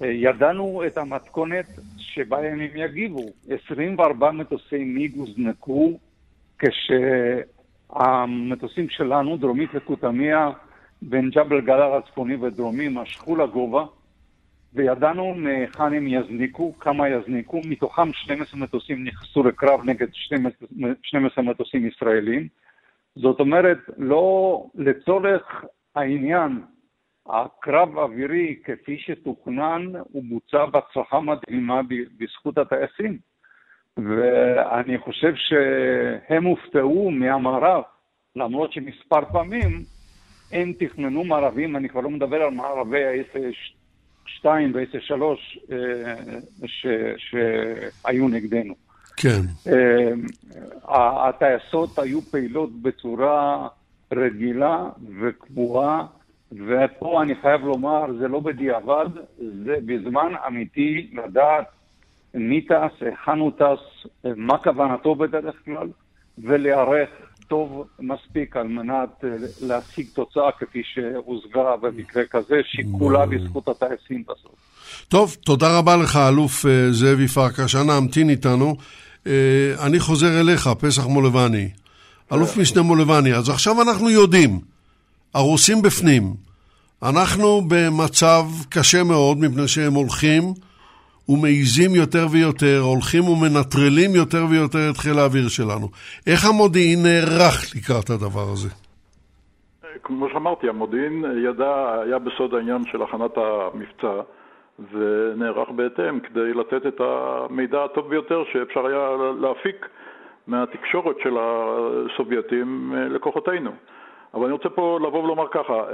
ידענו 0.00 0.82
את 0.86 0.98
המתכונת 0.98 1.66
שבה 1.98 2.38
הם 2.38 2.60
יגיבו. 2.74 3.26
24 3.48 4.30
מטוסי 4.30 4.84
מיג 4.84 5.16
הוזנקו 5.16 5.98
כשהמטוסים 7.88 8.88
שלנו, 8.88 9.36
דרומית 9.36 9.74
לקוטמיה, 9.74 10.50
בין 11.02 11.30
ג'בל 11.30 11.60
גלר 11.60 11.94
הצפוני 11.94 12.36
ודרומי, 12.36 12.88
משכו 12.88 13.36
לגובה, 13.36 13.84
וידענו 14.74 15.34
מהיכן 15.34 15.92
הם 15.92 16.06
יזניקו, 16.06 16.78
כמה 16.78 17.08
יזניקו, 17.08 17.60
מתוכם 17.68 18.12
12 18.12 18.60
מטוסים 18.60 19.04
נכנסו 19.04 19.42
לקרב 19.42 19.80
נגד 19.84 20.14
12, 20.14 20.68
12 21.02 21.44
מטוסים 21.44 21.86
ישראלים. 21.86 22.48
זאת 23.16 23.40
אומרת, 23.40 23.78
לא 23.98 24.62
לצורך 24.74 25.64
העניין, 25.94 26.62
הקרב 27.26 27.98
האווירי 27.98 28.56
כפי 28.64 28.98
שתוכנן, 28.98 29.92
הוא 30.12 30.22
בוצע 30.28 30.66
בהצלחה 30.66 31.20
מדהימה 31.20 31.80
בזכות 32.18 32.58
הטייסים. 32.58 33.18
ואני 33.96 34.98
חושב 34.98 35.32
שהם 35.36 36.44
הופתעו 36.44 37.10
מהמערב, 37.10 37.82
למרות 38.36 38.72
שמספר 38.72 39.24
פעמים 39.32 39.82
הם 40.52 40.72
תכננו 40.78 41.24
מערבים, 41.24 41.76
אני 41.76 41.88
כבר 41.88 42.00
לא 42.00 42.10
מדבר 42.10 42.42
על 42.42 42.50
מערבי 42.50 43.04
ה-S2 43.04 44.46
וה-S3 44.46 45.22
שהיו 47.16 48.28
נגדנו. 48.28 48.74
כן. 49.16 49.40
אה, 49.66 51.28
הטייסות 51.28 51.98
היו 51.98 52.20
פעילות 52.20 52.82
בצורה 52.82 53.68
רגילה 54.12 54.88
וקבועה, 55.20 56.06
ופה 56.52 57.22
אני 57.22 57.34
חייב 57.34 57.60
לומר, 57.60 58.06
זה 58.18 58.28
לא 58.28 58.40
בדיעבד, 58.40 59.06
זה 59.38 59.76
בזמן 59.86 60.32
אמיתי 60.46 61.10
לדעת 61.12 61.66
מי 62.36 62.60
טס, 62.60 63.00
היכן 63.00 63.38
הוא 63.38 63.52
טס, 63.58 64.06
מה 64.36 64.58
כוונתו 64.58 65.14
בדרך 65.14 65.54
כלל, 65.64 65.88
ולהיערך 66.38 67.08
טוב 67.48 67.86
מספיק 68.00 68.56
על 68.56 68.68
מנת 68.68 69.24
אה, 69.24 69.28
להשיג 69.62 70.06
תוצאה 70.14 70.50
כפי 70.58 70.82
שהושגה 70.84 71.76
במקרה 71.82 72.22
כזה, 72.30 72.60
שכולה 72.64 73.26
בזכות 73.26 73.68
הטייסים 73.68 74.22
בסוף. 74.22 74.54
טוב, 75.08 75.36
תודה 75.44 75.78
רבה 75.78 75.96
לך, 75.96 76.16
אלוף 76.28 76.66
אה, 76.66 76.92
זאבי 76.92 77.28
פרקש. 77.28 77.76
אנא 77.76 77.92
המתין 77.92 78.30
איתנו. 78.30 78.76
אה, 79.26 79.32
אני 79.86 80.00
חוזר 80.00 80.40
אליך, 80.40 80.68
פסח 80.78 81.06
מולבני. 81.06 81.68
אלוף 82.32 82.56
משנה 82.56 82.82
מולבני, 82.82 83.34
אז 83.34 83.48
עכשיו 83.48 83.82
אנחנו 83.82 84.10
יודעים, 84.10 84.60
הרוסים 85.34 85.82
בפנים. 85.82 86.34
אנחנו 87.02 87.62
במצב 87.68 88.44
קשה 88.68 89.02
מאוד, 89.04 89.38
מפני 89.38 89.68
שהם 89.68 89.94
הולכים 89.94 90.54
ומעיזים 91.28 91.90
יותר 91.94 92.26
ויותר, 92.32 92.78
הולכים 92.82 93.24
ומנטרלים 93.28 94.10
יותר 94.14 94.44
ויותר 94.50 94.90
את 94.90 94.96
חיל 94.96 95.18
האוויר 95.18 95.48
שלנו. 95.48 95.86
איך 96.26 96.40
המודיעין 96.44 96.98
נערך 97.02 97.56
לקראת 97.76 98.10
הדבר 98.10 98.46
הזה? 98.52 98.68
כמו 100.02 100.28
שאמרתי, 100.32 100.68
המודיעין 100.68 101.24
ידע, 101.44 102.00
היה 102.04 102.18
בסוד 102.18 102.54
העניין 102.54 102.82
של 102.92 103.02
הכנת 103.02 103.36
המבצע 103.36 104.20
ונערך 104.92 105.68
בהתאם 105.76 106.20
כדי 106.20 106.54
לתת 106.54 106.86
את 106.86 107.00
המידע 107.00 107.84
הטוב 107.84 108.08
ביותר 108.08 108.42
שאפשר 108.52 108.86
היה 108.86 109.08
להפיק 109.40 109.86
מהתקשורת 110.46 111.16
של 111.22 111.36
הסובייטים 111.40 112.92
לכוחותינו. 113.10 113.70
אבל 114.34 114.44
אני 114.44 114.52
רוצה 114.52 114.68
פה 114.68 114.98
לבוא 115.02 115.22
ולומר 115.24 115.48
ככה, 115.48 115.84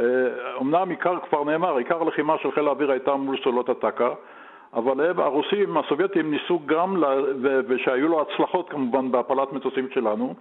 אמנם 0.61 0.91
עיקר 0.91 1.17
כבר 1.29 1.45
נאמר, 1.45 1.77
עיקר 1.77 2.03
הלחימה 2.03 2.35
של 2.43 2.53
חיל 2.53 2.67
האוויר 2.67 2.91
הייתה 2.91 3.15
מול 3.15 3.37
סולות 3.45 3.69
הטקה, 3.69 4.09
אבל 4.75 5.11
הם, 5.11 5.21
הרוסים, 5.21 5.77
הסובייטים, 5.77 6.31
ניסו 6.31 6.61
גם, 6.67 7.03
ו- 7.43 7.61
ושהיו 7.69 8.09
לו 8.09 8.21
הצלחות 8.21 8.71
כמובן 8.71 9.13
בהפלת 9.13 9.53
מטוסים 9.53 9.89
שלנו, 9.95 10.35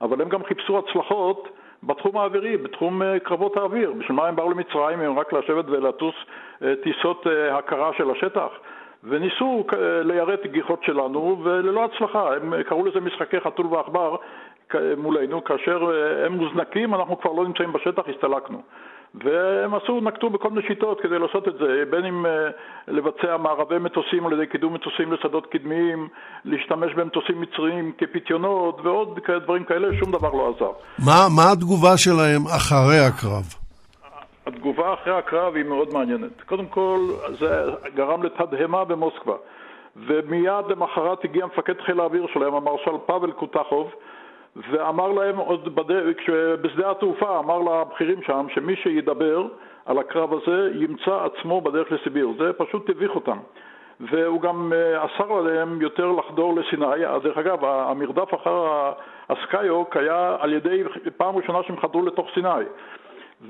אבל 0.00 0.22
הם 0.22 0.28
גם 0.28 0.44
חיפשו 0.44 0.78
הצלחות 0.78 1.48
בתחום 1.82 2.16
האווירי, 2.16 2.56
בתחום 2.56 3.02
קרבות 3.22 3.56
האוויר. 3.56 3.92
בשביל 3.92 4.16
מה 4.16 4.28
הם 4.28 4.36
באו 4.36 4.50
למצרים? 4.50 5.00
הם 5.00 5.18
רק 5.18 5.32
לשבת 5.32 5.64
ולטוס 5.68 6.14
טיסות 6.82 7.26
הכרה 7.52 7.90
של 7.98 8.10
השטח. 8.10 8.48
וניסו 9.04 9.64
ליירט 10.04 10.46
גיחות 10.46 10.84
שלנו, 10.84 11.40
וללא 11.42 11.84
הצלחה. 11.84 12.36
הם 12.36 12.62
קראו 12.62 12.86
לזה 12.86 13.00
משחקי 13.00 13.40
חתול 13.40 13.66
ועכבר 13.66 14.16
מולנו, 14.96 15.44
כאשר 15.44 15.90
הם 16.26 16.32
מוזנקים, 16.32 16.94
אנחנו 16.94 17.20
כבר 17.20 17.32
לא 17.32 17.44
נמצאים 17.44 17.72
בשטח, 17.72 18.08
הסתלקנו. 18.08 18.62
והם 19.14 19.74
עשו, 19.74 20.00
נקטו 20.00 20.30
בכל 20.30 20.50
מיני 20.50 20.66
שיטות 20.66 21.00
כדי 21.00 21.18
לעשות 21.18 21.48
את 21.48 21.54
זה, 21.58 21.82
בין 21.90 22.04
אם 22.04 22.26
לבצע 22.88 23.36
מערבי 23.36 23.78
מטוסים 23.78 24.26
על 24.26 24.32
ידי 24.32 24.46
קידום 24.46 24.74
מטוסים 24.74 25.12
לשדות 25.12 25.46
קדמיים, 25.46 26.08
להשתמש 26.44 26.94
במטוסים 26.94 27.40
מצריים 27.40 27.92
כפיתיונות 27.98 28.80
ועוד 28.84 29.18
דברים 29.44 29.64
כאלה, 29.64 29.88
שום 29.98 30.12
דבר 30.12 30.32
לא 30.32 30.54
עזר. 30.56 30.70
מה, 30.98 31.26
מה 31.36 31.52
התגובה 31.52 31.96
שלהם 31.96 32.46
אחרי 32.56 32.98
הקרב? 32.98 33.44
התגובה 34.46 34.94
אחרי 34.94 35.18
הקרב 35.18 35.54
היא 35.54 35.64
מאוד 35.64 35.92
מעניינת. 35.92 36.42
קודם 36.46 36.66
כל, 36.66 36.98
זה 37.38 37.64
גרם 37.94 38.22
לתדהמה 38.22 38.84
במוסקבה. 38.84 39.34
ומיד 39.96 40.66
למחרת 40.68 41.24
הגיע 41.24 41.46
מפקד 41.46 41.80
חיל 41.86 42.00
האוויר 42.00 42.26
שלהם, 42.32 42.54
המרשל 42.54 42.90
פאבל 43.06 43.32
קוטחוב, 43.32 43.90
ואמר 44.56 45.12
להם 45.12 45.36
עוד 45.36 45.74
בד... 45.74 45.94
בשדה 46.60 46.90
התעופה, 46.90 47.38
אמר 47.38 47.58
לבכירים 47.58 48.22
שם 48.22 48.46
שמי 48.54 48.76
שידבר 48.76 49.46
על 49.86 49.98
הקרב 49.98 50.32
הזה 50.32 50.70
ימצא 50.74 51.24
עצמו 51.24 51.60
בדרך 51.60 51.92
לסיביר. 51.92 52.28
זה 52.38 52.52
פשוט 52.52 52.90
הביך 52.90 53.14
אותם. 53.14 53.38
והוא 54.00 54.40
גם 54.40 54.72
אסר 54.98 55.32
עליהם 55.32 55.80
יותר 55.80 56.12
לחדור 56.12 56.56
לסיני. 56.56 57.20
דרך 57.22 57.38
אגב, 57.38 57.64
המרדף 57.64 58.34
אחר 58.34 58.92
הסקאיוק 59.28 59.96
היה 59.96 60.36
על 60.40 60.52
ידי 60.52 60.82
פעם 61.16 61.36
ראשונה 61.36 61.58
שהם 61.62 61.76
חדרו 61.80 62.02
לתוך 62.02 62.28
סיני. 62.34 62.64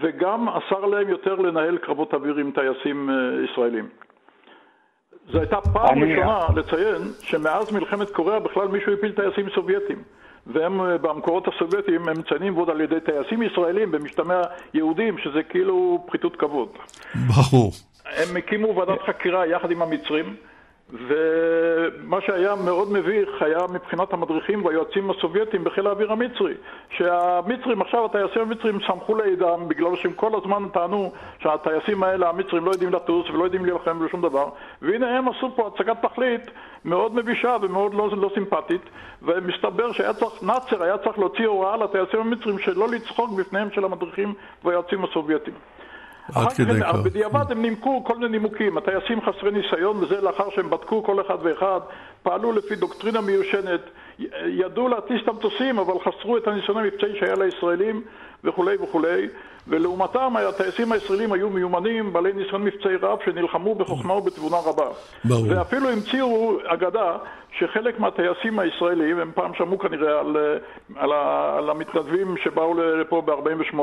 וגם 0.01 0.49
אסר 0.49 0.87
להם 0.87 1.09
יותר 1.09 1.35
לנהל 1.35 1.79
קרבות 1.79 2.15
אוויר 2.15 2.37
עם 2.37 2.51
טייסים 2.51 3.11
ישראלים. 3.45 3.89
זו 5.29 5.39
הייתה 5.39 5.61
פעם. 5.61 6.03
ראשונה 6.03 6.41
לציין 6.57 7.03
שמאז 7.21 7.75
מלחמת 7.75 8.11
קוריאה 8.11 8.41
בכלל 8.41 8.69
מישהו 8.69 8.93
הפיל 8.93 9.13
טייסים 9.13 9.49
סובייטים. 9.55 10.03
והם 10.47 10.81
במקורות 11.03 11.49
הסובייטיים 11.49 12.09
הם 12.09 12.19
מציינים 12.21 12.57
ועוד 12.57 12.71
על 12.71 12.81
ידי 12.81 13.01
טייסים 13.01 13.43
ישראלים 13.43 13.91
במשתמע 13.91 14.43
יהודים 14.75 15.19
שזה 15.19 15.43
כאילו 15.43 16.05
פחיתות 16.07 16.37
כבוד. 16.37 16.69
ברור. 17.15 17.73
הם 18.05 18.37
הקימו 18.37 18.77
ועדת 18.77 19.03
חקירה 19.07 19.47
יחד 19.47 19.71
עם 19.71 19.83
המצרים, 19.83 20.37
ומה 20.91 22.21
שהיה 22.21 22.55
מאוד 22.55 22.93
מביך 22.93 23.43
היה 23.43 23.59
מבחינת 23.73 24.13
המדריכים 24.13 24.65
והיועצים 24.65 25.11
הסובייטים 25.11 25.65
בחיל 25.65 25.87
האוויר 25.87 26.13
המצרי 26.13 26.55
שהמצרים, 26.91 27.83
עכשיו 27.83 28.05
הטייסים 28.05 28.43
המצרים 28.43 28.81
שמחו 28.81 29.15
לידם 29.15 29.69
בגלל 29.69 29.97
שהם 29.97 30.13
כל 30.13 30.31
הזמן 30.35 30.69
טענו 30.69 31.13
שהטייסים 31.39 32.03
האלה, 32.03 32.29
המצרים, 32.29 32.65
לא 32.65 32.71
יודעים 32.71 32.93
לטוס 32.93 33.31
ולא 33.31 33.45
יודעים 33.45 33.65
להילחם 33.65 34.07
בשום 34.07 34.23
דבר. 34.23 34.49
והנה 34.83 35.19
הם 35.19 35.29
עשו 35.29 35.51
פה 35.57 35.71
הצגת 35.75 35.97
תכלית 36.03 36.51
מאוד 36.85 37.15
מבישה 37.15 37.57
ומאוד 37.63 37.95
לא, 37.95 38.09
לא 38.17 38.31
סימפטית 38.35 38.83
ומסתבר 39.23 39.93
שהיה 39.93 40.13
צריך, 40.13 40.43
נאצר 40.43 40.83
היה 40.83 40.99
צריך 40.99 41.19
להוציא 41.19 41.47
הוראה 41.47 41.77
לטייסים 41.77 42.21
המצרים 42.21 42.59
שלא 42.59 42.89
לצחוק 42.89 43.31
בפניהם 43.31 43.71
של 43.71 43.85
המדריכים 43.85 44.35
והיועצים 44.65 45.05
הסובייטים 45.05 45.55
עד 46.35 46.53
כדי 46.53 46.81
כך. 46.81 46.95
בדיעבד 46.95 47.51
הם 47.51 47.63
נימקו 47.63 48.05
כל 48.05 48.15
מיני 48.17 48.29
נימוקים. 48.29 48.79
הטייסים 48.79 49.21
חסרי 49.21 49.51
ניסיון, 49.51 49.97
וזה 49.97 50.21
לאחר 50.21 50.51
שהם 50.51 50.71
בדקו 50.71 51.03
כל 51.03 51.21
אחד 51.21 51.37
ואחד, 51.43 51.81
פעלו 52.23 52.53
לפי 52.53 52.75
דוקטרינה 52.77 53.21
מיושנת, 53.21 53.81
ידעו 54.47 54.89
להטיס 54.89 55.23
את 55.23 55.29
המטוסים, 55.29 55.79
אבל 55.79 55.95
חסרו 56.01 56.37
את 56.37 56.49
הניסיון 56.49 56.79
המבצעי 56.79 57.19
שהיה 57.21 57.35
לישראלים 57.35 58.03
וכולי 58.45 58.77
וכולי. 58.77 59.29
ולעומתם 59.69 60.35
הטייסים 60.49 60.93
הישראלים 60.93 61.33
היו 61.33 61.51
מיומנים, 61.51 62.13
בעלי 62.13 62.33
ניסיון 62.33 62.65
מבצעי 62.65 62.97
רב, 62.97 63.19
שנלחמו 63.25 63.75
בחוכמה 63.75 64.15
ובתבונה 64.15 64.57
רבה. 64.57 64.87
ברור. 65.25 65.47
ואפילו 65.49 65.91
המציאו 65.91 66.59
אגדה 66.65 67.17
שחלק 67.59 68.01
מהטייסים 68.01 68.59
הישראלים, 68.59 69.19
הם 69.19 69.31
פעם 69.35 69.55
שמעו 69.55 69.79
כנראה 69.79 70.21
על, 70.21 70.37
על, 70.97 71.13
ה, 71.13 71.55
על 71.59 71.71
המתנדבים 71.71 72.35
שבאו 72.45 72.75
לפה 72.75 73.23
ב-48, 73.25 73.79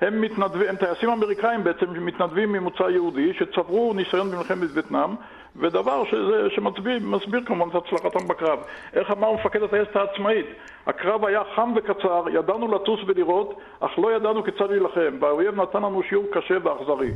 הם, 0.00 0.20
מתנדב, 0.20 0.62
הם 0.62 0.76
טייסים 0.76 1.10
אמריקאים 1.10 1.64
בעצם, 1.64 1.86
מתנדבים 2.04 2.52
ממוצא 2.52 2.82
יהודי, 2.82 3.32
שצברו 3.38 3.94
ניסיון 3.94 4.30
במלחמת 4.30 4.68
וייטנאם, 4.74 5.10
ודבר 5.58 6.04
שזה, 6.04 6.50
שמסביר 6.50 7.40
כמובן 7.46 7.68
את 7.68 7.74
הצלחתם 7.74 8.28
בקרב. 8.28 8.58
איך 8.94 9.10
אמר 9.10 9.32
מפקד 9.32 9.62
הטייסת 9.62 9.96
העצמאית? 9.96 10.46
הקרב 10.86 11.24
היה 11.24 11.42
חם 11.54 11.72
וקצר, 11.76 12.24
ידענו 12.32 12.74
לטוס 12.74 13.00
ולירות, 13.06 13.60
אך 13.80 13.98
לא 13.98 14.16
ידענו 14.16 14.44
כיצד 14.44 14.70
להילחם, 14.70 15.16
והאויב 15.20 15.60
נתן 15.60 15.82
לנו 15.82 16.02
שיעור 16.02 16.24
קשה 16.32 16.54
ואכזרי. 16.62 17.10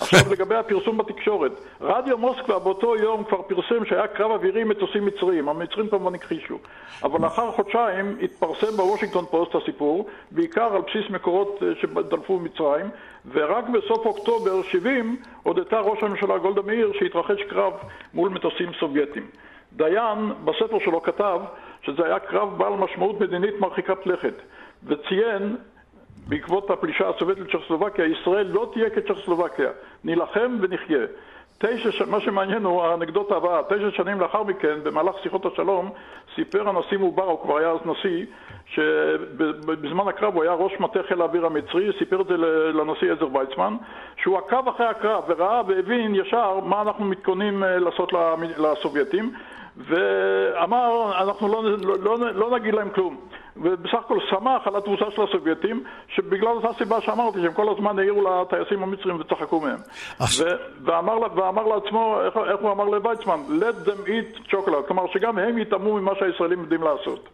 עכשיו 0.00 0.32
לגבי 0.32 0.54
הפרסום 0.54 0.98
בתקשורת, 0.98 1.52
רדיו 1.80 2.18
מוסקבה 2.18 2.58
באותו 2.58 2.96
יום 2.96 3.24
כבר 3.24 3.42
פרסם 3.42 3.84
שהיה 3.84 4.06
קרב 4.06 4.30
אווירי 4.30 4.64
מטוסים 4.64 5.06
מצריים, 5.06 5.48
המצרים 5.48 5.88
כמובן 5.88 6.14
הכחישו, 6.14 6.58
אבל 7.02 7.22
לאחר 7.22 7.50
חודשיים 7.50 8.16
התפרסם 8.22 8.76
בוושינגטון 8.76 9.24
פוסט 9.30 9.54
הסיפור, 9.54 10.06
בעיקר 10.30 10.74
על 10.74 10.82
בסיס 10.82 11.10
מקורות 11.10 11.62
אה, 11.62 11.68
שדלפו 11.80 12.38
ממצרים, 12.38 12.86
ורק 13.32 13.64
בסוף 13.68 14.06
אוקטובר 14.06 14.62
70 14.62 15.16
הודתה 15.42 15.80
ראש 15.80 16.02
הממשלה 16.02 16.38
גולדה 16.38 16.62
מאיר 16.62 16.92
שהתרחש 16.98 17.42
קרב 17.42 17.72
מול 18.14 18.30
מטוסים 18.30 18.72
סובייטים. 18.80 19.26
דיין 19.72 20.18
בספר 20.44 20.78
שלו 20.78 21.02
כתב 21.02 21.40
שזה 21.82 22.06
היה 22.06 22.18
קרב 22.18 22.58
בעל 22.58 22.72
משמעות 22.72 23.20
מדינית 23.20 23.60
מרחיקת 23.60 24.06
לכת, 24.06 24.34
וציין 24.86 25.56
בעקבות 26.28 26.70
הפלישה 26.70 27.08
הסובייטית 27.08 27.44
לצ'כוסלובקיה, 27.54 28.04
ישראל 28.06 28.46
לא 28.46 28.70
תהיה 28.72 28.90
כצ'כוסלובקיה, 28.90 29.70
נילחם 30.04 30.58
ונחיה. 30.60 31.06
תשע, 31.62 32.04
מה 32.06 32.20
שמעניין 32.20 32.64
הוא 32.64 32.82
האנקדוטה 32.82 33.36
הבאה, 33.36 33.62
תשע 33.68 33.90
שנים 33.90 34.20
לאחר 34.20 34.42
מכן, 34.42 34.78
במהלך 34.82 35.14
שיחות 35.22 35.46
השלום, 35.46 35.90
סיפר 36.34 36.68
הנשיא 36.68 36.98
מובארק, 36.98 37.28
הוא 37.28 37.40
כבר 37.42 37.56
היה 37.58 37.70
אז 37.70 37.78
נשיא, 37.84 38.26
שבזמן 38.66 40.08
הקרב 40.08 40.34
הוא 40.34 40.42
היה 40.42 40.52
ראש 40.52 40.72
מטה 40.80 41.00
חיל 41.08 41.20
האוויר 41.20 41.46
המצרי, 41.46 41.90
סיפר 41.98 42.20
את 42.20 42.26
זה 42.26 42.36
לנשיא 42.72 43.12
עזר 43.12 43.36
ויצמן, 43.36 43.76
שהוא 44.16 44.38
עקב 44.38 44.68
אחרי 44.68 44.86
הקרב 44.86 45.24
וראה 45.28 45.62
והבין 45.66 46.14
ישר 46.14 46.60
מה 46.64 46.82
אנחנו 46.82 47.04
מתכוננים 47.04 47.64
אה, 47.64 47.78
לעשות 47.78 48.12
לסובייטים, 48.58 49.32
ואמר, 49.76 51.12
אנחנו 51.22 51.48
לא, 51.48 51.64
לא, 51.82 52.18
לא, 52.18 52.32
לא 52.34 52.50
נגיד 52.58 52.74
להם 52.74 52.90
כלום. 52.90 53.16
ובסך 53.56 53.94
הכל 53.94 54.18
שמח 54.30 54.66
על 54.66 54.76
התבוסה 54.76 55.04
של 55.16 55.22
הסובייטים, 55.22 55.84
שבגלל 56.14 56.48
אותה 56.48 56.68
סיבה 56.78 57.00
שאמרתי, 57.00 57.38
שהם 57.42 57.52
כל 57.52 57.74
הזמן 57.76 57.98
העירו 57.98 58.22
לטייסים 58.22 58.82
המצרים 58.82 59.20
וצחקו 59.20 59.60
מהם. 59.60 59.78
ו- 60.20 60.44
ואמר, 60.84 61.18
ואמר 61.36 61.66
לעצמו, 61.66 62.20
איך, 62.26 62.36
איך 62.36 62.60
הוא 62.60 62.72
אמר 62.72 62.84
לויצמן? 62.84 63.40
Let 63.60 63.88
them 63.88 64.08
eat 64.08 64.50
chocolate, 64.52 64.86
כלומר 64.86 65.02
שגם 65.12 65.38
הם 65.38 65.58
יטעמו 65.58 65.94
ממה 65.94 66.12
שהישראלים 66.18 66.60
יודעים 66.60 66.82
לעשות. 66.82 67.28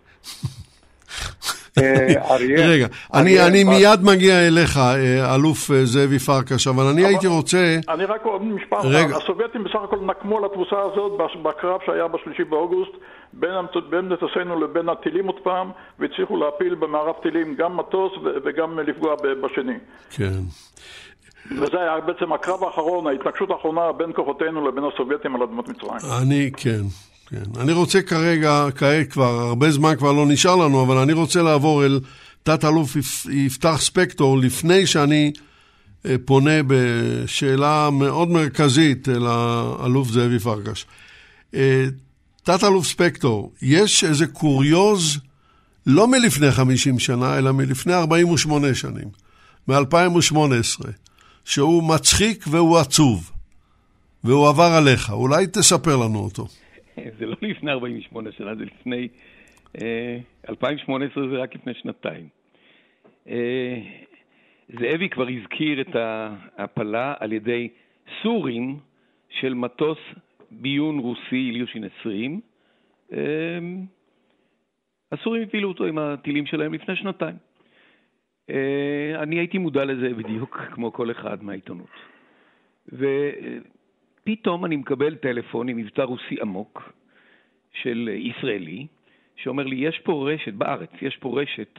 אה, 1.83 2.37
רגע, 2.59 2.87
אני 3.15 3.65
מיד 3.65 4.01
מגיע 4.03 4.47
אליך, 4.47 4.77
אה, 4.77 5.35
אלוף 5.35 5.71
אה, 5.71 5.85
זאבי 5.85 6.19
פרקש, 6.19 6.67
אבל 6.67 6.85
אני 6.85 7.07
הייתי 7.07 7.27
רוצה... 7.27 7.77
אני 7.89 8.05
רק 8.05 8.25
עוד 8.25 8.43
משפט, 8.43 8.79
הסובייטים 9.15 9.65
בסך 9.65 9.79
הכל 9.85 9.99
נקמו 10.07 10.39
על 10.39 10.45
התבוסה 10.45 10.77
הזאת 10.81 11.13
בקרב 11.43 11.81
שהיה 11.87 12.09
בשלישי 12.09 12.45
באוגוסט 12.45 12.93
בין 13.33 14.09
מטוסינו 14.09 14.61
לבין 14.61 14.89
הטילים 14.89 15.27
עוד 15.27 15.41
פעם, 15.43 15.71
והצליחו 15.99 16.37
להפיל 16.37 16.75
במערב 16.75 17.15
טילים 17.23 17.55
גם 17.55 17.77
מטוס 17.77 18.13
וגם 18.45 18.79
לפגוע 18.79 19.15
בשני. 19.43 19.79
כן. 20.11 20.41
וזה 21.51 21.81
היה 21.81 22.01
בעצם 22.01 22.33
הקרב 22.33 22.65
האחרון, 22.65 23.07
ההתנגשות 23.07 23.51
האחרונה 23.51 23.93
בין 23.93 24.13
כוחותינו 24.13 24.69
לבין 24.69 24.85
הסובייטים 24.85 25.37
על 25.37 25.43
אדמות 25.43 25.69
מצרים. 25.69 26.01
אני, 26.23 26.51
כן. 26.57 26.81
כן. 27.31 27.61
אני 27.61 27.73
רוצה 27.73 28.03
כרגע, 28.03 28.67
כעת 28.77 29.11
כבר, 29.11 29.25
הרבה 29.49 29.71
זמן 29.71 29.97
כבר 29.97 30.13
לא 30.13 30.27
נשאר 30.29 30.57
לנו, 30.57 30.83
אבל 30.83 30.97
אני 30.97 31.13
רוצה 31.13 31.43
לעבור 31.43 31.85
אל 31.85 32.01
תת-אלוף 32.43 32.97
יפתח 33.31 33.77
ספקטור, 33.79 34.39
לפני 34.39 34.87
שאני 34.87 35.33
אה, 36.07 36.17
פונה 36.25 36.61
בשאלה 36.67 37.89
מאוד 37.93 38.29
מרכזית 38.29 39.09
אל 39.09 39.27
האלוף 39.27 40.09
זאבי 40.09 40.39
פרקש. 40.39 40.87
תת-אלוף 42.49 42.85
ספקטור, 42.85 43.53
יש 43.63 44.05
איזה 44.05 44.27
קוריוז 44.27 45.21
לא 45.87 46.07
מלפני 46.07 46.51
50 46.51 46.99
שנה, 46.99 47.39
אלא 47.39 47.53
מלפני 47.53 47.95
48 47.95 48.75
שנים, 48.75 49.09
מ-2018, 49.69 50.87
שהוא 51.45 51.83
מצחיק 51.95 52.45
והוא 52.51 52.79
עצוב, 52.79 53.33
והוא 54.25 54.49
עבר 54.49 54.71
עליך. 54.79 55.11
אולי 55.11 55.47
תספר 55.47 55.97
לנו 55.97 56.19
אותו. 56.19 56.45
זה 57.19 57.27
לא 57.27 57.37
לפני 57.43 57.71
48 57.71 58.31
שנה, 58.33 58.55
זה 58.55 58.65
לפני... 58.65 59.09
2018 60.49 61.25
אה, 61.25 61.29
זה 61.31 61.37
רק 61.37 61.55
לפני 61.55 61.73
שנתיים. 61.75 62.29
אה, 63.29 63.79
זאבי 64.69 65.09
כבר 65.09 65.27
הזכיר 65.29 65.81
את 65.81 65.97
ההפלה 66.59 67.15
על 67.19 67.33
ידי 67.33 67.69
סורים 68.23 68.79
של 69.41 69.55
מטוס 69.55 69.99
ביון 70.51 70.99
רוסי 70.99 71.21
איליושין 71.31 71.85
20. 72.01 72.41
אה, 73.13 73.19
הסורים 75.13 75.43
הפעילו 75.43 75.69
אותו 75.69 75.85
עם 75.85 75.99
הטילים 75.99 76.47
שלהם 76.47 76.75
לפני 76.75 76.97
שנתיים. 76.97 77.37
אני 79.15 79.39
הייתי 79.39 79.59
מודע 79.59 79.85
לזה 79.85 80.15
בדיוק 80.15 80.57
כמו 80.75 80.93
כל 80.93 81.11
אחד 81.11 81.43
מהעיתונות. 81.43 81.91
פתאום 84.25 84.65
אני 84.65 84.77
מקבל 84.77 85.15
טלפון 85.15 85.69
עם 85.69 85.77
מבטא 85.77 86.03
רוסי 86.03 86.37
עמוק 86.41 86.93
של 87.73 88.09
ישראלי, 88.13 88.87
שאומר 89.37 89.65
לי, 89.65 89.77
יש 89.77 89.99
פה 89.99 90.31
רשת, 90.31 90.55
בארץ, 90.55 90.91
יש 91.03 91.17
פה 91.17 91.41
רשת 91.43 91.79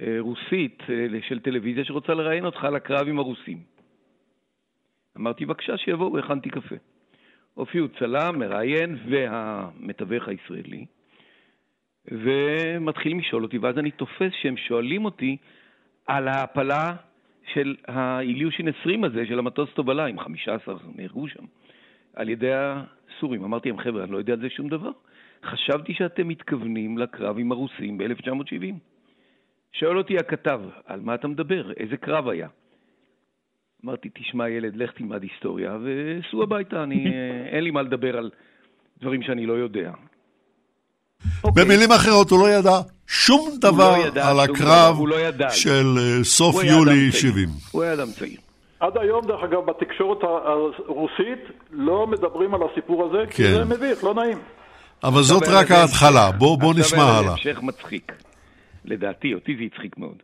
אה, 0.00 0.16
רוסית 0.18 0.82
אה, 0.90 1.22
של 1.28 1.40
טלוויזיה 1.40 1.84
שרוצה 1.84 2.14
לראיין 2.14 2.44
אותך 2.44 2.64
על 2.64 2.76
הקרב 2.76 3.08
עם 3.08 3.18
הרוסים. 3.18 3.58
אמרתי, 5.16 5.46
בבקשה, 5.46 5.76
שיבואו, 5.76 6.18
הכנתי 6.18 6.50
קפה. 6.50 6.76
הופיעו 7.58 7.88
צלם, 7.98 8.38
מראיין 8.38 8.98
והמתווך 9.08 10.28
הישראלי, 10.28 10.86
ומתחילים 12.10 13.20
לשאול 13.20 13.42
אותי, 13.42 13.58
ואז 13.58 13.78
אני 13.78 13.90
תופס 13.90 14.32
שהם 14.42 14.56
שואלים 14.56 15.04
אותי 15.04 15.36
על 16.06 16.28
ההעפלה 16.28 16.94
של 17.52 17.76
האיליושין 17.88 18.68
20 18.80 19.04
הזה, 19.04 19.26
של 19.26 19.38
המטוס 19.38 19.70
תובלה, 19.74 20.06
עם 20.06 20.18
15 20.18 20.74
נהרגו 20.96 21.28
שם. 21.28 21.44
על 22.14 22.28
ידי 22.28 22.50
הסורים. 22.52 23.44
אמרתי 23.44 23.68
להם, 23.68 23.78
חבר'ה, 23.78 24.04
אני 24.04 24.12
לא 24.12 24.18
יודע 24.18 24.32
על 24.32 24.40
זה 24.40 24.50
שום 24.50 24.68
דבר. 24.68 24.90
חשבתי 25.44 25.94
שאתם 25.94 26.28
מתכוונים 26.28 26.98
לקרב 26.98 27.38
עם 27.38 27.52
הרוסים 27.52 27.98
ב-1970. 27.98 28.74
שואל 29.72 29.98
אותי 29.98 30.18
הכתב, 30.18 30.60
על 30.86 31.00
מה 31.00 31.14
אתה 31.14 31.28
מדבר? 31.28 31.72
איזה 31.72 31.96
קרב 31.96 32.28
היה? 32.28 32.48
אמרתי, 33.84 34.08
תשמע 34.14 34.48
ילד, 34.48 34.76
לך 34.76 34.90
תלמד 34.90 35.22
היסטוריה 35.22 35.78
וסעו 35.82 36.42
הביתה, 36.42 36.82
אני, 36.82 37.04
אין 37.52 37.64
לי 37.64 37.70
מה 37.70 37.82
לדבר 37.82 38.16
על 38.16 38.30
דברים 39.00 39.22
שאני 39.22 39.46
לא 39.46 39.52
יודע. 39.52 39.90
אוקיי. 41.44 41.64
במילים 41.64 41.92
אחרות, 41.92 42.30
הוא 42.30 42.38
לא 42.40 42.50
ידע 42.50 42.80
שום 43.06 43.50
דבר 43.60 43.98
לא 43.98 44.06
ידע, 44.06 44.30
על 44.30 44.40
הקרב 44.40 44.94
דבר, 44.94 45.04
לא 45.04 45.20
ידע. 45.20 45.50
של 45.50 45.86
uh, 45.96 46.24
סוף 46.24 46.64
יולי 46.64 47.12
70. 47.12 47.48
הוא 47.72 47.82
היה 47.82 47.92
אדם 47.92 48.06
צעיר. 48.18 48.40
עד 48.80 48.98
היום, 48.98 49.26
דרך 49.26 49.42
אגב, 49.44 49.66
בתקשורת 49.66 50.18
הרוסית 50.22 51.58
לא 51.70 52.06
מדברים 52.06 52.54
על 52.54 52.60
הסיפור 52.72 53.04
הזה, 53.04 53.26
כי 53.30 53.42
כן. 53.42 53.50
זה 53.50 53.64
מביך, 53.64 54.04
לא 54.04 54.14
נעים. 54.14 54.38
אבל 55.04 55.22
זאת 55.22 55.42
רק 55.48 55.70
ההתחלה, 55.70 56.30
בוא, 56.32 56.58
בוא 56.58 56.74
נשמע 56.74 57.02
הלאה. 57.02 57.32
עכשיו 57.32 57.52
המשך 57.52 57.62
מצחיק. 57.62 58.12
לדעתי, 58.84 59.34
אותי 59.34 59.56
זה 59.56 59.62
הצחיק 59.72 59.98
מאוד. 59.98 60.22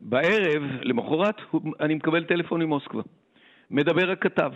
בערב, 0.00 0.62
למחרת, 0.82 1.36
אני 1.80 1.94
מקבל 1.94 2.24
טלפון 2.24 2.62
ממוסקבה. 2.62 3.02
מדבר 3.70 4.10
הכתב. 4.10 4.52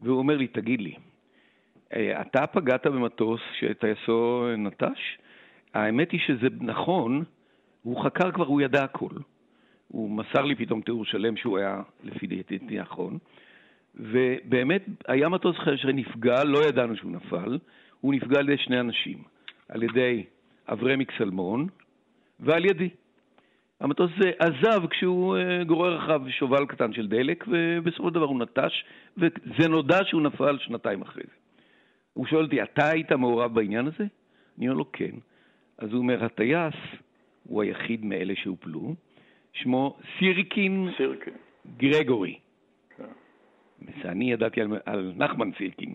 והוא 0.00 0.18
אומר 0.18 0.36
לי, 0.36 0.46
תגיד 0.46 0.80
לי, 0.80 0.94
אה, 1.94 2.20
אתה 2.20 2.46
פגעת 2.46 2.86
במטוס 2.86 3.40
שטייסו 3.58 4.46
נטש? 4.58 5.18
האמת 5.74 6.10
היא 6.10 6.20
שזה 6.20 6.46
נכון, 6.60 7.24
הוא 7.82 8.04
חקר 8.04 8.32
כבר, 8.32 8.46
הוא 8.46 8.60
ידע 8.60 8.84
הכל. 8.84 9.14
הוא 9.88 10.10
מסר 10.10 10.42
לי 10.42 10.54
פתאום 10.54 10.80
תיאור 10.80 11.04
שלם 11.04 11.36
שהוא 11.36 11.58
היה, 11.58 11.82
לפי 12.04 12.26
דעתי, 12.26 12.58
נכון. 12.60 13.18
ובאמת, 13.94 14.84
היה 15.08 15.28
מטוס 15.28 15.56
אחר 15.56 15.76
שנפגע, 15.76 16.44
לא 16.44 16.58
ידענו 16.68 16.96
שהוא 16.96 17.10
נפל, 17.12 17.58
הוא 18.00 18.14
נפגע 18.14 18.38
על 18.38 18.48
ידי 18.48 18.62
שני 18.62 18.80
אנשים, 18.80 19.22
על 19.68 19.82
ידי 19.82 20.24
אברמיק 20.68 21.12
סלמון 21.18 21.66
ועל 22.40 22.64
ידי. 22.64 22.88
המטוס 23.84 24.10
הזה 24.16 24.30
עזב 24.38 24.86
כשהוא 24.86 25.36
אה, 25.36 25.64
גורר 25.64 25.98
אחריו 25.98 26.20
שובל 26.30 26.66
קטן 26.66 26.92
של 26.92 27.08
דלק, 27.08 27.44
ובסופו 27.48 28.08
של 28.08 28.14
דבר 28.14 28.24
הוא 28.24 28.38
נטש, 28.38 28.84
וזה 29.16 29.68
נודע 29.68 29.98
שהוא 30.04 30.22
נפל 30.22 30.58
שנתיים 30.58 31.02
אחרי 31.02 31.22
זה. 31.26 31.36
הוא 32.12 32.26
שואל 32.26 32.44
אותי, 32.44 32.62
אתה 32.62 32.88
היית 32.88 33.12
מעורב 33.12 33.54
בעניין 33.54 33.86
הזה? 33.86 34.04
אני 34.58 34.68
אומר 34.68 34.78
לו, 34.78 34.92
כן. 34.92 35.10
אז 35.78 35.90
הוא 35.90 35.98
אומר, 35.98 36.24
הטייס 36.24 36.74
הוא 37.44 37.62
היחיד 37.62 38.04
מאלה 38.04 38.34
שהופלו, 38.36 38.94
שמו 39.52 39.96
סירקין, 40.18 40.88
סירקין. 40.96 41.34
גרגורי. 41.76 42.38
כן. 42.96 43.04
אני 44.04 44.32
ידעתי 44.32 44.60
על, 44.60 44.68
על 44.86 45.12
נחמן 45.16 45.50
סירקין, 45.58 45.94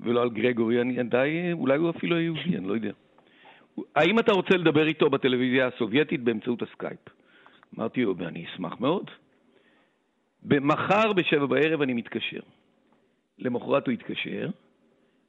ולא 0.00 0.22
על 0.22 0.30
גרגורי, 0.30 0.80
אני 0.80 1.02
די, 1.02 1.52
אולי 1.52 1.78
הוא 1.78 1.90
אפילו 1.90 2.16
היהודי, 2.16 2.56
אני 2.56 2.68
לא 2.68 2.74
יודע. 2.74 2.92
האם 3.96 4.18
אתה 4.18 4.32
רוצה 4.32 4.56
לדבר 4.56 4.86
איתו 4.86 5.10
בטלוויזיה 5.10 5.66
הסובייטית 5.66 6.22
באמצעות 6.22 6.62
הסקייפ? 6.62 7.19
אמרתי 7.78 8.02
לו, 8.02 8.16
ואני 8.16 8.46
אשמח 8.46 8.80
מאוד. 8.80 9.10
מחר 10.42 11.12
בשבע 11.12 11.46
בערב 11.46 11.82
אני 11.82 11.92
מתקשר. 11.92 12.40
למחרת 13.38 13.86
הוא 13.86 13.92
התקשר, 13.92 14.50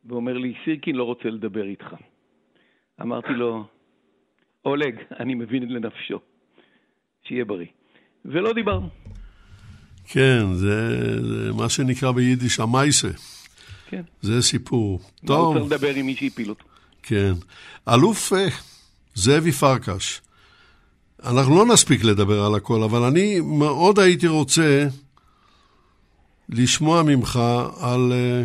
ואומר 0.06 0.38
לי, 0.38 0.54
סירקין 0.66 0.96
לא 0.96 1.04
רוצה 1.04 1.30
לדבר 1.30 1.64
איתך. 1.64 1.96
אמרתי 3.02 3.34
לו, 3.34 3.66
אולג, 4.66 4.96
אני 5.20 5.36
מבין 5.36 5.70
לנפשו. 5.70 6.20
שיהיה 7.24 7.46
בריא. 7.46 7.68
ולא 8.26 8.54
דיברנו. 8.54 8.90
כן, 10.08 10.54
זה, 10.54 10.98
זה 11.22 11.54
מה 11.54 11.70
שנקרא 11.70 12.12
ביידיש 12.12 12.60
המייסה. 12.60 13.08
כן. 13.90 14.02
זה 14.22 14.42
סיפור. 14.42 15.00
טוב, 15.26 15.58
צריך 15.58 15.72
לדבר 15.72 15.96
עם 15.96 16.06
מי 16.06 16.16
שהפיל 16.16 16.50
אותו? 16.50 16.66
כן. 17.04 17.34
אלוף 17.90 18.34
אה, 18.34 18.48
זאבי 19.14 19.52
פרקש, 19.52 20.22
אנחנו 21.30 21.56
לא 21.56 21.66
נספיק 21.74 22.04
לדבר 22.04 22.46
על 22.46 22.56
הכל, 22.56 22.84
אבל 22.84 23.04
אני 23.04 23.40
מאוד 23.60 24.00
הייתי 24.00 24.28
רוצה 24.28 24.86
לשמוע 26.50 27.04
ממך 27.04 27.40
על... 27.82 28.12
אה, 28.12 28.44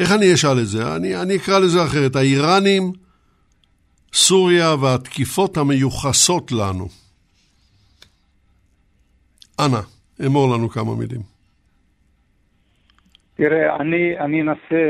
איך 0.00 0.12
אני 0.12 0.34
אשאל 0.34 0.58
את 0.62 0.66
זה? 0.66 0.96
אני, 0.96 1.22
אני 1.22 1.36
אקרא 1.36 1.58
לזה 1.58 1.84
אחרת. 1.84 2.16
האיראנים, 2.16 2.92
סוריה 4.12 4.74
והתקיפות 4.74 5.56
המיוחסות 5.56 6.52
לנו. 6.52 6.88
אנא, 9.60 9.80
אמור 10.26 10.54
לנו 10.54 10.68
כמה 10.68 10.96
מילים. 10.96 11.20
תראה, 13.34 13.76
אני, 13.76 14.18
אני 14.18 14.42
אנסה 14.42 14.82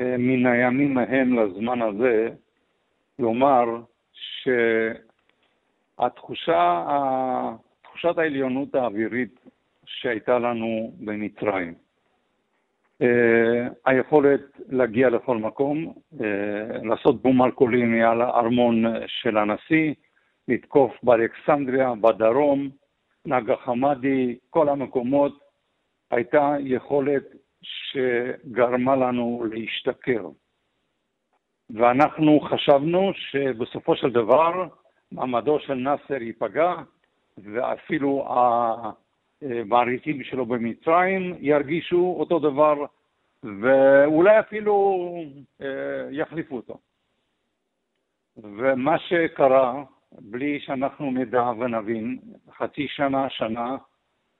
אה, 0.00 0.16
מן 0.18 0.46
הימים 0.46 0.98
ההם 0.98 1.38
לזמן 1.38 1.82
הזה 1.82 2.28
לומר 3.18 3.64
שהתחושה, 4.12 5.05
ה- 5.98 6.10
תחושת 7.82 8.18
העליונות 8.18 8.74
האווירית 8.74 9.40
שהייתה 9.84 10.38
לנו 10.38 10.92
במצרים, 11.00 11.74
אה, 13.02 13.68
היכולת 13.86 14.40
להגיע 14.68 15.10
לכל 15.10 15.36
מקום, 15.36 15.92
אה, 16.20 16.78
לעשות 16.82 17.22
בום 17.22 17.36
מרקוליני 17.36 18.04
על 18.04 18.22
הארמון 18.22 18.84
של 19.06 19.36
הנשיא, 19.36 19.94
לתקוף 20.48 20.92
באלכסנדריה, 21.02 21.94
בדרום, 22.00 22.68
נגה 23.26 23.56
חמאדי, 23.56 24.36
כל 24.50 24.68
המקומות, 24.68 25.38
הייתה 26.10 26.56
יכולת 26.60 27.24
שגרמה 27.62 28.96
לנו 28.96 29.44
להשתכר. 29.50 30.28
ואנחנו 31.70 32.40
חשבנו 32.40 33.12
שבסופו 33.14 33.96
של 33.96 34.10
דבר 34.10 34.68
מעמדו 35.12 35.58
של 35.58 35.74
נאסר 35.74 36.22
ייפגע, 36.22 36.74
ואפילו 37.38 38.28
המעריצים 39.42 40.24
שלו 40.24 40.46
במצרים 40.46 41.34
ירגישו 41.40 42.16
אותו 42.18 42.38
דבר, 42.38 42.84
ואולי 43.42 44.40
אפילו 44.40 45.04
אה, 45.60 45.66
יחליפו 46.10 46.56
אותו. 46.56 46.78
ומה 48.36 48.98
שקרה, 48.98 49.84
בלי 50.12 50.60
שאנחנו 50.60 51.10
נדע 51.10 51.42
ונבין, 51.42 52.18
חצי 52.56 52.88
שנה, 52.88 53.30
שנה, 53.30 53.76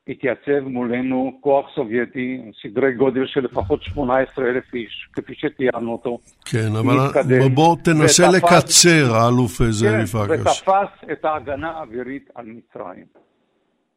התייצב 0.09 0.61
מולנו 0.61 1.39
כוח 1.41 1.67
סובייטי, 1.75 2.43
סדרי 2.63 2.93
גודל 2.95 3.27
של 3.27 3.41
לפחות 3.41 3.83
18 3.83 4.45
אלף 4.49 4.75
איש, 4.75 5.09
כפי 5.13 5.35
שתיארנו 5.35 5.93
אותו. 5.93 6.19
כן, 6.45 6.69
אבל 6.81 6.95
מתקדם, 7.09 7.55
בוא 7.55 7.77
תנסה 7.85 8.23
ותפס- 8.29 8.37
לקצר, 8.37 9.15
האלוף 9.15 9.63
זאבי 9.71 9.93
כן, 9.93 10.05
פרקש. 10.07 10.63
ותפס 10.63 11.11
את 11.13 11.25
ההגנה 11.25 11.71
האווירית 11.71 12.31
על 12.35 12.47
מצרים. 12.47 13.07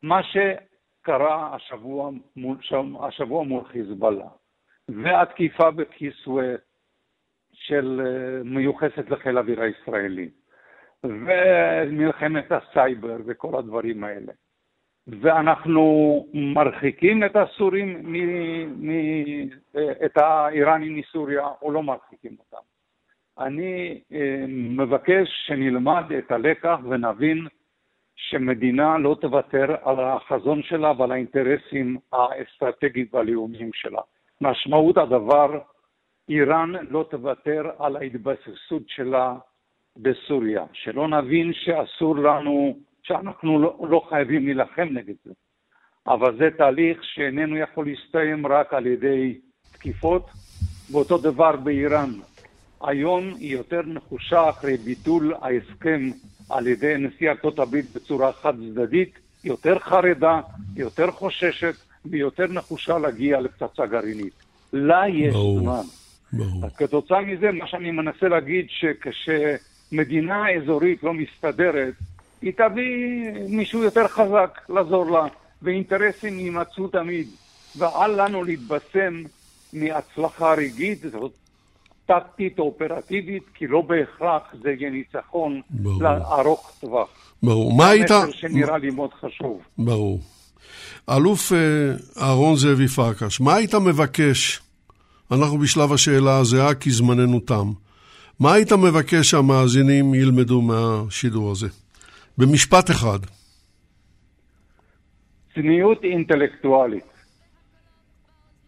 מה 0.04 0.20
שקרה 0.24 1.56
השבוע 1.56 2.12
מול, 2.36 2.58
השבוע 3.08 3.44
מול 3.44 3.64
חיזבאללה, 3.72 4.28
והתקיפה 4.90 5.72
בכיסווה 5.72 6.46
של 7.54 8.02
אה, 8.06 8.44
מיוחסת 8.44 9.10
לחיל 9.10 9.38
האוויר 9.38 9.62
הישראלי, 9.62 10.30
ומלחמת 11.04 12.52
הסייבר 12.52 13.18
וכל 13.28 13.60
הדברים 13.60 14.04
האלה. 14.04 14.32
ואנחנו 15.22 16.26
מרחיקים 16.34 17.24
את 17.24 17.36
הסורים, 17.36 18.02
מ, 18.04 18.16
מ, 18.88 18.90
אה, 19.76 20.06
את 20.06 20.18
האיראנים 20.18 20.96
מסוריה, 20.96 21.48
או 21.62 21.72
לא 21.72 21.84
מרחיקים 21.84 22.36
אותם. 22.40 22.64
אני 23.40 24.02
אה, 24.14 24.46
מבקש 24.48 25.28
שנלמד 25.46 26.04
את 26.18 26.32
הלקח 26.32 26.80
ונבין 26.90 27.48
שמדינה 28.16 28.98
לא 28.98 29.18
תוותר 29.22 29.76
על 29.84 30.00
החזון 30.00 30.64
שלה 30.64 30.92
ועל 30.98 31.12
האינטרסים 31.12 31.98
האסטרטגיים 32.14 33.06
והלאומיים 33.14 33.70
שלה. 33.74 34.02
משמעות 34.42 34.98
הדבר, 34.98 35.60
איראן 36.30 36.72
לא 36.90 37.06
תוותר 37.10 37.70
על 37.80 37.96
ההתבססות 37.96 38.84
שלה 38.88 39.36
בסוריה. 39.98 40.66
שלא 40.74 41.08
נבין 41.08 41.54
שאסור 41.54 42.16
לנו, 42.16 42.78
שאנחנו 43.10 43.60
לא, 43.60 43.78
לא 43.90 44.02
חייבים 44.10 44.46
להילחם 44.46 44.88
נגד 44.92 45.14
זה. 45.26 45.32
אבל 46.08 46.38
זה 46.38 46.50
תהליך 46.58 47.04
שאיננו 47.04 47.58
יכול 47.58 47.86
להסתיים 47.86 48.48
רק 48.48 48.74
על 48.74 48.86
ידי 48.86 49.38
תקיפות, 49.72 50.30
ואותו 50.92 51.18
דבר 51.18 51.56
באיראן. 51.56 52.10
היום 52.82 53.34
היא 53.40 53.54
יותר 53.54 53.82
נחושה 53.86 54.50
אחרי 54.50 54.78
ביטול 54.78 55.34
ההסכם 55.42 56.02
על 56.50 56.68
ידי 56.68 56.94
נשיא 56.98 57.30
ארצות 57.30 57.60
הברית 57.60 57.86
בצורה 57.96 58.34
חד 58.34 58.54
צדדית, 58.56 59.20
יותר 59.44 59.80
חרדה, 59.80 60.42
יותר 60.76 61.12
חוששת 61.12 61.76
ויותר 62.06 62.48
נחושה 62.48 62.98
להגיע 62.98 63.42
לפצצה 63.42 63.86
גרעינית. 63.86 64.34
לה 64.74 65.04
יש 65.10 65.34
ברור. 65.34 65.60
זמן. 65.60 65.82
ברור. 66.34 66.66
אז 66.66 66.76
כתוצאה 66.76 67.22
מזה, 67.22 67.52
מה 67.52 67.68
שאני 67.68 67.92
מנסה 67.92 68.28
להגיד, 68.28 68.66
שכשמדינה 68.70 70.52
אזורית 70.52 71.04
לא 71.04 71.14
מסתדרת, 71.14 71.94
היא 72.42 72.52
תביא 72.52 73.32
מישהו 73.50 73.84
יותר 73.84 74.08
חזק 74.08 74.60
לעזור 74.70 75.12
לה, 75.12 75.26
ואינטרסים 75.62 76.40
יימצאו 76.40 76.88
תמיד. 76.88 77.28
ואל 77.78 78.22
לנו 78.22 78.44
להתבשם 78.44 79.24
מהצלחה 79.74 80.54
רגעית, 80.54 81.00
זאת 81.12 81.32
טקטית 82.06 82.60
או 82.60 82.64
אופרטיבית, 82.64 83.44
כי 83.54 83.68
לא 83.68 83.82
בהכרח 83.82 84.42
זה 84.64 84.70
יהיה 84.70 84.90
ניצחון. 84.90 85.62
לארוך 86.00 86.72
טווח. 86.80 87.10
ברור. 87.44 87.78
מה 87.78 87.90
היית... 87.90 88.12
מסר 88.12 88.32
שנראה 88.32 88.78
לי 88.78 88.90
מאוד 88.90 89.10
חשוב. 89.14 89.62
ברור. 89.78 90.20
אלוף 91.10 91.54
אה, 91.54 91.58
אהרון 92.24 92.56
זאבי 92.56 92.88
פרקש, 92.88 93.42
מה 93.42 93.56
היית 93.56 93.76
מבקש? 93.76 94.62
אנחנו 95.32 95.58
בשלב 95.58 95.94
השאלה 95.94 96.38
הזהה 96.38 96.74
כי 96.74 96.92
זמננו 96.92 97.40
תם. 97.40 97.72
מה 98.40 98.54
היית 98.54 98.74
מבקש 98.74 99.30
שהמאזינים 99.30 100.14
ילמדו 100.14 100.62
מהשידור 100.62 101.52
הזה? 101.52 101.68
במשפט 102.40 102.92
אחד. 102.92 103.20
צניעות 105.56 106.04
אינטלקטואלית 106.04 107.06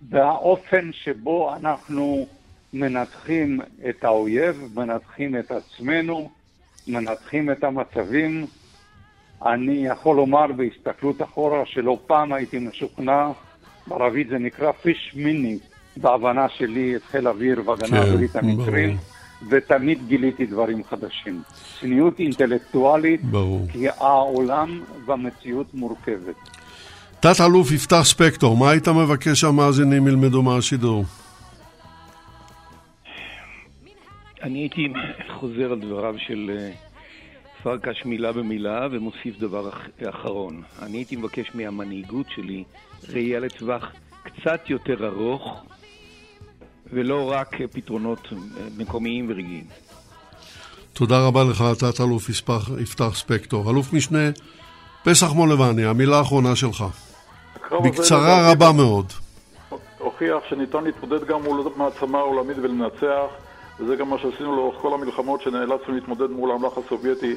והאופן 0.09 0.89
שבו 0.93 1.55
אנחנו 1.55 2.27
מנתחים 2.73 3.59
את 3.89 4.03
האויב, 4.03 4.67
מנתחים 4.75 5.37
את 5.37 5.51
עצמנו, 5.51 6.29
מנתחים 6.87 7.51
את 7.51 7.63
המצבים. 7.63 8.45
אני 9.45 9.87
יכול 9.87 10.15
לומר 10.15 10.47
בהסתכלות 10.47 11.21
אחורה 11.21 11.65
שלא 11.65 11.99
פעם 12.07 12.33
הייתי 12.33 12.59
משוכנע 12.59 13.31
בערבית 13.87 14.27
זה 14.27 14.37
נקרא 14.37 14.71
פיש 14.71 15.13
מיני, 15.15 15.59
בהבנה 15.97 16.49
שלי 16.49 16.95
את 16.95 17.03
חיל 17.03 17.27
האוויר 17.27 17.69
והגנה 17.69 17.87
כן, 17.87 17.95
האווירית 17.95 18.35
המצרים, 18.35 18.97
ותמיד 19.49 20.07
גיליתי 20.07 20.45
דברים 20.45 20.83
חדשים. 20.83 21.41
צניעות 21.79 22.19
אינטלקטואלית, 22.19 23.23
ברור. 23.23 23.67
כי 23.71 23.89
העולם 23.89 24.81
והמציאות 25.05 25.73
מורכבת. 25.73 26.35
תת-אלוף 27.19 27.71
יפתח 27.71 28.01
ספקטור, 28.03 28.57
מה 28.57 28.69
היית 28.69 28.87
מבקש 28.87 29.41
שהמאזינים 29.41 30.07
ילמדו 30.07 30.41
מהשידור? 30.41 31.03
אני 34.43 34.59
הייתי 34.59 34.87
חוזר 35.39 35.71
על 35.71 35.79
דבריו 35.79 36.15
של 36.27 36.51
אה, 36.59 36.71
פרקש 37.63 38.05
מילה 38.05 38.31
במילה 38.31 38.87
ומוסיף 38.91 39.39
דבר 39.39 39.69
אח- 39.69 39.87
אחרון. 40.09 40.61
אני 40.81 40.97
הייתי 40.97 41.15
מבקש 41.15 41.51
מהמנהיגות 41.55 42.25
שלי 42.35 42.63
ראייה 43.09 43.39
לטווח 43.39 43.91
קצת 44.23 44.69
יותר 44.69 45.07
ארוך 45.07 45.63
ולא 46.93 47.31
רק 47.31 47.55
פתרונות 47.71 48.19
אה, 48.31 48.37
מקומיים 48.77 49.25
ורגעיים. 49.29 49.63
תודה 50.93 51.27
רבה 51.27 51.43
לך, 51.43 51.63
תת-אלוף 51.79 52.29
יפתח- 52.29 52.69
יפתח 52.81 53.11
ספקטור. 53.15 53.71
אלוף 53.71 53.93
משנה 53.93 54.29
פסח 55.03 55.31
מולבני, 55.33 55.85
המילה 55.85 56.17
האחרונה 56.17 56.55
שלך. 56.55 56.85
בקצרה 57.83 58.51
רבה 58.51 58.71
מאוד. 58.71 59.05
הוכיח 59.99 60.37
שניתן 60.49 60.83
להתמודד 60.83 61.23
גם 61.27 61.41
מול 61.43 61.61
מעצמה 61.75 62.19
עולמית 62.19 62.57
ולנצח, 62.57 63.27
וזה 63.79 63.95
גם 63.95 64.09
מה 64.09 64.15
שעשינו 64.17 64.55
לאורך 64.55 64.81
כל 64.81 64.93
המלחמות 64.93 65.41
שנאלצנו 65.41 65.93
להתמודד 65.95 66.29
מול 66.29 66.51
המלאך 66.51 66.73
הסובייטי 66.85 67.35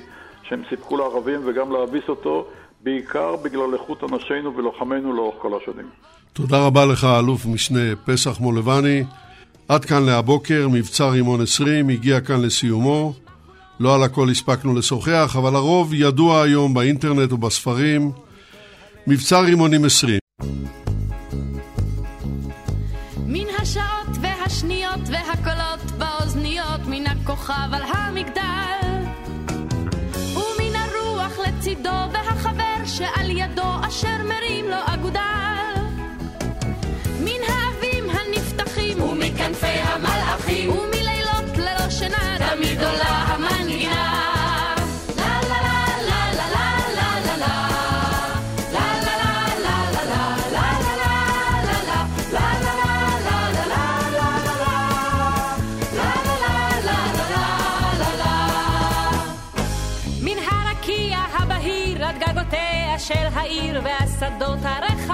שהם 0.48 0.62
סיפקו 0.70 0.96
לערבים 0.96 1.40
וגם 1.46 1.72
להביס 1.72 2.02
אותו, 2.08 2.46
בעיקר 2.80 3.36
בגלל 3.36 3.74
איכות 3.74 4.02
אנשינו 4.04 4.56
ולוחמינו 4.56 5.12
לאורך 5.12 5.34
כל 5.42 5.50
השנים. 5.62 5.86
תודה 6.32 6.66
רבה 6.66 6.84
לך, 6.86 7.04
אלוף 7.18 7.46
משנה 7.46 7.80
פסח 8.04 8.40
מולבני. 8.40 9.04
עד 9.68 9.84
כאן 9.84 10.02
להבוקר, 10.02 10.68
מבצע 10.68 11.08
רימון 11.08 11.40
20 11.42 11.88
הגיע 11.88 12.20
כאן 12.20 12.40
לסיומו. 12.40 13.14
לא 13.80 13.94
על 13.94 14.02
הכל 14.02 14.30
הספקנו 14.30 14.74
לשוחח, 14.74 15.36
אבל 15.38 15.56
הרוב 15.56 15.94
ידוע 15.94 16.42
היום 16.42 16.74
באינטרנט 16.74 17.32
ובספרים. 17.32 18.12
מבצע 19.06 19.40
רימונים 19.40 19.84
20. 19.84 20.18
מן 23.26 23.46
השעות 23.58 24.16
והשניות 24.20 25.00
והקולות 25.06 25.90
באוזניות 25.98 26.80
מן 26.86 27.06
הכוכב 27.06 27.68
על 27.72 27.82
המגדל 27.82 29.04
ומן 30.32 30.76
הרוח 30.76 31.38
לצידו 31.38 32.12
והחבר 32.12 32.84
שעל 32.84 33.30
ידו 33.30 33.86
אשר 33.88 34.16
מרים 34.28 34.64
לו 34.64 34.76
אגודל 34.86 35.33
מפוחים 40.44 40.70
ומלילות 40.70 41.56
ללא 41.58 41.90
שינה 41.90 42.36
תמיד 42.38 42.82
עולה 42.82 43.24
המנגינה 43.28 44.24
של 62.98 63.26
העיר 63.34 63.80
והשדות 63.84 64.58
הרחבים 64.62 65.13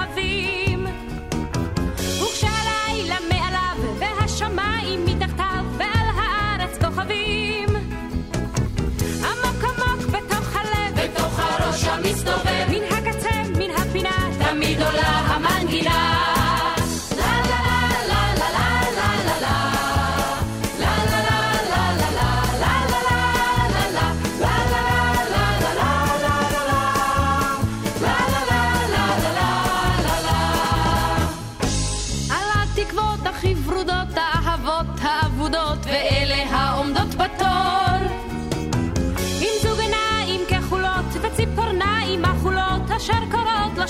הראש 12.03 12.11
המסתובב 12.11 12.69
מן 12.69 12.83
הקצה 12.97 13.29
מן 13.57 13.69
הפינה 13.77 14.29
תמיד 14.39 14.81
עולה 14.81 15.07
המנגינה 15.07 16.40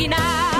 imaginar. 0.00 0.59